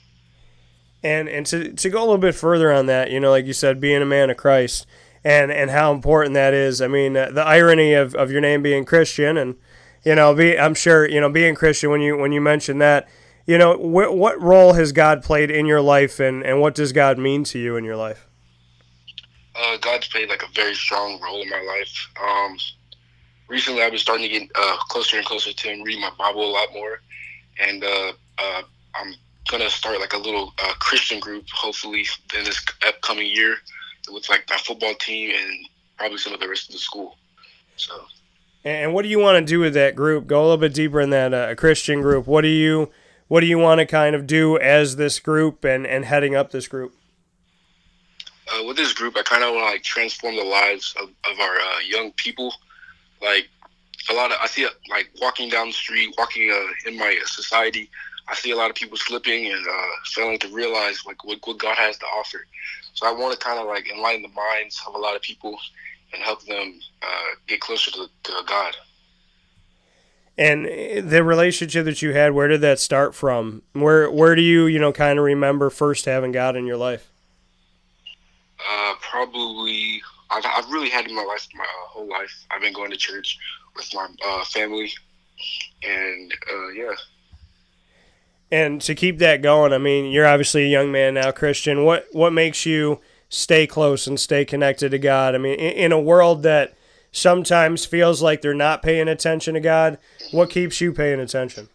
[1.04, 3.54] And and to to go a little bit further on that, you know, like you
[3.54, 4.86] said, being a man of Christ,
[5.24, 6.82] and and how important that is.
[6.82, 9.56] I mean, uh, the irony of, of your name being Christian, and
[10.04, 13.10] you know, be I'm sure you know being Christian when you when you mention that
[13.46, 16.92] you know, wh- what role has God played in your life, and, and what does
[16.92, 18.28] God mean to you in your life?
[19.56, 22.10] Uh, God's played like a very strong role in my life.
[22.22, 22.58] Um,
[23.48, 26.50] recently, I've been starting to get uh, closer and closer to Him, reading my Bible
[26.50, 27.02] a lot more,
[27.60, 28.62] and uh, uh
[28.96, 29.14] I'm
[29.50, 32.06] gonna start like a little uh, Christian group, hopefully
[32.38, 33.58] in this upcoming year,
[34.12, 35.68] with like my football team and
[35.98, 37.18] probably some of the rest of the school.
[37.76, 37.94] So.
[38.66, 40.26] And what do you want to do with that group?
[40.26, 42.28] Go a little bit deeper in that uh, Christian group.
[42.28, 42.90] What do you
[43.34, 46.52] what do you want to kind of do as this group and, and heading up
[46.52, 46.94] this group?
[48.48, 51.40] Uh, with this group, I kind of want to like transform the lives of, of
[51.40, 52.54] our uh, young people.
[53.24, 53.50] Like
[54.12, 57.90] a lot of, I see like walking down the street, walking uh, in my society,
[58.28, 61.58] I see a lot of people slipping and uh, failing to realize like what, what
[61.58, 62.46] God has to offer.
[62.94, 65.58] So I want to kind of like enlighten the minds of a lot of people
[66.14, 68.76] and help them uh, get closer to, to God.
[70.38, 73.62] And the relationship that you had, where did that start from?
[73.74, 77.12] Where where do you you know kind of remember first having God in your life?
[78.60, 80.02] Uh, probably
[80.32, 82.34] I've, I've really had in my life my uh, whole life.
[82.50, 83.38] I've been going to church
[83.76, 84.92] with my uh, family,
[85.84, 86.94] and uh, yeah.
[88.52, 91.84] And to keep that going, I mean, you're obviously a young man now, Christian.
[91.84, 95.36] What what makes you stay close and stay connected to God?
[95.36, 96.74] I mean, in, in a world that
[97.14, 99.98] sometimes feels like they're not paying attention to God.
[100.32, 101.70] What keeps you paying attention?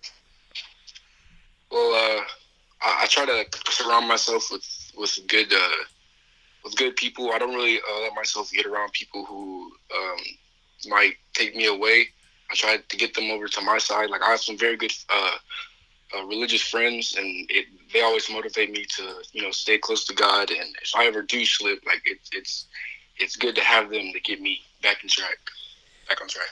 [1.71, 2.23] Well, uh,
[2.83, 5.85] I, I, try to surround myself with with good uh,
[6.65, 7.31] with good people.
[7.33, 10.19] I don't really uh, let myself get around people who um,
[10.89, 12.09] might take me away.
[12.51, 14.11] I try to get them over to my side.
[14.11, 15.37] Like I have some very good uh,
[16.17, 20.15] uh, religious friends, and it, they always motivate me to you know stay close to
[20.15, 20.51] God.
[20.51, 22.67] And if I ever do slip, like it, it's
[23.19, 25.39] it's good to have them to get me back in track,
[26.09, 26.49] back on track.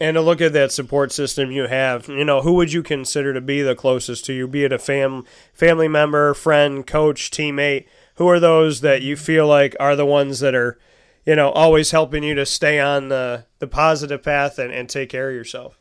[0.00, 3.32] And to look at that support system you have, you know, who would you consider
[3.32, 4.48] to be the closest to you?
[4.48, 7.86] Be it a fam family member, friend, coach, teammate.
[8.16, 10.78] Who are those that you feel like are the ones that are,
[11.24, 15.10] you know, always helping you to stay on the the positive path and, and take
[15.10, 15.78] care of yourself?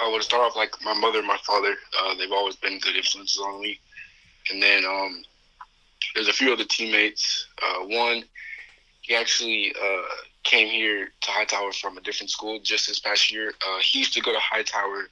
[0.00, 1.74] I would start off like my mother and my father.
[2.00, 3.78] Uh, they've always been good influences on me.
[4.50, 5.22] And then um,
[6.14, 7.46] there's a few other teammates.
[7.62, 8.24] Uh, one
[9.12, 10.02] he actually uh,
[10.42, 13.48] came here to Hightower from a different school just this past year.
[13.48, 15.10] Uh, he used to go to Hightower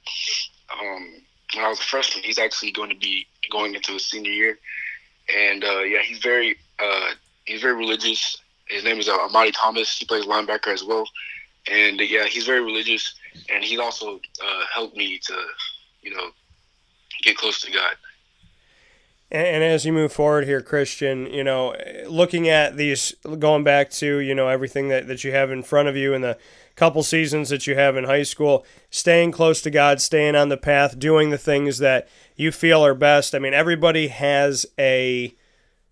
[0.73, 1.21] um,
[1.53, 2.23] when I was a freshman.
[2.23, 4.57] He's actually going to be going into his senior year,
[5.37, 7.11] and uh, yeah, he's very uh,
[7.45, 8.37] he's very religious.
[8.69, 9.95] His name is uh, Amadi Thomas.
[9.95, 11.05] He plays linebacker as well,
[11.71, 13.13] and yeah, he's very religious,
[13.53, 15.35] and he's also uh, helped me to,
[16.01, 16.31] you know,
[17.21, 17.95] get close to God.
[19.33, 21.73] And, as you move forward here, Christian, you know,
[22.05, 25.87] looking at these, going back to you know everything that that you have in front
[25.87, 26.37] of you and the
[26.75, 30.57] couple seasons that you have in high school, staying close to God, staying on the
[30.57, 33.33] path, doing the things that you feel are best.
[33.33, 35.33] I mean, everybody has a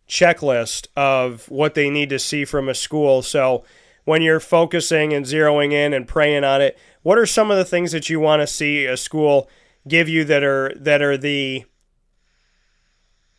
[0.07, 3.21] checklist of what they need to see from a school.
[3.21, 3.63] So
[4.03, 7.65] when you're focusing and zeroing in and praying on it, what are some of the
[7.65, 9.49] things that you want to see a school
[9.87, 11.63] give you that are that are the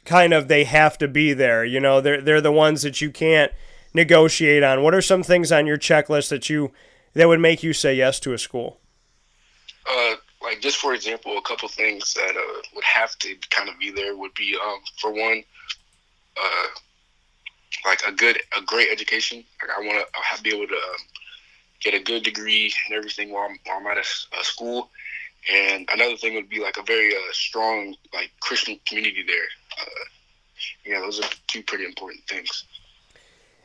[0.04, 1.64] kind of they have to be there.
[1.64, 3.52] You know, they're they're the ones that you can't
[3.94, 4.82] negotiate on.
[4.82, 6.72] What are some things on your checklist that you
[7.14, 8.80] that would make you say yes to a school?
[9.88, 13.78] Uh, like just for example, a couple things that uh, would have to kind of
[13.78, 15.42] be there would be um, for one,
[16.40, 16.66] uh,
[17.84, 19.44] like a good, a great education.
[19.60, 20.06] Like I want
[20.36, 21.00] to be able to um,
[21.80, 24.90] get a good degree and everything while I'm, while I'm at a, a, school.
[25.52, 29.48] And another thing would be like a very uh, strong like Christian community there.
[29.78, 29.84] Uh,
[30.84, 32.64] yeah, those are two pretty important things.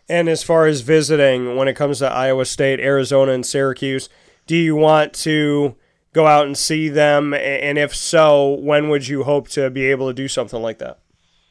[0.07, 4.07] And as far as visiting, when it comes to Iowa State, Arizona, and Syracuse,
[4.45, 5.75] do you want to
[6.13, 7.33] go out and see them?
[7.33, 10.99] And if so, when would you hope to be able to do something like that?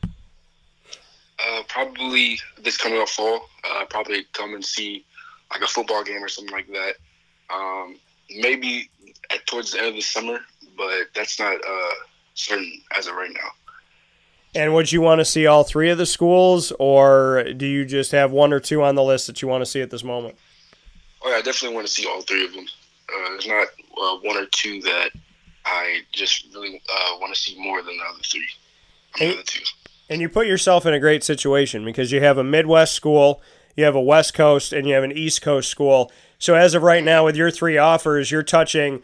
[0.04, 3.48] Uh, probably this coming up fall.
[3.64, 5.04] Uh, probably come and see
[5.50, 6.94] like a football game or something like that.
[7.52, 7.96] Um,
[8.30, 8.88] maybe
[9.30, 10.38] at, towards the end of the summer,
[10.76, 11.94] but that's not uh,
[12.34, 13.50] certain as of right now.
[14.54, 18.12] And would you want to see all three of the schools, or do you just
[18.12, 20.36] have one or two on the list that you want to see at this moment?
[21.22, 22.66] Oh yeah, I definitely want to see all three of them.
[23.08, 23.66] Uh, there's not
[24.00, 25.10] uh, one or two that
[25.64, 28.46] I just really uh, want to see more than the other three.
[29.20, 29.64] And, the other two.
[30.08, 33.42] and you put yourself in a great situation because you have a Midwest school,
[33.76, 36.12] you have a West Coast, and you have an East Coast school.
[36.38, 39.02] So as of right now, with your three offers, you're touching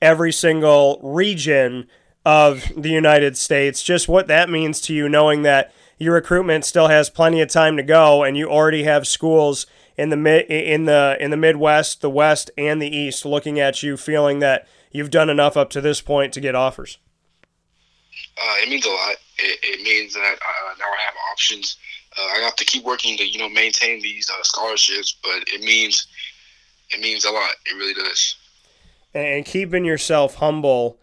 [0.00, 1.88] every single region
[2.24, 3.82] of the United States.
[3.82, 7.76] Just what that means to you, knowing that your recruitment still has plenty of time
[7.76, 9.66] to go, and you already have schools
[9.96, 13.82] in the mid in the in the Midwest, the West, and the East looking at
[13.82, 16.98] you, feeling that you've done enough up to this point to get offers.
[18.38, 19.16] Uh, it means a lot.
[19.38, 21.76] It, it means that uh, now I have options.
[22.18, 25.62] Uh, I have to keep working to you know maintain these uh, scholarships, but it
[25.62, 26.06] means
[26.90, 27.50] it means a lot.
[27.66, 28.36] It really does.
[29.12, 30.99] And keeping yourself humble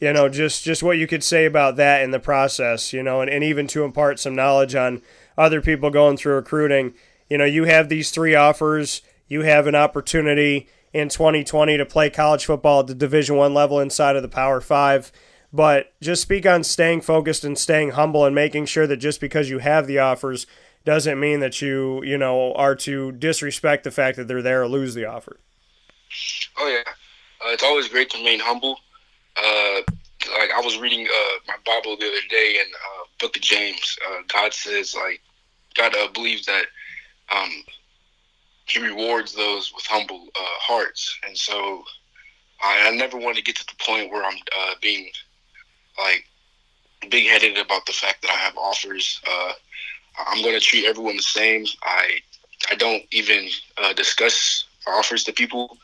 [0.00, 3.20] you know, just just what you could say about that in the process, you know,
[3.20, 5.02] and, and even to impart some knowledge on
[5.36, 6.94] other people going through recruiting.
[7.28, 9.02] You know, you have these three offers.
[9.28, 13.78] You have an opportunity in 2020 to play college football at the Division One level
[13.78, 15.12] inside of the Power Five.
[15.52, 19.50] But just speak on staying focused and staying humble and making sure that just because
[19.50, 20.46] you have the offers
[20.84, 24.68] doesn't mean that you, you know, are to disrespect the fact that they're there or
[24.68, 25.38] lose the offer.
[26.56, 26.92] Oh yeah,
[27.44, 28.78] uh, it's always great to remain humble
[29.36, 29.80] uh,
[30.38, 33.98] like I was reading uh, my Bible the other day in uh, Book of James.
[34.08, 35.20] Uh, God says like
[35.74, 36.66] God uh, believes that
[37.34, 37.50] um,
[38.66, 41.82] He rewards those with humble uh, hearts, and so
[42.62, 45.10] I, I, never want to get to the point where I'm uh, being
[45.98, 46.24] like
[47.10, 49.20] big headed about the fact that I have offers.
[49.28, 49.52] Uh,
[50.26, 51.64] I'm going to treat everyone the same.
[51.82, 52.18] I
[52.70, 53.48] I don't even
[53.78, 55.78] uh, discuss offers to people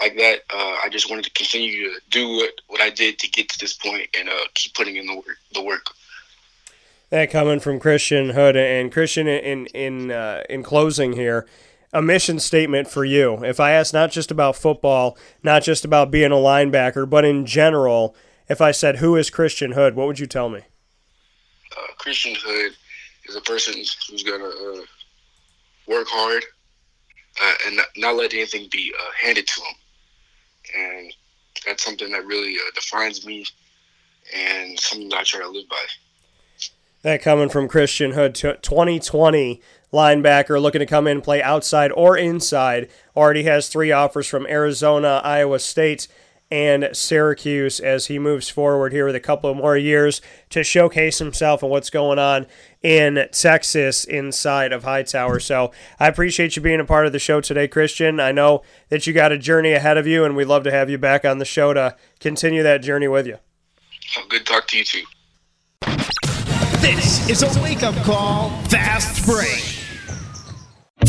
[0.00, 0.40] like that.
[0.52, 3.58] Uh, I just wanted to continue to do what, what I did to get to
[3.58, 5.38] this point and uh, keep putting in the work.
[5.52, 5.86] The work.
[7.10, 11.46] That coming from Christian Hood and Christian in in uh, in closing here,
[11.92, 13.44] a mission statement for you.
[13.44, 17.46] If I ask not just about football, not just about being a linebacker, but in
[17.46, 18.14] general,
[18.48, 20.60] if I said who is Christian Hood, what would you tell me?
[21.76, 22.72] Uh, Christian Hood
[23.28, 24.82] is a person who's gonna uh,
[25.88, 26.44] work hard
[27.42, 29.74] uh, and not, not, let anything be uh, handed to him
[30.76, 31.14] and
[31.66, 33.44] that's something that really uh, defines me
[34.34, 35.84] and something that I try to live by.
[37.02, 39.60] That coming from Christian Hood, 2020
[39.92, 42.88] linebacker looking to come in and play outside or inside.
[43.16, 46.08] Already has three offers from Arizona, Iowa State,
[46.50, 50.20] and Syracuse as he moves forward here with a couple more years
[50.50, 52.46] to showcase himself and what's going on
[52.82, 55.40] in Texas inside of Hightower.
[55.40, 58.20] So I appreciate you being a part of the show today, Christian.
[58.20, 60.88] I know that you got a journey ahead of you, and we'd love to have
[60.88, 63.38] you back on the show to continue that journey with you.
[64.16, 65.04] Oh, good talk to you too.
[66.80, 69.79] This is a wake up call, fast break.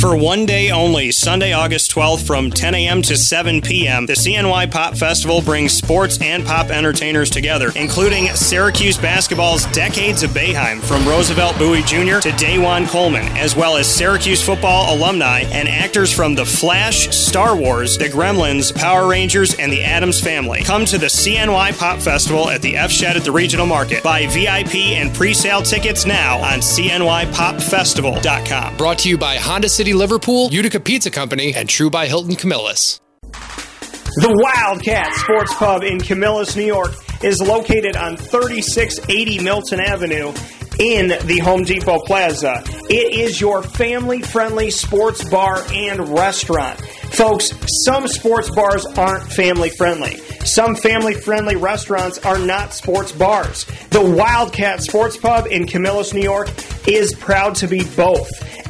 [0.02, 3.03] For one day only, Sunday, August 12th from 10 a.m.
[3.03, 8.98] to 7 p.m., the CNY Pop Festival brings sports and pop entertainers together, including Syracuse
[8.98, 12.19] basketball's Decades of Boeheim from Roosevelt Bouie Jr.
[12.19, 17.56] to DaJuan Coleman, as well as Syracuse football alumni and actors from The Flash, Star
[17.56, 20.64] Wars, The Gremlins, Power Rangers, and the Addams Family.
[20.64, 24.02] Come to the CNY Pop Festival at the F Shed at the Regional Market.
[24.02, 28.78] Buy VIP and pre sale tickets now on CNYPopFestival.com.
[28.78, 32.99] Brought to you by Honda City Liverpool, Utica Pizza Company, and True by Hilton Camillus.
[33.23, 36.91] The Wildcat Sports Pub in Camillus, New York
[37.23, 40.34] is located on 3680 Milton Avenue
[40.80, 42.63] in the Home Depot Plaza.
[42.89, 46.81] It is your family friendly sports bar and restaurant.
[47.11, 47.51] Folks,
[47.85, 50.18] some sports bars aren't family friendly.
[50.43, 53.65] Some family friendly restaurants are not sports bars.
[53.91, 56.49] The Wildcat Sports Pub in Camillus, New York
[56.88, 58.27] is proud to be both.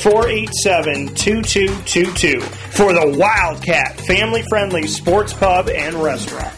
[0.00, 6.57] 487 2222 for the Wildcat family friendly sports pub and restaurant.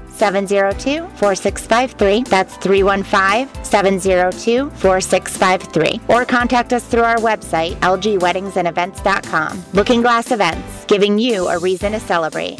[0.21, 2.23] 702 4653.
[2.29, 6.01] That's 315 702 4653.
[6.07, 9.63] Or contact us through our website, lgweddingsandevents.com.
[9.73, 12.59] Looking Glass Events, giving you a reason to celebrate.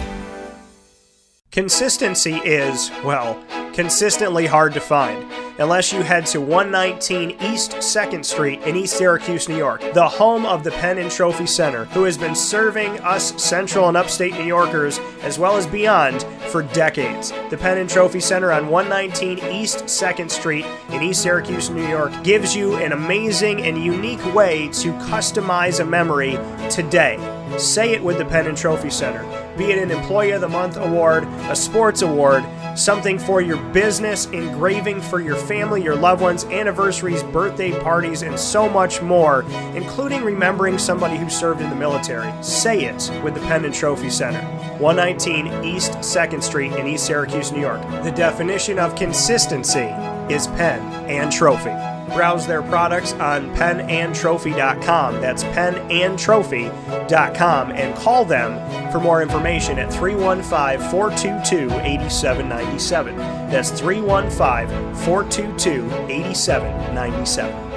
[1.51, 3.37] Consistency is, well,
[3.73, 5.29] consistently hard to find
[5.59, 10.45] unless you head to 119 East 2nd Street in East Syracuse, New York, the home
[10.45, 14.45] of the Pen and Trophy Center, who has been serving us central and upstate New
[14.45, 17.33] Yorkers as well as beyond for decades.
[17.49, 22.13] The Pen and Trophy Center on 119 East 2nd Street in East Syracuse, New York
[22.23, 27.17] gives you an amazing and unique way to customize a memory today.
[27.57, 29.40] Say it with the Pen and Trophy Center.
[29.61, 32.43] Be it an Employee of the Month award, a sports award,
[32.75, 38.39] something for your business, engraving for your family, your loved ones, anniversaries, birthday parties, and
[38.39, 39.43] so much more,
[39.75, 42.33] including remembering somebody who served in the military.
[42.41, 44.41] Say it with the Pen and Trophy Center.
[44.79, 47.81] 119 East 2nd Street in East Syracuse, New York.
[48.03, 49.93] The definition of consistency
[50.31, 51.75] is pen and trophy.
[52.13, 55.21] Browse their products on penandtrophy.com.
[55.21, 63.15] That's penandtrophy.com and call them for more information at 315 422 8797.
[63.17, 67.71] That's 315 422 8797.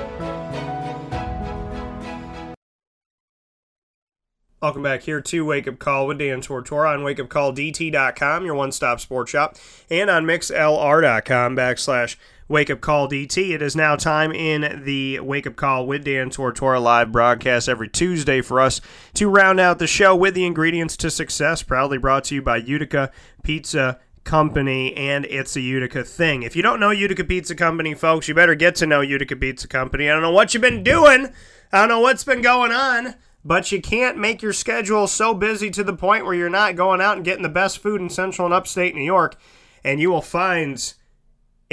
[4.64, 8.98] Welcome back here to Wake Up Call with Dan Tortora on wakeupcalldt.com, your one stop
[8.98, 9.56] sports shop,
[9.90, 12.16] and on mixlr.com backslash
[12.47, 13.55] Wake Up Call DT.
[13.55, 17.89] It is now time in the Wake Up Call with Dan Tortora live broadcast every
[17.89, 18.83] Tuesday for us
[19.15, 21.62] to round out the show with the ingredients to success.
[21.62, 23.11] Proudly brought to you by Utica
[23.43, 26.43] Pizza Company, and it's a Utica thing.
[26.43, 29.66] If you don't know Utica Pizza Company, folks, you better get to know Utica Pizza
[29.66, 30.11] Company.
[30.11, 31.33] I don't know what you've been doing,
[31.73, 33.15] I don't know what's been going on.
[33.47, 37.03] But you can't make your schedule so busy to the point where you're not going
[37.03, 39.37] out and getting the best food in central and upstate New York.
[39.85, 40.95] And you will find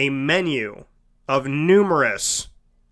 [0.02, 0.86] a menu
[1.28, 2.48] of numerous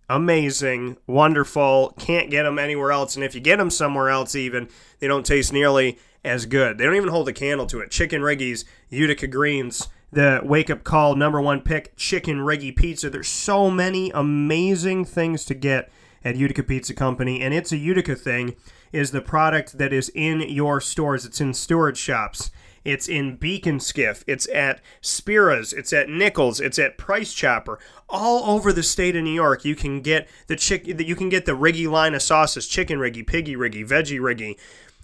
[0.07, 3.15] amazing, wonderful, can't get them anywhere else.
[3.15, 4.69] And if you get them somewhere else, even,
[4.99, 6.77] they don't taste nearly as good.
[6.77, 7.91] They don't even hold a candle to it.
[7.91, 13.10] Chicken Riggies, Utica Greens, the wake up call number one pick, Chicken Riggy Pizza.
[13.10, 15.91] There's so many amazing things to get
[16.23, 18.56] at Utica Pizza Company, and it's a Utica thing.
[18.91, 21.26] Is the product that is in your stores?
[21.26, 22.52] It's in storage shops.
[22.90, 24.24] It's in Beacon Skiff.
[24.28, 25.74] It's at Spira's.
[25.74, 26.60] It's at Nichols.
[26.60, 27.80] It's at Price Chopper.
[28.10, 30.88] All over the state of New York, you can get the chick.
[30.88, 34.57] You can get the Riggy line of sauces: chicken Riggy, piggy Riggy, veggie Riggy.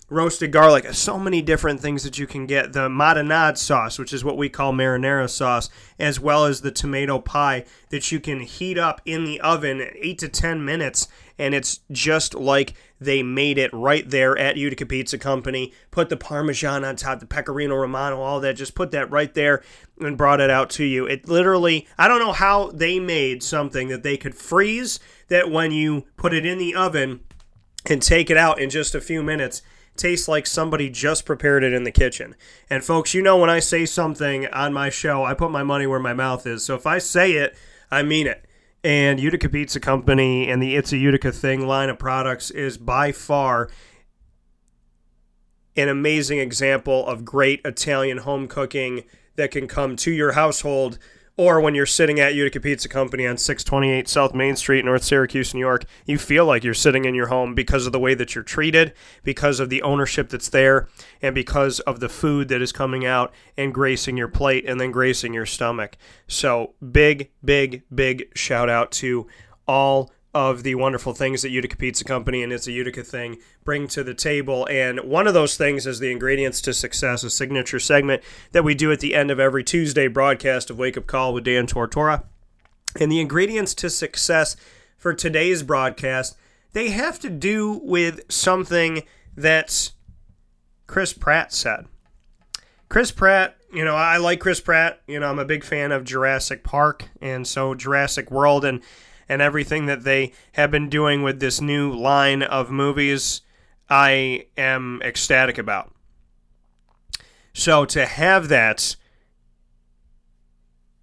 [0.10, 2.73] Roasted garlic, so many different things that you can get.
[2.73, 7.19] The marinade sauce, which is what we call marinara sauce, as well as the tomato
[7.19, 11.07] pie that you can heat up in the oven 8 to 10 minutes
[11.38, 15.73] and it's just like they made it right there at Utica Pizza Company.
[15.91, 18.56] Put the Parmesan on top, the Pecorino Romano, all that.
[18.56, 19.61] Just put that right there
[19.99, 21.06] and brought it out to you.
[21.06, 25.72] It literally, I don't know how they made something that they could freeze that when
[25.72, 27.22] you put it in the oven
[27.86, 29.61] and take it out in just a few minutes,
[29.98, 32.36] tastes like somebody just prepared it in the kitchen.
[32.70, 35.88] And folks, you know when I say something on my show, I put my money
[35.88, 36.66] where my mouth is.
[36.66, 37.56] So if I say it,
[37.90, 38.46] I mean it.
[38.84, 43.12] And Utica Pizza Company and the It's a Utica Thing line of products is by
[43.12, 43.70] far
[45.76, 49.04] an amazing example of great Italian home cooking
[49.36, 50.98] that can come to your household
[51.38, 55.53] or when you're sitting at Utica Pizza Company on 628 South Main Street, North Syracuse,
[55.53, 58.34] New York, you feel like you're sitting in your home because of the way that
[58.34, 58.94] you're treated,
[59.24, 60.88] because of the ownership that's there,
[61.22, 64.91] and because of the food that is coming out and gracing your plate and then
[64.91, 65.98] gracing your stomach.
[66.28, 69.28] So, big, big, big shout out to
[69.68, 73.88] all of the wonderful things that Utica Pizza Company and It's a Utica Thing bring
[73.88, 74.68] to the table.
[74.70, 78.22] And one of those things is the ingredients to success, a signature segment
[78.52, 81.45] that we do at the end of every Tuesday broadcast of Wake Up Call with
[81.45, 82.24] Dan Tortora.
[82.99, 84.57] And the ingredients to success
[84.98, 86.36] for today's broadcast,
[86.74, 89.03] they have to do with something
[89.38, 89.94] that
[90.86, 91.86] Chris Pratt said.
[92.90, 95.02] Chris Pratt, you know, I like Chris Pratt.
[95.07, 98.82] You know, I'm a big fan of Jurassic Park and so Jurassic World and
[99.28, 103.42] and everything that they have been doing with this new line of movies,
[103.90, 105.94] I am ecstatic about.
[107.54, 108.96] So to have that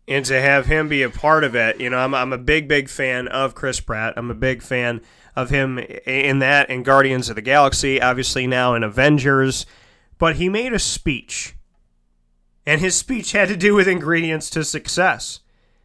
[0.07, 2.69] and to have him be a part of it, you know, I'm, I'm a big,
[2.69, 4.15] big fan of Chris Pratt.
[4.17, 5.01] I'm a big fan
[5.35, 9.65] of him in that and Guardians of the Galaxy, obviously now in Avengers.
[10.19, 11.57] But he made a speech,
[12.67, 15.41] and his speech had to do with ingredients to success.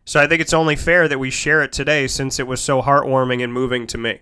[0.07, 2.81] So I think it's only fair that we share it today since it was so
[2.81, 4.21] heartwarming and moving to me.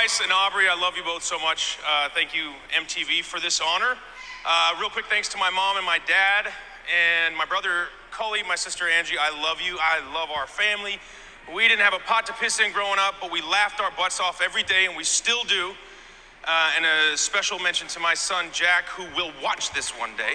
[0.00, 1.78] Bryce and Aubrey, I love you both so much.
[1.86, 3.98] Uh, thank you, MTV, for this honor.
[4.46, 6.46] Uh, real quick thanks to my mom and my dad,
[6.88, 9.16] and my brother Cully, my sister Angie.
[9.20, 9.76] I love you.
[9.78, 10.98] I love our family.
[11.54, 14.20] We didn't have a pot to piss in growing up, but we laughed our butts
[14.20, 15.74] off every day, and we still do.
[16.44, 20.32] Uh, and a special mention to my son Jack, who will watch this one day.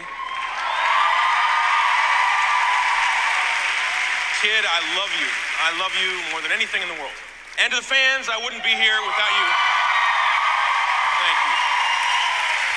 [4.46, 5.26] Kid, I love you.
[5.58, 7.18] I love you more than anything in the world.
[7.58, 9.48] And to the fans, I wouldn't be here without you.
[11.18, 11.56] Thank you.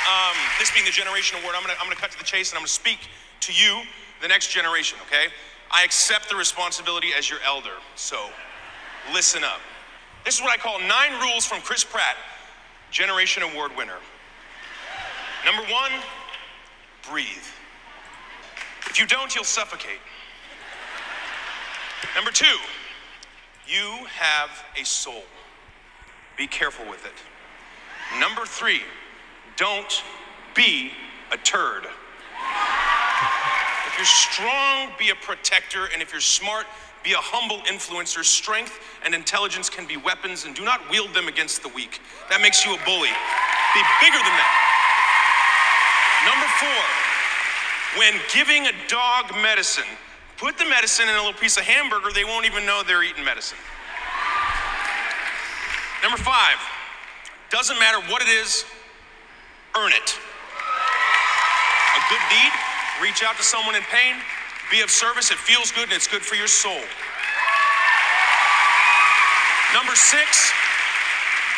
[0.09, 2.57] Um, this being the Generation Award, I'm gonna, I'm gonna cut to the chase and
[2.57, 3.13] I'm gonna speak
[3.45, 3.85] to you,
[4.23, 5.29] the next generation, okay?
[5.71, 8.31] I accept the responsibility as your elder, so
[9.13, 9.61] listen up.
[10.25, 12.17] This is what I call nine rules from Chris Pratt,
[12.91, 14.01] Generation Award winner.
[15.45, 15.93] Number one,
[17.11, 17.45] breathe.
[18.89, 20.01] If you don't, you'll suffocate.
[22.15, 22.59] Number two,
[23.67, 24.51] you have
[24.81, 25.25] a soul.
[26.37, 27.13] Be careful with it.
[28.21, 28.83] Number three,
[29.57, 30.03] don't
[30.55, 30.93] be
[31.33, 31.85] a turd.
[33.87, 36.67] If you're strong, be a protector, and if you're smart,
[37.03, 38.25] be a humble influencer.
[38.25, 42.01] Strength and intelligence can be weapons, and do not wield them against the weak.
[42.31, 43.11] That makes you a bully.
[43.75, 44.55] Be bigger than that.
[46.27, 46.83] Number four,
[47.99, 49.89] when giving a dog medicine,
[50.39, 53.25] Put the medicine in a little piece of hamburger, they won't even know they're eating
[53.25, 53.59] medicine.
[56.01, 56.57] Number five,
[57.51, 58.65] doesn't matter what it is,
[59.77, 60.19] earn it.
[61.97, 62.53] A good deed,
[63.03, 64.15] reach out to someone in pain,
[64.71, 66.87] be of service, it feels good and it's good for your soul.
[69.75, 70.53] Number six,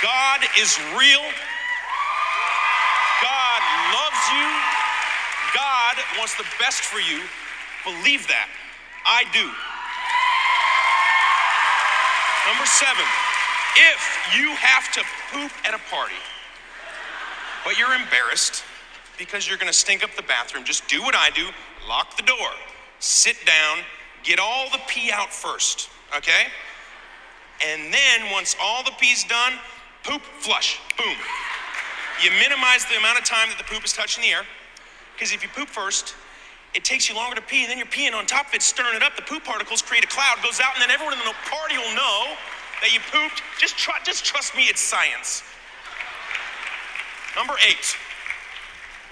[0.03, 1.21] God is real.
[3.21, 3.61] God
[3.93, 4.49] loves you.
[5.55, 7.21] God wants the best for you.
[7.85, 8.49] Believe that.
[9.07, 9.47] I do.
[12.49, 13.05] Number seven,
[13.77, 14.01] if
[14.37, 15.03] you have to
[15.33, 16.21] poop at a party,
[17.65, 18.65] but you're embarrassed
[19.19, 21.49] because you're gonna stink up the bathroom, just do what I do
[21.89, 22.51] lock the door,
[22.99, 23.79] sit down,
[24.23, 26.47] Get all the pee out first, okay?
[27.67, 29.55] And then once all the pee's done,
[30.05, 31.17] poop, flush, boom.
[32.23, 34.43] You minimize the amount of time that the poop is touching the air.
[35.15, 36.15] Because if you poop first,
[36.75, 38.95] it takes you longer to pee, and then you're peeing on top of it, stirring
[38.95, 39.17] it up.
[39.17, 41.95] The poop particles create a cloud, goes out, and then everyone in the party will
[41.95, 42.35] know
[42.81, 43.43] that you pooped.
[43.59, 45.43] Just, just trust me, it's science.
[47.37, 47.97] Number eight,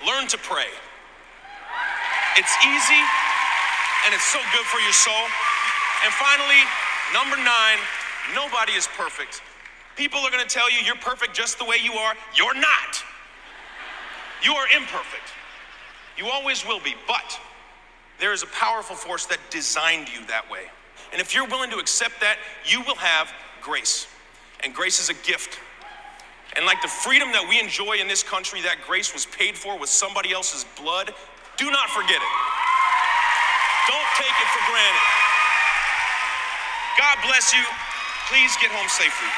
[0.06, 0.70] learn to pray.
[2.36, 3.02] It's easy
[4.06, 5.26] and it's so good for your soul.
[6.04, 6.62] And finally,
[7.12, 7.78] number nine,
[8.34, 9.42] nobody is perfect.
[9.96, 12.14] People are going to tell you you're perfect just the way you are.
[12.34, 13.02] You're not.
[14.42, 15.34] You are imperfect.
[16.16, 16.94] You always will be.
[17.06, 17.40] But
[18.20, 20.64] there is a powerful force that designed you that way.
[21.12, 22.36] And if you're willing to accept that,
[22.66, 23.32] you will have
[23.62, 24.06] grace.
[24.64, 25.58] And grace is a gift.
[26.56, 29.78] And like the freedom that we enjoy in this country, that grace was paid for
[29.78, 31.14] with somebody else's blood.
[31.56, 32.34] Do not forget it.
[33.86, 35.06] Don't take it for granted.
[36.98, 37.62] God bless you.
[38.28, 39.28] Please get home safely.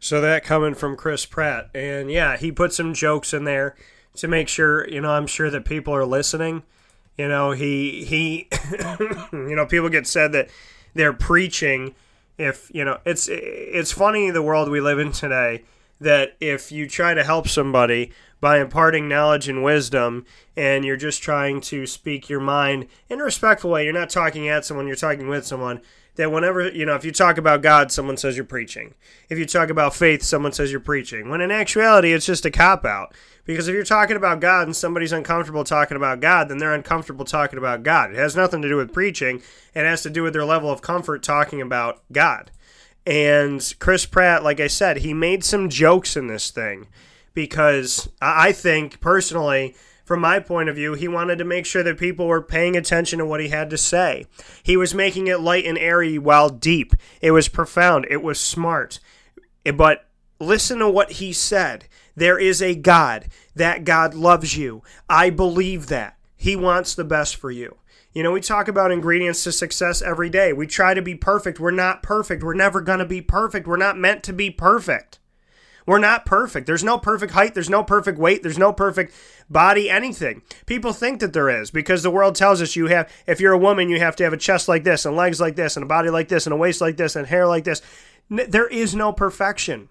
[0.00, 1.70] So that coming from Chris Pratt.
[1.74, 3.76] And yeah, he put some jokes in there
[4.16, 6.62] to make sure, you know, I'm sure that people are listening.
[7.16, 8.48] You know, he he
[9.32, 10.48] you know, people get said that
[10.94, 11.94] they're preaching
[12.38, 15.64] if, you know, it's it's funny the world we live in today
[16.00, 18.10] that if you try to help somebody
[18.40, 20.24] by imparting knowledge and wisdom
[20.56, 24.48] and you're just trying to speak your mind in a respectful way, you're not talking
[24.48, 25.82] at someone, you're talking with someone
[26.16, 28.94] that whenever you know if you talk about god someone says you're preaching.
[29.28, 31.28] If you talk about faith someone says you're preaching.
[31.28, 33.14] When in actuality it's just a cop out
[33.44, 37.24] because if you're talking about god and somebody's uncomfortable talking about god then they're uncomfortable
[37.24, 39.42] talking about god it has nothing to do with preaching
[39.74, 42.50] it has to do with their level of comfort talking about god
[43.06, 46.86] and chris pratt like i said he made some jokes in this thing
[47.34, 49.74] because i think personally
[50.10, 53.20] from my point of view, he wanted to make sure that people were paying attention
[53.20, 54.26] to what he had to say.
[54.60, 56.94] He was making it light and airy while deep.
[57.22, 58.08] It was profound.
[58.10, 58.98] It was smart.
[59.72, 60.06] But
[60.40, 61.84] listen to what he said.
[62.20, 63.28] There is a God.
[63.54, 64.82] That God loves you.
[65.08, 66.18] I believe that.
[66.36, 67.78] He wants the best for you.
[68.12, 70.52] You know, we talk about ingredients to success every day.
[70.52, 71.58] We try to be perfect.
[71.58, 72.42] We're not perfect.
[72.42, 73.66] We're never going to be perfect.
[73.66, 75.18] We're not meant to be perfect.
[75.86, 76.66] We're not perfect.
[76.66, 77.54] There's no perfect height.
[77.54, 78.42] There's no perfect weight.
[78.42, 79.14] There's no perfect
[79.48, 80.42] body, anything.
[80.66, 83.58] People think that there is because the world tells us you have, if you're a
[83.58, 85.88] woman, you have to have a chest like this and legs like this and a
[85.88, 87.80] body like this and a waist like this and hair like this.
[88.28, 89.88] There is no perfection.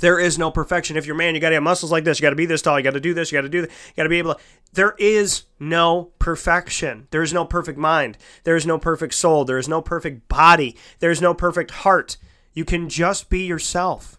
[0.00, 0.96] There is no perfection.
[0.96, 2.18] If you're a man, you got to have muscles like this.
[2.18, 2.78] You got to be this tall.
[2.78, 3.30] You got to do this.
[3.30, 3.70] You got to do that.
[3.70, 4.40] You got to be able to.
[4.72, 7.08] There is no perfection.
[7.10, 8.18] There is no perfect mind.
[8.44, 9.44] There is no perfect soul.
[9.44, 10.76] There is no perfect body.
[11.00, 12.16] There is no perfect heart.
[12.52, 14.18] You can just be yourself.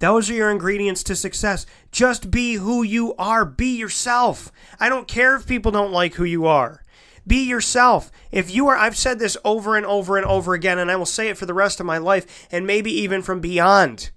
[0.00, 1.66] Those are your ingredients to success.
[1.90, 3.44] Just be who you are.
[3.44, 4.52] Be yourself.
[4.78, 6.84] I don't care if people don't like who you are.
[7.26, 8.10] Be yourself.
[8.30, 11.04] If you are, I've said this over and over and over again, and I will
[11.04, 14.10] say it for the rest of my life, and maybe even from beyond.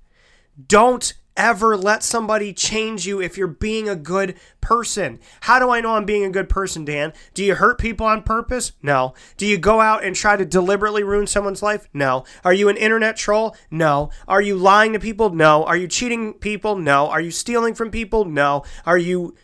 [0.67, 5.19] Don't ever let somebody change you if you're being a good person.
[5.41, 7.13] How do I know I'm being a good person, Dan?
[7.33, 8.73] Do you hurt people on purpose?
[8.81, 9.13] No.
[9.37, 11.87] Do you go out and try to deliberately ruin someone's life?
[11.93, 12.25] No.
[12.43, 13.55] Are you an internet troll?
[13.69, 14.09] No.
[14.27, 15.29] Are you lying to people?
[15.29, 15.63] No.
[15.63, 16.75] Are you cheating people?
[16.75, 17.07] No.
[17.07, 18.25] Are you stealing from people?
[18.25, 18.63] No.
[18.85, 19.35] Are you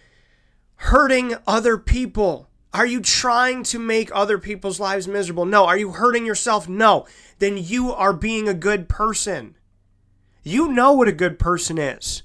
[0.76, 2.49] hurting other people?
[2.73, 5.45] Are you trying to make other people's lives miserable?
[5.45, 5.65] No.
[5.65, 6.68] Are you hurting yourself?
[6.68, 7.07] No.
[7.39, 9.56] Then you are being a good person.
[10.48, 12.24] You know what a good person is.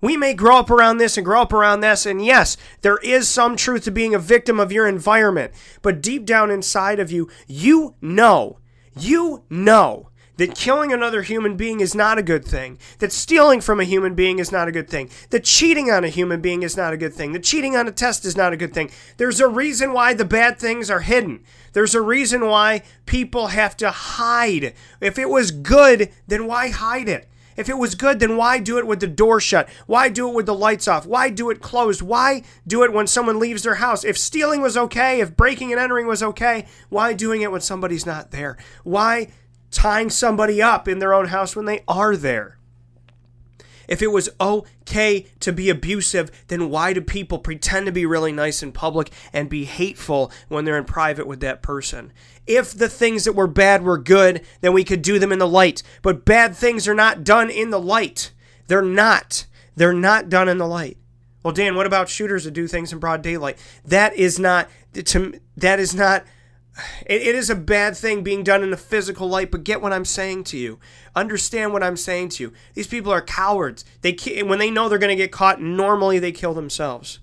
[0.00, 3.28] We may grow up around this and grow up around this, and yes, there is
[3.28, 7.28] some truth to being a victim of your environment, but deep down inside of you,
[7.48, 8.60] you know,
[8.96, 13.78] you know that killing another human being is not a good thing, that stealing from
[13.78, 16.76] a human being is not a good thing, that cheating on a human being is
[16.76, 18.90] not a good thing, that cheating on a test is not a good thing.
[19.18, 21.44] There's a reason why the bad things are hidden.
[21.72, 24.74] There's a reason why people have to hide.
[25.00, 27.28] If it was good, then why hide it?
[27.56, 29.68] If it was good, then why do it with the door shut?
[29.86, 31.06] Why do it with the lights off?
[31.06, 32.00] Why do it closed?
[32.00, 34.04] Why do it when someone leaves their house?
[34.04, 38.06] If stealing was okay, if breaking and entering was okay, why doing it when somebody's
[38.06, 38.56] not there?
[38.84, 39.32] Why
[39.78, 42.58] tying somebody up in their own house when they are there.
[43.86, 48.32] If it was okay to be abusive, then why do people pretend to be really
[48.32, 52.12] nice in public and be hateful when they're in private with that person?
[52.44, 55.46] If the things that were bad were good, then we could do them in the
[55.46, 55.84] light.
[56.02, 58.32] But bad things are not done in the light.
[58.66, 59.46] They're not.
[59.76, 60.98] They're not done in the light.
[61.44, 63.58] Well, Dan, what about shooters that do things in broad daylight?
[63.84, 66.24] That is not to that is not
[67.06, 69.92] it, it is a bad thing being done in a physical light, but get what
[69.92, 70.78] I'm saying to you.
[71.14, 72.52] Understand what I'm saying to you.
[72.74, 73.84] These people are cowards.
[74.02, 77.20] They when they know they're going to get caught, normally they kill themselves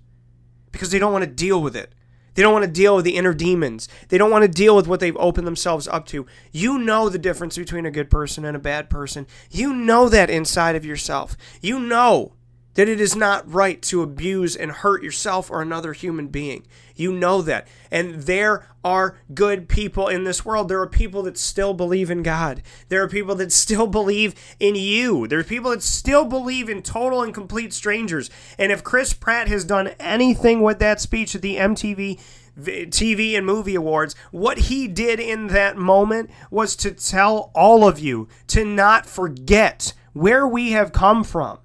[0.71, 1.93] because they don't want to deal with it.
[2.35, 3.87] They don't want to deal with the inner demons.
[4.09, 6.25] They don't want to deal with what they've opened themselves up to.
[6.51, 9.25] You know the difference between a good person and a bad person.
[9.49, 11.37] You know that inside of yourself.
[11.61, 12.33] You know
[12.75, 16.65] that it is not right to abuse and hurt yourself or another human being.
[16.95, 17.67] You know that.
[17.89, 20.69] And there are good people in this world.
[20.69, 22.61] There are people that still believe in God.
[22.89, 25.27] There are people that still believe in you.
[25.27, 28.29] There are people that still believe in total and complete strangers.
[28.57, 32.19] And if Chris Pratt has done anything with that speech at the MTV
[32.57, 37.99] TV and movie awards, what he did in that moment was to tell all of
[37.99, 41.57] you to not forget where we have come from.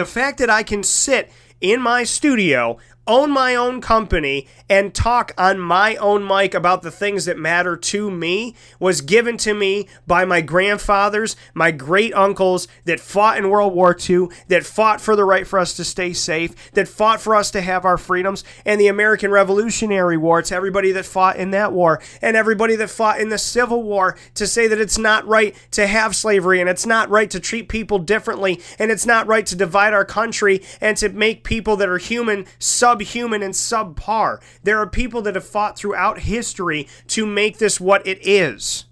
[0.00, 5.32] The fact that I can sit in my studio own my own company and talk
[5.36, 9.88] on my own mic about the things that matter to me was given to me
[10.06, 15.16] by my grandfathers, my great uncles that fought in World War II, that fought for
[15.16, 18.44] the right for us to stay safe, that fought for us to have our freedoms,
[18.64, 20.38] and the American Revolutionary War.
[20.38, 24.16] It's everybody that fought in that war and everybody that fought in the Civil War
[24.34, 27.68] to say that it's not right to have slavery and it's not right to treat
[27.68, 31.88] people differently and it's not right to divide our country and to make people that
[31.88, 34.40] are human sub subhuman and subpar.
[34.62, 38.86] There are people that have fought throughout history to make this what it is.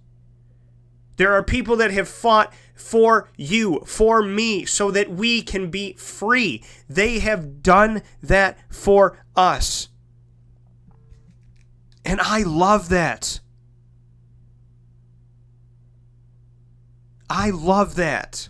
[1.16, 5.94] There are people that have fought for you, for me, so that we can be
[5.94, 6.62] free.
[6.88, 9.88] They have done that for us.
[12.04, 13.40] And I love that.
[17.28, 18.48] I love that.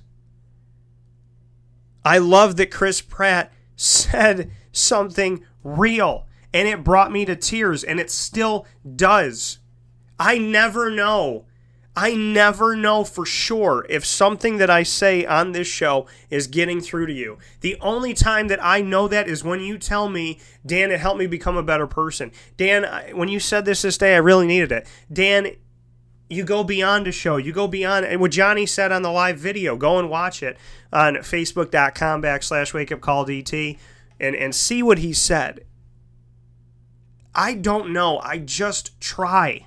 [2.05, 6.27] I love that Chris Pratt said something real.
[6.53, 9.59] And it brought me to tears, and it still does.
[10.19, 11.45] I never know.
[11.95, 16.81] I never know for sure if something that I say on this show is getting
[16.81, 17.39] through to you.
[17.61, 21.19] The only time that I know that is when you tell me, Dan, it helped
[21.19, 22.31] me become a better person.
[22.57, 24.87] Dan, when you said this this day, I really needed it.
[25.13, 25.57] Dan,
[26.31, 27.37] you go beyond a show.
[27.37, 29.77] You go beyond and what Johnny said on the live video.
[29.77, 30.57] Go and watch it
[30.93, 33.77] on facebook.com backslash wake up call DT
[34.21, 35.65] and, and see what he said.
[37.35, 38.19] I don't know.
[38.21, 39.67] I just try.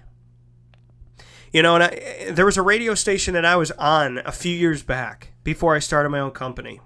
[1.53, 4.55] You know, and I, there was a radio station that I was on a few
[4.55, 6.79] years back before I started my own company.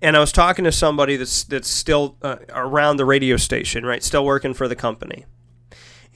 [0.00, 4.02] And I was talking to somebody that's that's still uh, around the radio station, right?
[4.02, 5.26] Still working for the company.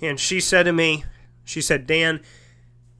[0.00, 1.04] And she said to me,
[1.44, 2.20] she said, "Dan,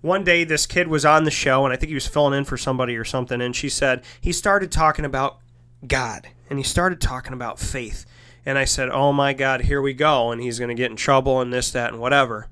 [0.03, 2.45] one day this kid was on the show and I think he was filling in
[2.45, 5.39] for somebody or something and she said he started talking about
[5.87, 8.05] God and he started talking about faith.
[8.45, 10.31] And I said, Oh my God, here we go.
[10.33, 12.51] And he's going to get in trouble and this, that, and whatever.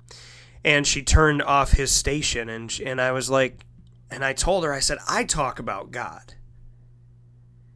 [0.65, 2.49] And she turned off his station.
[2.49, 3.67] And, and I was like,
[4.11, 6.33] and I told her, I said, I talk about God.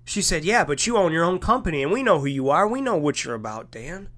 [0.07, 2.67] She said, Yeah, but you own your own company and we know who you are.
[2.67, 4.09] We know what you're about, Dan.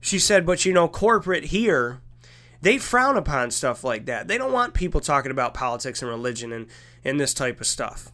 [0.00, 2.00] She said, But you know, corporate here,
[2.62, 4.26] they frown upon stuff like that.
[4.26, 6.66] They don't want people talking about politics and religion and,
[7.04, 8.10] and this type of stuff.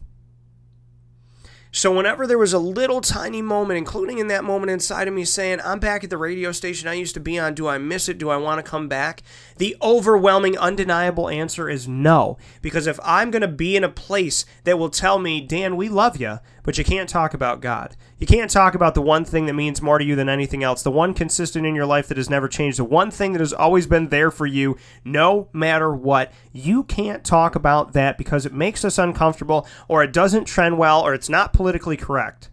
[1.77, 5.23] So, whenever there was a little tiny moment, including in that moment inside of me
[5.25, 8.09] saying, I'm back at the radio station I used to be on, do I miss
[8.09, 8.17] it?
[8.17, 9.21] Do I want to come back?
[9.57, 12.39] The overwhelming, undeniable answer is no.
[12.63, 15.87] Because if I'm going to be in a place that will tell me, Dan, we
[15.87, 17.95] love you, but you can't talk about God.
[18.19, 20.83] You can't talk about the one thing that means more to you than anything else,
[20.83, 23.53] the one consistent in your life that has never changed, the one thing that has
[23.53, 24.75] always been there for you
[25.05, 26.33] no matter what.
[26.51, 30.99] You can't talk about that because it makes us uncomfortable or it doesn't trend well
[30.99, 32.49] or it's not politically correct.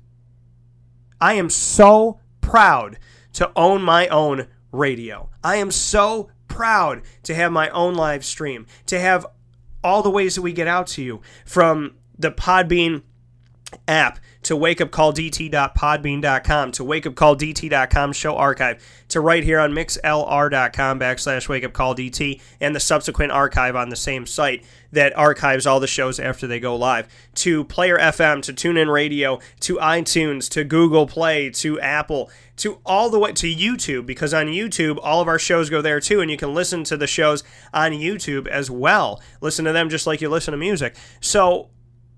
[1.20, 3.00] I am so proud
[3.32, 5.28] to own my own radio.
[5.42, 9.26] I am so proud to have my own live stream, to have
[9.82, 13.02] all the ways that we get out to you from the Podbean
[13.88, 22.76] app to wakeupcalldt.podbean.com to wakeupcalldt.com show archive to right here on mixlr.com backslash wakeupcalldt and
[22.76, 26.76] the subsequent archive on the same site that archives all the shows after they go
[26.76, 32.78] live to player fm to TuneIn Radio to itunes to google play to apple to
[32.84, 36.20] all the way to youtube because on youtube all of our shows go there too
[36.20, 37.42] and you can listen to the shows
[37.72, 39.20] on youtube as well.
[39.40, 40.94] Listen to them just like you listen to music.
[41.20, 41.70] So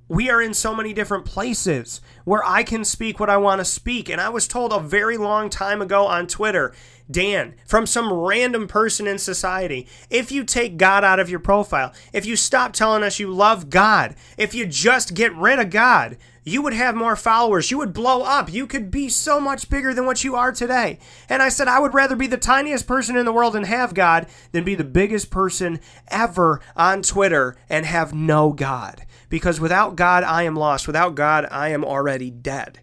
[0.08, 3.64] we are in so many different places where I can speak what I want to
[3.64, 4.08] speak.
[4.08, 6.72] And I was told a very long time ago on Twitter,
[7.10, 11.92] Dan, from some random person in society, if you take God out of your profile,
[12.12, 16.16] if you stop telling us you love God, if you just get rid of God,
[16.44, 17.72] you would have more followers.
[17.72, 18.52] You would blow up.
[18.52, 21.00] You could be so much bigger than what you are today.
[21.28, 23.94] And I said, I would rather be the tiniest person in the world and have
[23.94, 29.96] God than be the biggest person ever on Twitter and have no God because without
[29.96, 30.86] God, I am lost.
[30.86, 32.80] Without God, I am already dead.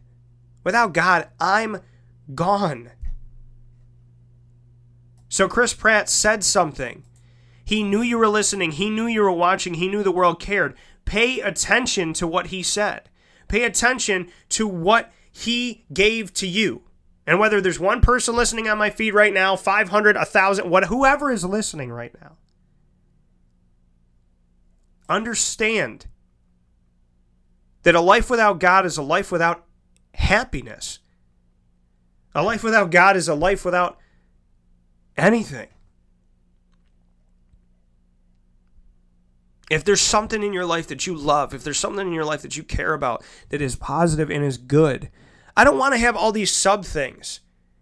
[0.64, 1.80] Without God, I'm
[2.34, 2.92] gone.
[5.30, 7.04] So Chris Pratt said something.
[7.66, 8.74] He knew you were listening.
[8.74, 9.76] He knew you were watching.
[9.76, 10.76] He knew the world cared.
[11.06, 13.10] Pay attention to what he said.
[13.48, 16.84] Pay attention to what he gave to you.
[17.26, 21.32] And whether there's one person listening on my feed right now, 500, 1,000, what, whoever
[21.32, 22.38] is listening right now,
[25.08, 26.08] understand
[27.84, 29.66] that a life without God is a life without
[30.14, 31.00] happiness.
[32.36, 33.98] A life without God is a life without
[35.16, 35.68] anything.
[39.70, 42.42] If there's something in your life that you love, if there's something in your life
[42.42, 45.10] that you care about that is positive and is good,
[45.56, 47.40] I don't want to have all these sub things.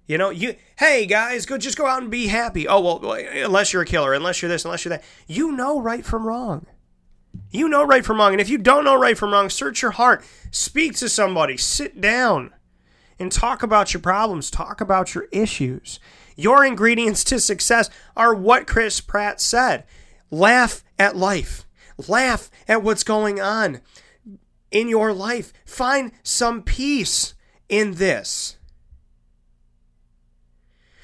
[0.07, 2.67] You know, you hey guys, go just go out and be happy.
[2.67, 5.03] Oh well, unless you're a killer, unless you're this, unless you're that.
[5.27, 6.65] You know right from wrong.
[7.51, 8.33] You know right from wrong.
[8.33, 10.23] And if you don't know right from wrong, search your heart.
[10.51, 11.57] Speak to somebody.
[11.57, 12.53] Sit down
[13.19, 14.49] and talk about your problems.
[14.49, 15.99] Talk about your issues.
[16.35, 19.83] Your ingredients to success are what Chris Pratt said.
[20.29, 21.65] Laugh at life.
[22.07, 23.81] Laugh at what's going on
[24.71, 25.51] in your life.
[25.65, 27.33] Find some peace
[27.69, 28.57] in this.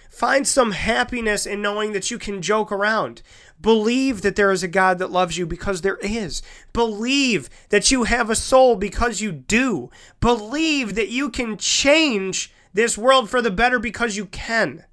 [0.10, 3.22] Find some happiness in knowing that you can joke around.
[3.60, 6.42] Believe that there is a God that loves you because there is.
[6.74, 9.90] Believe that you have a soul because you do.
[10.20, 14.86] Believe that you can change this world for the better because you can.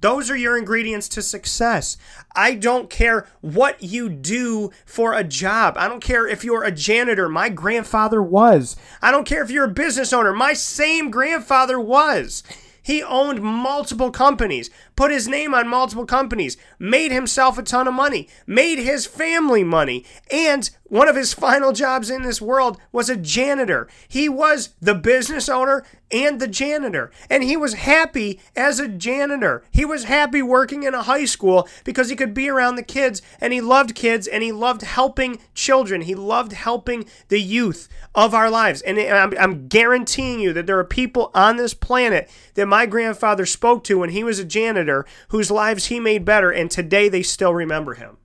[0.00, 1.96] Those are your ingredients to success.
[2.34, 5.74] I don't care what you do for a job.
[5.78, 7.28] I don't care if you're a janitor.
[7.28, 8.76] My grandfather was.
[9.00, 10.32] I don't care if you're a business owner.
[10.32, 12.42] My same grandfather was.
[12.82, 17.94] He owned multiple companies, put his name on multiple companies, made himself a ton of
[17.94, 23.10] money, made his family money, and one of his final jobs in this world was
[23.10, 23.88] a janitor.
[24.06, 29.64] He was the business owner and the janitor, and he was happy as a janitor.
[29.72, 33.20] He was happy working in a high school because he could be around the kids,
[33.40, 36.02] and he loved kids, and he loved helping children.
[36.02, 38.80] He loved helping the youth of our lives.
[38.82, 43.44] And I'm, I'm guaranteeing you that there are people on this planet that my grandfather
[43.44, 44.85] spoke to when he was a janitor
[45.28, 48.16] whose lives he made better, and today they still remember him.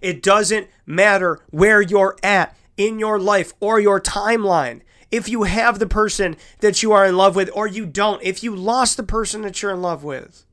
[0.00, 4.82] It doesn't matter where you're at in your life or your timeline.
[5.10, 8.42] If you have the person that you are in love with or you don't, if
[8.42, 10.44] you lost the person that you're in love with,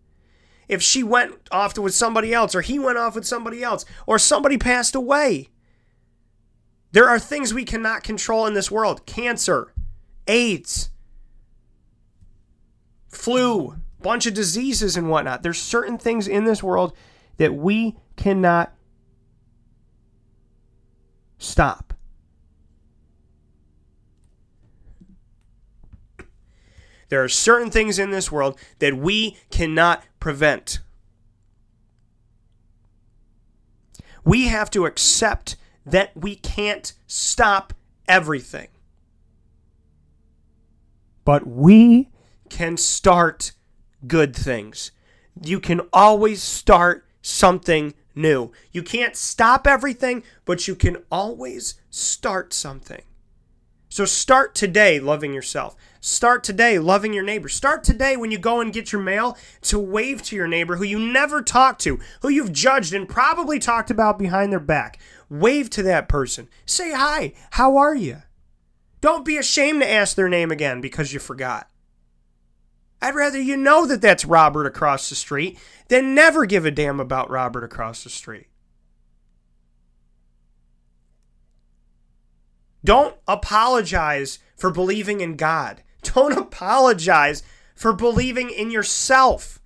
[0.67, 4.17] if she went off with somebody else or he went off with somebody else or
[4.17, 5.49] somebody passed away,
[6.91, 9.73] there are things we cannot control in this world cancer,
[10.27, 10.89] AIDS,
[13.09, 15.41] flu, bunch of diseases and whatnot.
[15.41, 16.93] There's certain things in this world
[17.37, 18.73] that we cannot
[21.39, 21.93] stop.
[27.09, 30.79] There are certain things in this world that we cannot prevent.
[34.25, 35.55] We have to accept
[35.85, 37.73] that we can't stop
[38.07, 38.69] everything.
[41.25, 42.09] But we
[42.49, 43.51] can start
[44.07, 44.91] good things.
[45.41, 48.51] You can always start something new.
[48.71, 53.01] You can't stop everything, but you can always start something.
[53.89, 55.75] So start today loving yourself.
[56.01, 57.47] Start today loving your neighbor.
[57.47, 60.83] Start today when you go and get your mail to wave to your neighbor who
[60.83, 64.99] you never talked to, who you've judged and probably talked about behind their back.
[65.29, 66.49] Wave to that person.
[66.65, 67.33] Say hi.
[67.51, 68.23] How are you?
[68.99, 71.69] Don't be ashamed to ask their name again because you forgot.
[73.03, 75.59] I'd rather you know that that's Robert across the street
[75.89, 78.47] than never give a damn about Robert across the street.
[82.81, 85.83] Don't apologize for believing in God.
[86.01, 87.43] Don't apologize
[87.75, 89.59] for believing in yourself.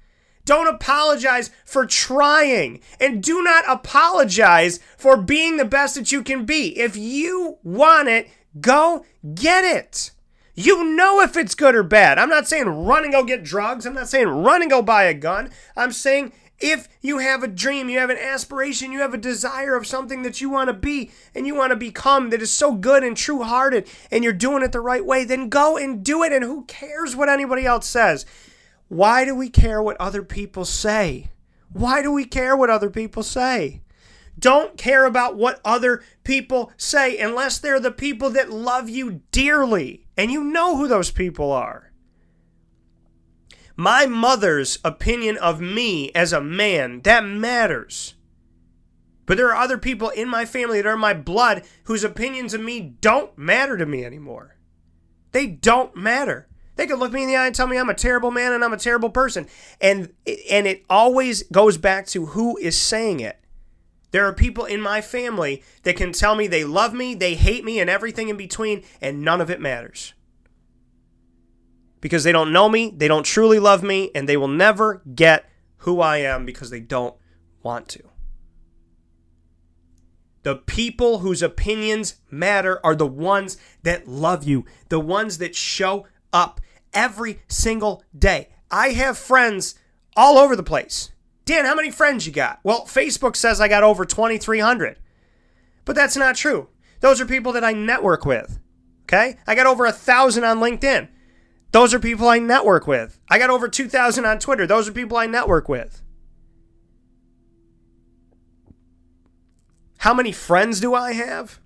[0.44, 2.80] Don't apologize for trying.
[3.00, 6.76] And do not apologize for being the best that you can be.
[6.80, 9.06] If you want it, go
[9.36, 10.10] get it.
[10.60, 12.18] You know if it's good or bad.
[12.18, 13.86] I'm not saying run and go get drugs.
[13.86, 15.52] I'm not saying run and go buy a gun.
[15.76, 19.76] I'm saying if you have a dream, you have an aspiration, you have a desire
[19.76, 22.74] of something that you want to be and you want to become that is so
[22.74, 26.24] good and true hearted and you're doing it the right way, then go and do
[26.24, 26.34] it.
[26.34, 28.26] And who cares what anybody else says?
[28.88, 31.30] Why do we care what other people say?
[31.72, 33.82] Why do we care what other people say?
[34.40, 40.06] Don't care about what other people say unless they're the people that love you dearly.
[40.16, 41.92] And you know who those people are.
[43.76, 48.16] My mother's opinion of me as a man, that matters.
[49.28, 52.62] But there are other people in my family that are my blood whose opinions of
[52.62, 54.58] me don't matter to me anymore.
[55.32, 56.48] They don't matter.
[56.78, 58.64] They could look me in the eye and tell me I'm a terrible man and
[58.64, 59.48] I'm a terrible person.
[59.82, 60.14] And
[60.50, 63.40] and it always goes back to who is saying it.
[64.12, 67.66] There are people in my family that can tell me they love me, they hate
[67.66, 70.14] me, and everything in between, and none of it matters.
[72.00, 75.50] Because they don't know me, they don't truly love me, and they will never get
[75.78, 77.16] who I am because they don't
[77.64, 78.04] want to.
[80.44, 86.08] The people whose opinions matter are the ones that love you, the ones that show
[86.32, 86.62] up
[86.94, 88.50] every single day.
[88.72, 89.76] I have friends
[90.16, 91.12] all over the place.
[91.48, 92.60] Dan, how many friends you got?
[92.62, 94.98] Well, Facebook says I got over 2,300.
[95.86, 96.68] But that's not true.
[97.00, 98.60] Those are people that I network with.
[99.04, 99.38] Okay?
[99.48, 101.08] I got over a thousand on LinkedIn.
[101.72, 103.18] Those are people I network with.
[103.30, 104.68] I got over 2,000 on Twitter.
[104.68, 106.02] Those are people I network with.
[110.00, 111.62] How many friends do I have?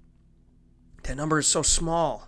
[1.04, 2.28] That number is so small.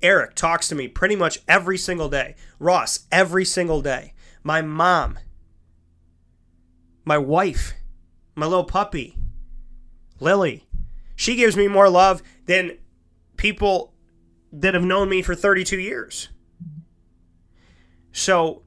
[0.00, 2.34] Eric talks to me pretty much every single day.
[2.58, 4.14] Ross, every single day.
[4.42, 5.18] My mom,
[7.04, 7.74] my wife,
[8.34, 9.16] my little puppy,
[10.18, 10.66] Lily.
[11.16, 12.78] She gives me more love than
[13.36, 13.92] people
[14.52, 16.28] that have known me for 32 years.
[18.12, 18.62] So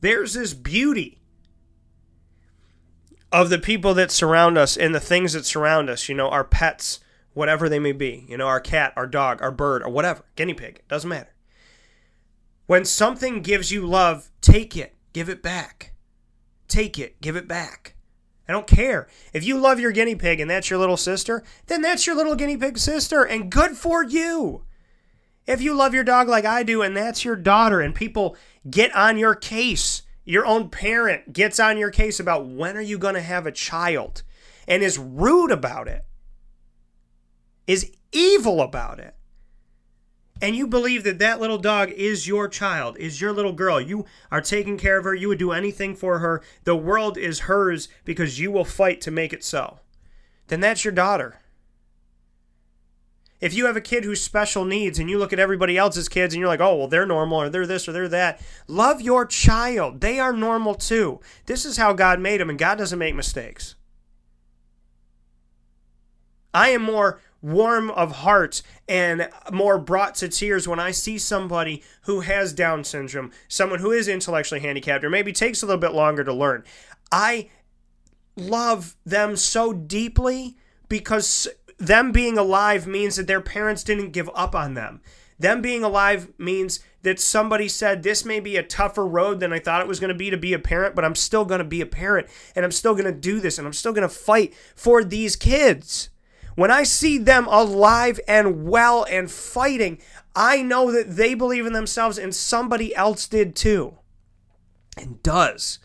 [0.00, 1.20] there's this beauty
[3.32, 6.44] of the people that surround us and the things that surround us, you know, our
[6.44, 7.00] pets,
[7.34, 10.54] whatever they may be, you know, our cat, our dog, our bird, or whatever, guinea
[10.54, 11.34] pig, doesn't matter.
[12.66, 15.94] When something gives you love, take it, give it back.
[16.68, 17.94] Take it, give it back.
[18.46, 19.08] I don't care.
[19.32, 22.34] If you love your guinea pig and that's your little sister, then that's your little
[22.34, 24.66] guinea pig sister, and good for you.
[25.46, 28.36] If you love your dog like I do and that's your daughter, and people
[28.68, 32.98] get on your case, your own parent gets on your case about when are you
[32.98, 34.22] going to have a child
[34.68, 36.04] and is rude about it,
[37.66, 39.15] is evil about it,
[40.40, 44.04] and you believe that that little dog is your child, is your little girl, you
[44.30, 47.88] are taking care of her, you would do anything for her, the world is hers
[48.04, 49.80] because you will fight to make it so,
[50.48, 51.40] then that's your daughter.
[53.38, 56.32] If you have a kid who's special needs and you look at everybody else's kids
[56.32, 59.26] and you're like, oh, well, they're normal or they're this or they're that, love your
[59.26, 60.00] child.
[60.00, 61.20] They are normal too.
[61.44, 63.74] This is how God made them, and God doesn't make mistakes.
[66.54, 71.82] I am more warm of heart and more brought to tears when I see somebody
[72.02, 75.92] who has Down syndrome, someone who is intellectually handicapped, or maybe takes a little bit
[75.92, 76.64] longer to learn.
[77.12, 77.50] I
[78.36, 80.56] love them so deeply
[80.88, 81.48] because
[81.78, 85.00] them being alive means that their parents didn't give up on them.
[85.38, 89.58] Them being alive means that somebody said, This may be a tougher road than I
[89.58, 91.64] thought it was going to be to be a parent, but I'm still going to
[91.64, 94.14] be a parent and I'm still going to do this and I'm still going to
[94.14, 96.08] fight for these kids.
[96.56, 99.98] When I see them alive and well and fighting,
[100.34, 103.98] I know that they believe in themselves and somebody else did too.
[104.96, 105.78] And does.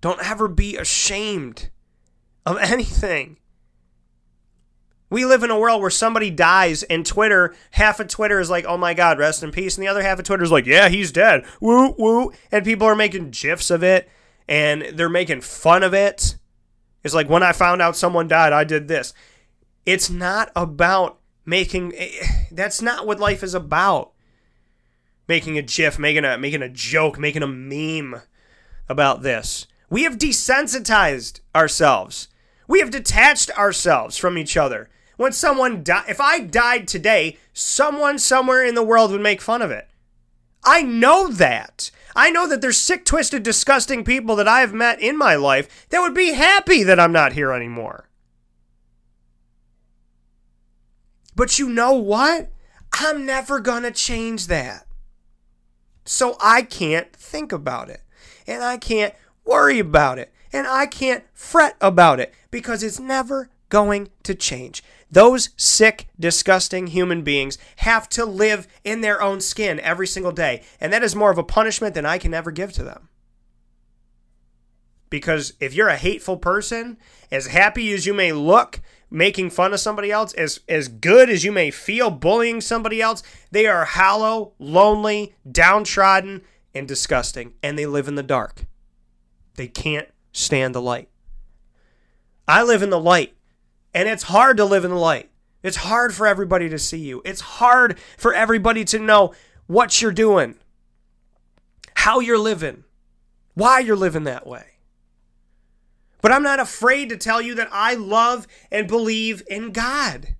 [0.00, 1.70] Don't ever be ashamed
[2.46, 3.38] of anything.
[5.10, 8.64] We live in a world where somebody dies and Twitter, half of Twitter is like,
[8.66, 9.76] oh my God, rest in peace.
[9.76, 11.44] And the other half of Twitter is like, yeah, he's dead.
[11.60, 12.32] Woo, woo.
[12.50, 14.08] And people are making GIFs of it
[14.48, 16.36] and they're making fun of it.
[17.02, 19.12] It's like, when I found out someone died, I did this.
[19.84, 22.10] It's not about making, eh,
[22.50, 24.12] that's not what life is about.
[25.28, 28.22] Making a GIF, making a, making a joke, making a meme
[28.88, 29.66] about this.
[29.90, 32.28] We have desensitized ourselves.
[32.66, 34.88] We have detached ourselves from each other.
[35.16, 39.62] When someone died, if I died today, someone somewhere in the world would make fun
[39.62, 39.88] of it.
[40.64, 41.90] I know that.
[42.14, 45.86] I know that there's sick, twisted, disgusting people that I have met in my life
[45.88, 48.08] that would be happy that I'm not here anymore.
[51.34, 52.50] But you know what?
[52.92, 54.86] I'm never going to change that.
[56.04, 58.02] So I can't think about it.
[58.46, 59.14] And I can't
[59.44, 60.32] worry about it.
[60.52, 64.82] And I can't fret about it because it's never going to change.
[65.12, 70.62] Those sick, disgusting human beings have to live in their own skin every single day.
[70.80, 73.10] And that is more of a punishment than I can ever give to them.
[75.10, 76.96] Because if you're a hateful person,
[77.30, 78.80] as happy as you may look,
[79.10, 83.22] making fun of somebody else, as, as good as you may feel bullying somebody else,
[83.50, 86.40] they are hollow, lonely, downtrodden,
[86.74, 87.52] and disgusting.
[87.62, 88.64] And they live in the dark.
[89.56, 91.10] They can't stand the light.
[92.48, 93.36] I live in the light,
[93.94, 95.30] and it's hard to live in the light.
[95.62, 97.22] It's hard for everybody to see you.
[97.24, 99.32] It's hard for everybody to know
[99.66, 100.56] what you're doing,
[101.94, 102.84] how you're living,
[103.54, 104.64] why you're living that way.
[106.20, 110.36] But I'm not afraid to tell you that I love and believe in God.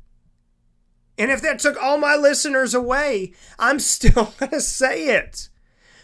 [1.18, 5.48] And if that took all my listeners away, I'm still going to say it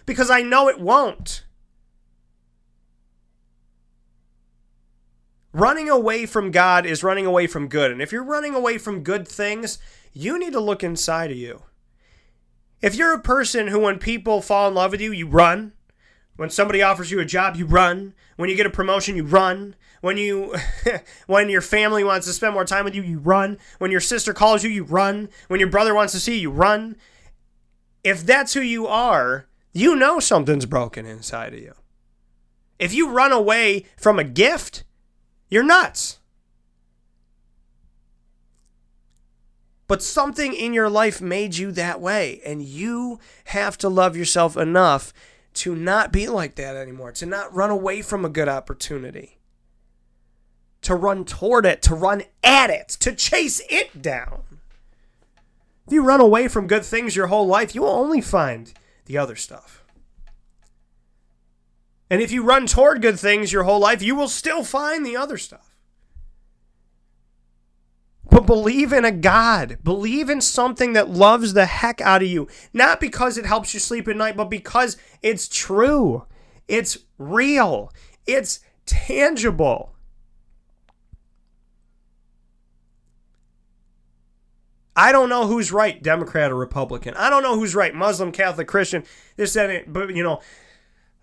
[0.07, 1.45] because I know it won't.
[5.53, 7.91] Running away from God is running away from good.
[7.91, 9.79] And if you're running away from good things,
[10.13, 11.63] you need to look inside of you.
[12.81, 15.73] If you're a person who, when people fall in love with you, you run.
[16.37, 18.15] When somebody offers you a job, you run.
[18.37, 19.75] When you get a promotion, you run.
[20.01, 20.55] When you
[21.27, 23.59] when your family wants to spend more time with you, you run.
[23.79, 25.29] When your sister calls you, you run.
[25.49, 26.97] When your brother wants to see you, you run.
[28.05, 31.75] If that's who you are, you know something's broken inside of you.
[32.79, 34.85] If you run away from a gift,
[35.49, 36.19] you're nuts.
[39.87, 44.57] But something in your life made you that way, and you have to love yourself
[44.57, 45.15] enough
[45.55, 49.39] to not be like that anymore, to not run away from a good opportunity,
[50.83, 54.43] to run toward it, to run at it, to chase it down.
[55.87, 58.71] If you run away from good things your whole life, you will only find
[59.07, 59.83] the other stuff.
[62.11, 65.17] And if you run toward good things your whole life, you will still find the
[65.17, 65.75] other stuff.
[68.31, 69.79] But believe in a God.
[69.83, 72.49] Believe in something that loves the heck out of you.
[72.73, 76.25] Not because it helps you sleep at night, but because it's true.
[76.67, 77.93] It's real.
[78.27, 79.95] It's tangible.
[84.95, 87.15] I don't know who's right, Democrat or Republican.
[87.15, 89.05] I don't know who's right, Muslim, Catholic, Christian,
[89.37, 90.41] this, that, but you know,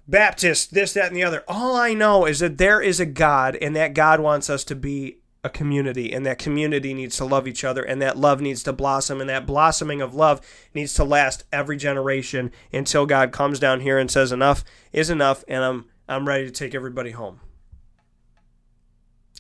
[0.08, 1.44] Baptist, this, that, and the other.
[1.48, 4.76] All I know is that there is a God, and that God wants us to
[4.76, 8.64] be a community, and that community needs to love each other, and that love needs
[8.64, 10.42] to blossom, and that blossoming of love
[10.74, 15.44] needs to last every generation until God comes down here and says, "Enough is enough,"
[15.48, 17.42] and I'm I'm ready to take everybody home.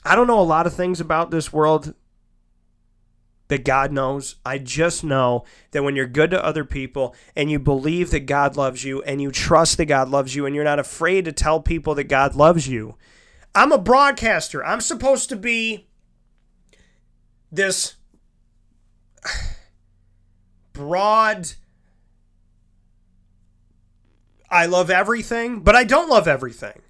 [0.03, 1.95] I don't know a lot of things about this world
[3.47, 4.35] that God knows.
[4.45, 8.57] I just know that when you're good to other people and you believe that God
[8.57, 11.59] loves you and you trust that God loves you and you're not afraid to tell
[11.59, 12.95] people that God loves you.
[13.53, 14.65] I'm a broadcaster.
[14.65, 15.87] I'm supposed to be
[17.51, 17.95] this
[20.73, 21.53] broad
[24.49, 26.81] I love everything, but I don't love everything.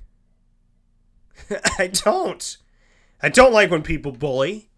[1.80, 2.57] I don't.
[3.23, 4.69] I don't like when people bully.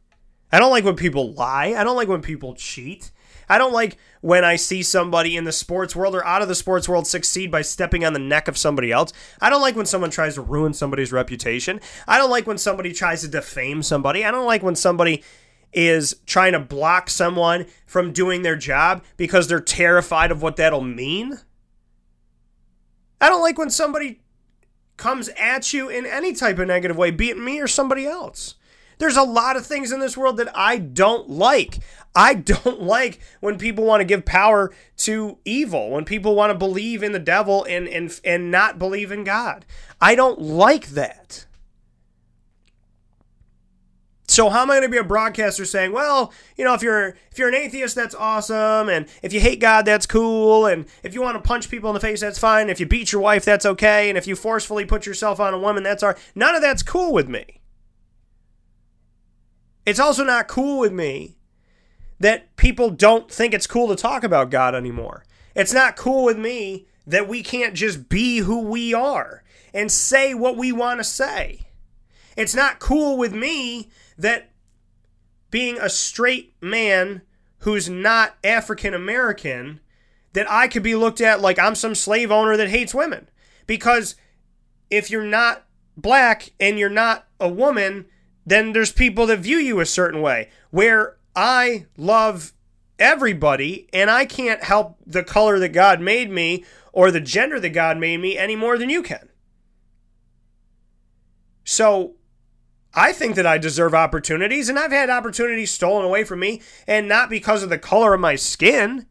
[0.52, 1.74] I don't like when people lie.
[1.78, 3.12] I don't like when people cheat.
[3.50, 6.56] I don't like when I see somebody in the sports world or out of the
[6.56, 9.14] sports world succeed by stepping on the neck of somebody else.
[9.42, 11.80] I don't like when someone tries to ruin somebody's reputation.
[12.08, 14.26] I don't like when somebody tries to defame somebody.
[14.26, 15.24] I don't like when somebody
[15.74, 20.82] is trying to block someone from doing their job because they're terrified of what that'll
[20.82, 21.40] mean.
[23.20, 24.22] I don't like when somebody
[24.98, 28.56] comes at you in any type of negative way, be it me or somebody else.
[28.98, 31.80] There's a lot of things in this world that I don't like.
[32.16, 36.58] I don't like when people want to give power to evil, when people want to
[36.58, 39.66] believe in the devil and and and not believe in God.
[40.02, 41.46] I don't like that.
[44.30, 47.16] So how am I going to be a broadcaster saying, well, you know, if you're
[47.32, 51.14] if you're an atheist, that's awesome, and if you hate God, that's cool, and if
[51.14, 52.70] you want to punch people in the face, that's fine.
[52.70, 55.60] If you beat your wife, that's okay, and if you forcefully put yourself on a
[55.60, 56.04] woman, that's.
[56.04, 56.18] Right.
[56.36, 57.57] None of that's cool with me.
[59.88, 61.38] It's also not cool with me
[62.20, 65.24] that people don't think it's cool to talk about God anymore.
[65.56, 69.44] It's not cool with me that we can't just be who we are
[69.74, 71.62] and say what we want to say.
[72.36, 74.50] It's not cool with me that
[75.52, 77.22] being a straight man
[77.60, 79.80] who's not African American,
[80.34, 83.30] that I could be looked at like I'm some slave owner that hates women.
[83.66, 84.16] Because
[84.90, 85.64] if you're not
[85.96, 88.08] black and you're not a woman,
[88.48, 90.50] then there's people that view you a certain way.
[90.72, 92.54] Where I love
[92.98, 97.70] everybody and I can't help the color that God made me or the gender that
[97.70, 99.28] God made me any more than you can.
[101.66, 102.16] So
[102.94, 107.08] I think that I deserve opportunities, and I've had opportunities stolen away from me, and
[107.08, 109.06] not because of the color of my skin,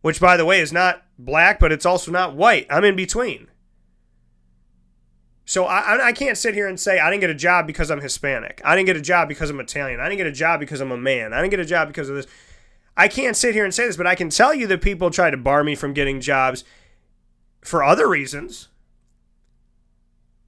[0.00, 2.66] which, by the way, is not black, but it's also not white.
[2.70, 3.48] I'm in between.
[5.46, 8.00] So I, I can't sit here and say I didn't get a job because I'm
[8.00, 8.62] Hispanic.
[8.64, 10.00] I didn't get a job because I'm Italian.
[10.00, 11.32] I didn't get a job because I'm a man.
[11.34, 12.26] I didn't get a job because of this.
[12.96, 15.30] I can't sit here and say this, but I can tell you that people try
[15.30, 16.64] to bar me from getting jobs
[17.62, 18.68] for other reasons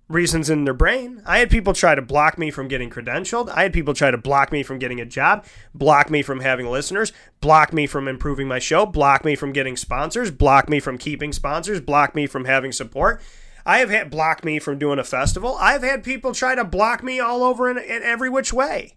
[0.09, 1.21] reasons in their brain.
[1.27, 3.49] I had people try to block me from getting credentialed.
[3.51, 5.45] I had people try to block me from getting a job,
[5.75, 9.77] block me from having listeners, block me from improving my show, block me from getting
[9.77, 13.21] sponsors, block me from keeping sponsors, block me from having support.
[13.67, 15.57] I have had block me from doing a festival.
[15.59, 18.95] I've had people try to block me all over in, in every which way.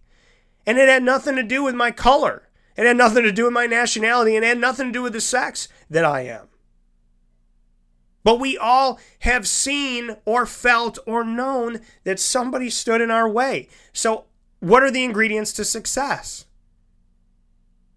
[0.65, 2.48] And it had nothing to do with my color.
[2.77, 5.14] It had nothing to do with my nationality and it had nothing to do with
[5.14, 6.49] the sex that I am.
[8.23, 13.69] But we all have seen or felt or known that somebody stood in our way.
[13.91, 14.25] So,
[14.59, 16.45] what are the ingredients to success?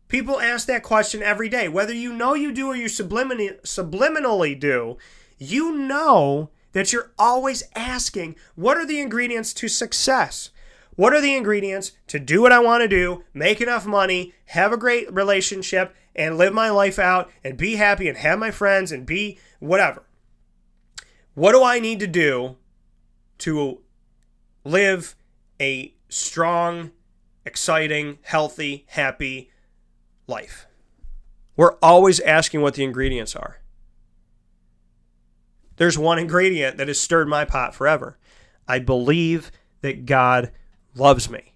[0.09, 1.69] People ask that question every day.
[1.69, 4.97] Whether you know you do or you sublimin- subliminally do,
[5.39, 10.51] you know that you're always asking, what are the ingredients to success?
[10.95, 14.73] What are the ingredients to do what I want to do, make enough money, have
[14.73, 18.93] a great relationship, and live my life out and be happy and have my friends
[18.93, 20.03] and be whatever?
[21.35, 22.57] What do I need to do
[23.39, 23.81] to
[24.65, 25.17] live
[25.59, 26.91] a strong,
[27.47, 29.51] exciting, healthy, happy
[30.27, 30.67] life?
[31.57, 33.62] We're always asking what the ingredients are.
[35.77, 38.19] There's one ingredient that has stirred my pot forever.
[38.69, 40.53] I believe that God
[40.95, 41.53] loves me.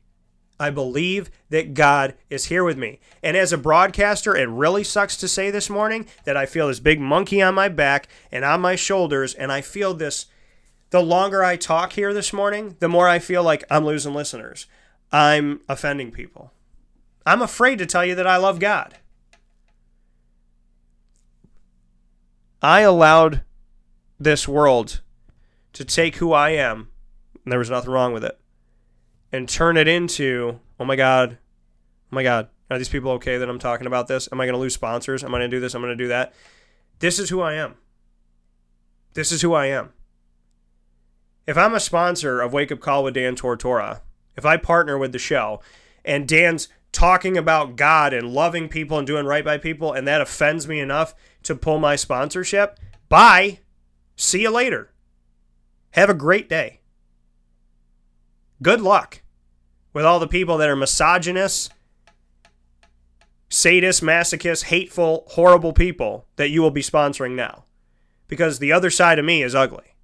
[0.58, 2.98] I believe that God is here with me.
[3.22, 6.80] And as a broadcaster, it really sucks to say this morning that I feel this
[6.80, 9.34] big monkey on my back and on my shoulders.
[9.34, 10.26] And I feel this
[10.90, 14.66] the longer I talk here this morning, the more I feel like I'm losing listeners.
[15.12, 16.52] I'm offending people.
[17.26, 18.96] I'm afraid to tell you that I love God.
[22.62, 23.42] I allowed
[24.18, 25.02] this world
[25.72, 26.88] to take who I am,
[27.44, 28.38] and there was nothing wrong with it,
[29.32, 31.38] and turn it into, oh my God,
[32.12, 34.28] oh my God, are these people okay that I'm talking about this?
[34.32, 35.22] Am I going to lose sponsors?
[35.22, 35.74] Am I going to do this?
[35.74, 36.34] I'm going to do that.
[36.98, 37.74] This is who I am.
[39.14, 39.92] This is who I am.
[41.46, 44.00] If I'm a sponsor of Wake Up Call with Dan Tortora,
[44.36, 45.60] if I partner with the show
[46.04, 50.20] and Dan's talking about God and loving people and doing right by people, and that
[50.20, 51.14] offends me enough
[51.44, 53.60] to pull my sponsorship, bye.
[54.16, 54.90] See you later.
[55.90, 56.80] Have a great day.
[58.62, 59.22] Good luck
[59.92, 61.70] with all the people that are misogynists,
[63.50, 67.64] sadists, masochists, hateful, horrible people that you will be sponsoring now.
[68.28, 69.94] Because the other side of me is ugly.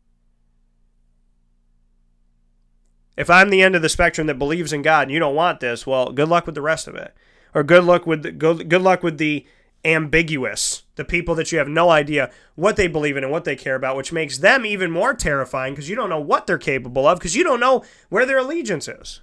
[3.17, 5.61] If I'm the end of the spectrum that believes in God and you don't want
[5.61, 7.15] this, well, good luck with the rest of it.
[7.55, 9.47] Or good luck with the, good, good luck with the
[9.85, 13.57] ambiguous, the people that you have no idea what they believe in and what they
[13.57, 17.07] care about, which makes them even more terrifying because you don't know what they're capable
[17.07, 19.21] of because you don't know where their allegiance is.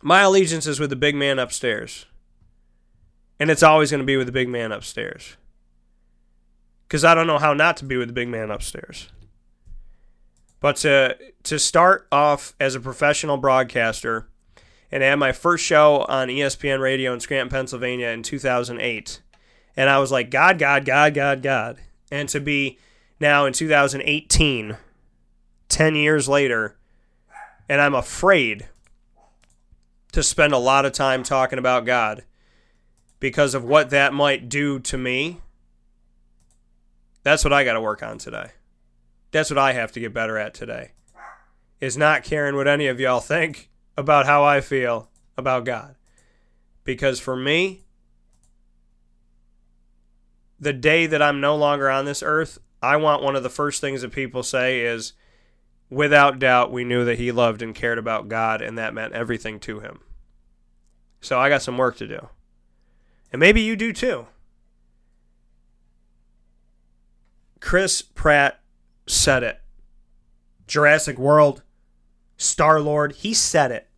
[0.00, 2.06] My allegiance is with the big man upstairs.
[3.40, 5.36] And it's always going to be with the big man upstairs.
[6.86, 9.08] Because I don't know how not to be with the big man upstairs.
[10.60, 14.28] But to, to start off as a professional broadcaster,
[14.94, 19.20] and I had my first show on ESPN Radio in Scranton, Pennsylvania in 2008.
[19.76, 21.78] And I was like, God, God, God, God, God.
[22.12, 22.78] And to be
[23.18, 24.76] now in 2018,
[25.68, 26.76] 10 years later,
[27.68, 28.68] and I'm afraid
[30.12, 32.22] to spend a lot of time talking about God
[33.18, 35.40] because of what that might do to me.
[37.24, 38.52] That's what I got to work on today.
[39.32, 40.92] That's what I have to get better at today.
[41.80, 45.96] Is not caring what any of y'all think about how I feel about God.
[46.84, 47.82] Because for me,
[50.60, 53.80] the day that I'm no longer on this earth, I want one of the first
[53.80, 55.14] things that people say is,
[55.90, 59.58] without doubt, we knew that he loved and cared about God, and that meant everything
[59.60, 60.00] to him.
[61.20, 62.28] So I got some work to do.
[63.32, 64.26] And maybe you do too.
[67.60, 68.60] Chris Pratt
[69.06, 69.60] said it.
[70.66, 71.62] Jurassic World,
[72.36, 73.88] Star Lord, he said it.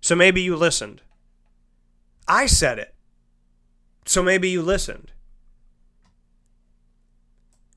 [0.00, 1.02] So maybe you listened.
[2.26, 2.94] I said it.
[4.06, 5.12] So maybe you listened.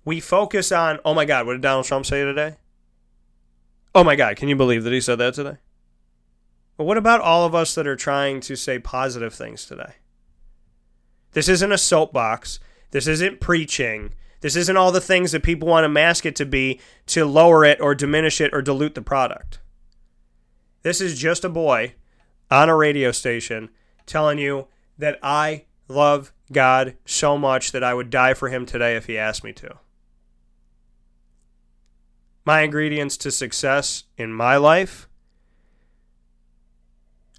[0.06, 2.58] We focus on, oh my God, what did Donald Trump say today?
[3.96, 5.58] Oh my God, can you believe that he said that today?
[6.78, 9.94] But what about all of us that are trying to say positive things today?
[11.32, 12.60] This isn't a soapbox.
[12.92, 14.14] This isn't preaching.
[14.44, 17.64] This isn't all the things that people want to mask it to be to lower
[17.64, 19.62] it or diminish it or dilute the product.
[20.82, 21.96] This is just a boy
[22.52, 23.70] on a radio station
[24.06, 28.98] telling you that I love God so much that I would die for him today
[28.98, 29.80] if he asked me to.
[32.44, 35.08] My ingredients to success in my life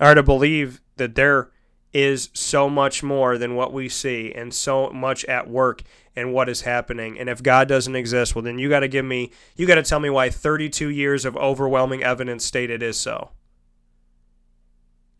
[0.00, 1.50] are to believe that there
[1.94, 5.82] is so much more than what we see and so much at work
[6.16, 7.18] and what is happening.
[7.18, 9.82] And if God doesn't exist, well, then you got to give me, you got to
[9.82, 13.30] tell me why 32 years of overwhelming evidence state it is so.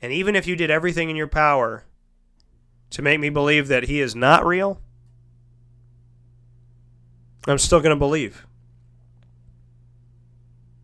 [0.03, 1.85] And even if you did everything in your power
[2.91, 4.81] to make me believe that He is not real,
[7.47, 8.47] I'm still going to believe.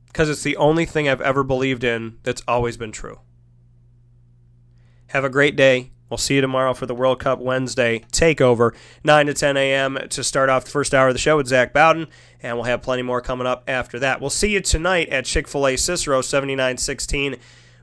[0.07, 3.20] Because it's the only thing I've ever believed in that's always been true.
[5.11, 5.91] Have a great day.
[6.09, 8.73] We'll see you tomorrow for the World Cup Wednesday takeover,
[9.03, 9.99] 9 to 10 a.m.
[10.09, 12.07] to start off the first hour of the show with Zach Bowden,
[12.41, 14.21] and we'll have plenty more coming up after that.
[14.21, 17.35] We'll see you tonight at Chick fil A Cicero, 7916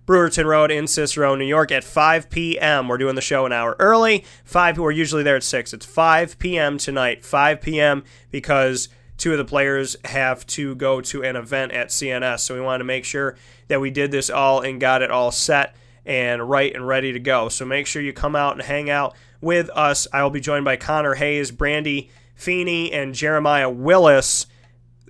[0.06, 2.88] Brewerton Road in Cicero, New York at 5 p.m.
[2.88, 4.24] We're doing the show an hour early.
[4.46, 5.74] 5 we're usually there at 6.
[5.74, 6.78] It's 5 p.m.
[6.78, 7.26] tonight.
[7.26, 8.06] 5 p.m.
[8.32, 12.40] because two of the players have to go to an event at CNS.
[12.40, 13.36] So we wanted to make sure
[13.68, 15.76] that we did this all and got it all set
[16.08, 17.50] and right and ready to go.
[17.50, 20.08] So make sure you come out and hang out with us.
[20.14, 24.48] I will be joined by Connor Hayes, Brandy Feeney, and Jeremiah Willis,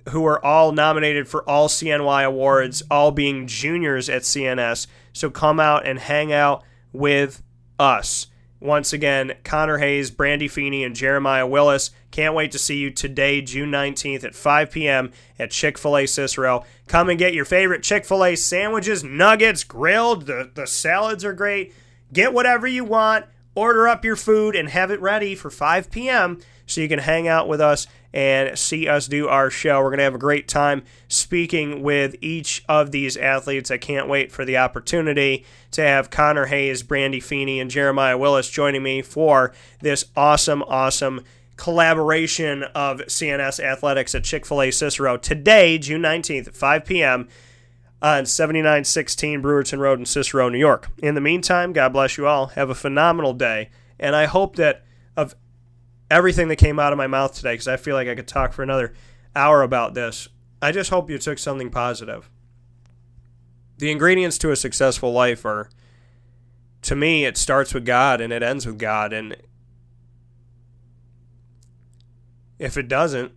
[0.08, 4.86] who are all nominated for all CNY awards, all being juniors at CNS.
[5.12, 7.42] So come out and hang out with
[7.78, 8.26] us.
[8.60, 11.90] Once again, Connor Hayes, Brandy Feeney, and Jeremiah Willis.
[12.10, 15.12] Can't wait to see you today, June 19th at 5 p.m.
[15.38, 16.64] at Chick fil A Cicero.
[16.88, 20.26] Come and get your favorite Chick fil A sandwiches, nuggets, grilled.
[20.26, 21.72] The, the salads are great.
[22.12, 23.26] Get whatever you want.
[23.54, 26.40] Order up your food and have it ready for 5 p.m.
[26.66, 29.80] so you can hang out with us and see us do our show.
[29.80, 33.70] We're going to have a great time speaking with each of these athletes.
[33.70, 38.48] I can't wait for the opportunity to have Connor Hayes, Brandy Feeney, and Jeremiah Willis
[38.48, 41.22] joining me for this awesome, awesome
[41.56, 47.28] collaboration of CNS Athletics at Chick fil A Cicero today, June 19th at 5 p.m.
[48.00, 50.88] on 7916 Brewerton Road in Cicero, New York.
[51.02, 52.46] In the meantime, God bless you all.
[52.48, 53.70] Have a phenomenal day.
[54.00, 54.84] And I hope that
[55.16, 55.34] of
[56.10, 58.52] everything that came out of my mouth today, because I feel like I could talk
[58.52, 58.94] for another
[59.34, 60.28] hour about this,
[60.60, 62.30] I just hope you took something positive.
[63.78, 65.70] The ingredients to a successful life are,
[66.82, 69.12] to me, it starts with God and it ends with God.
[69.12, 69.36] And
[72.58, 73.32] if it doesn't,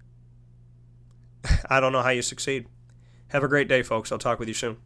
[1.69, 2.65] I don't know how you succeed.
[3.29, 4.11] Have a great day, folks.
[4.11, 4.77] I'll talk with you soon.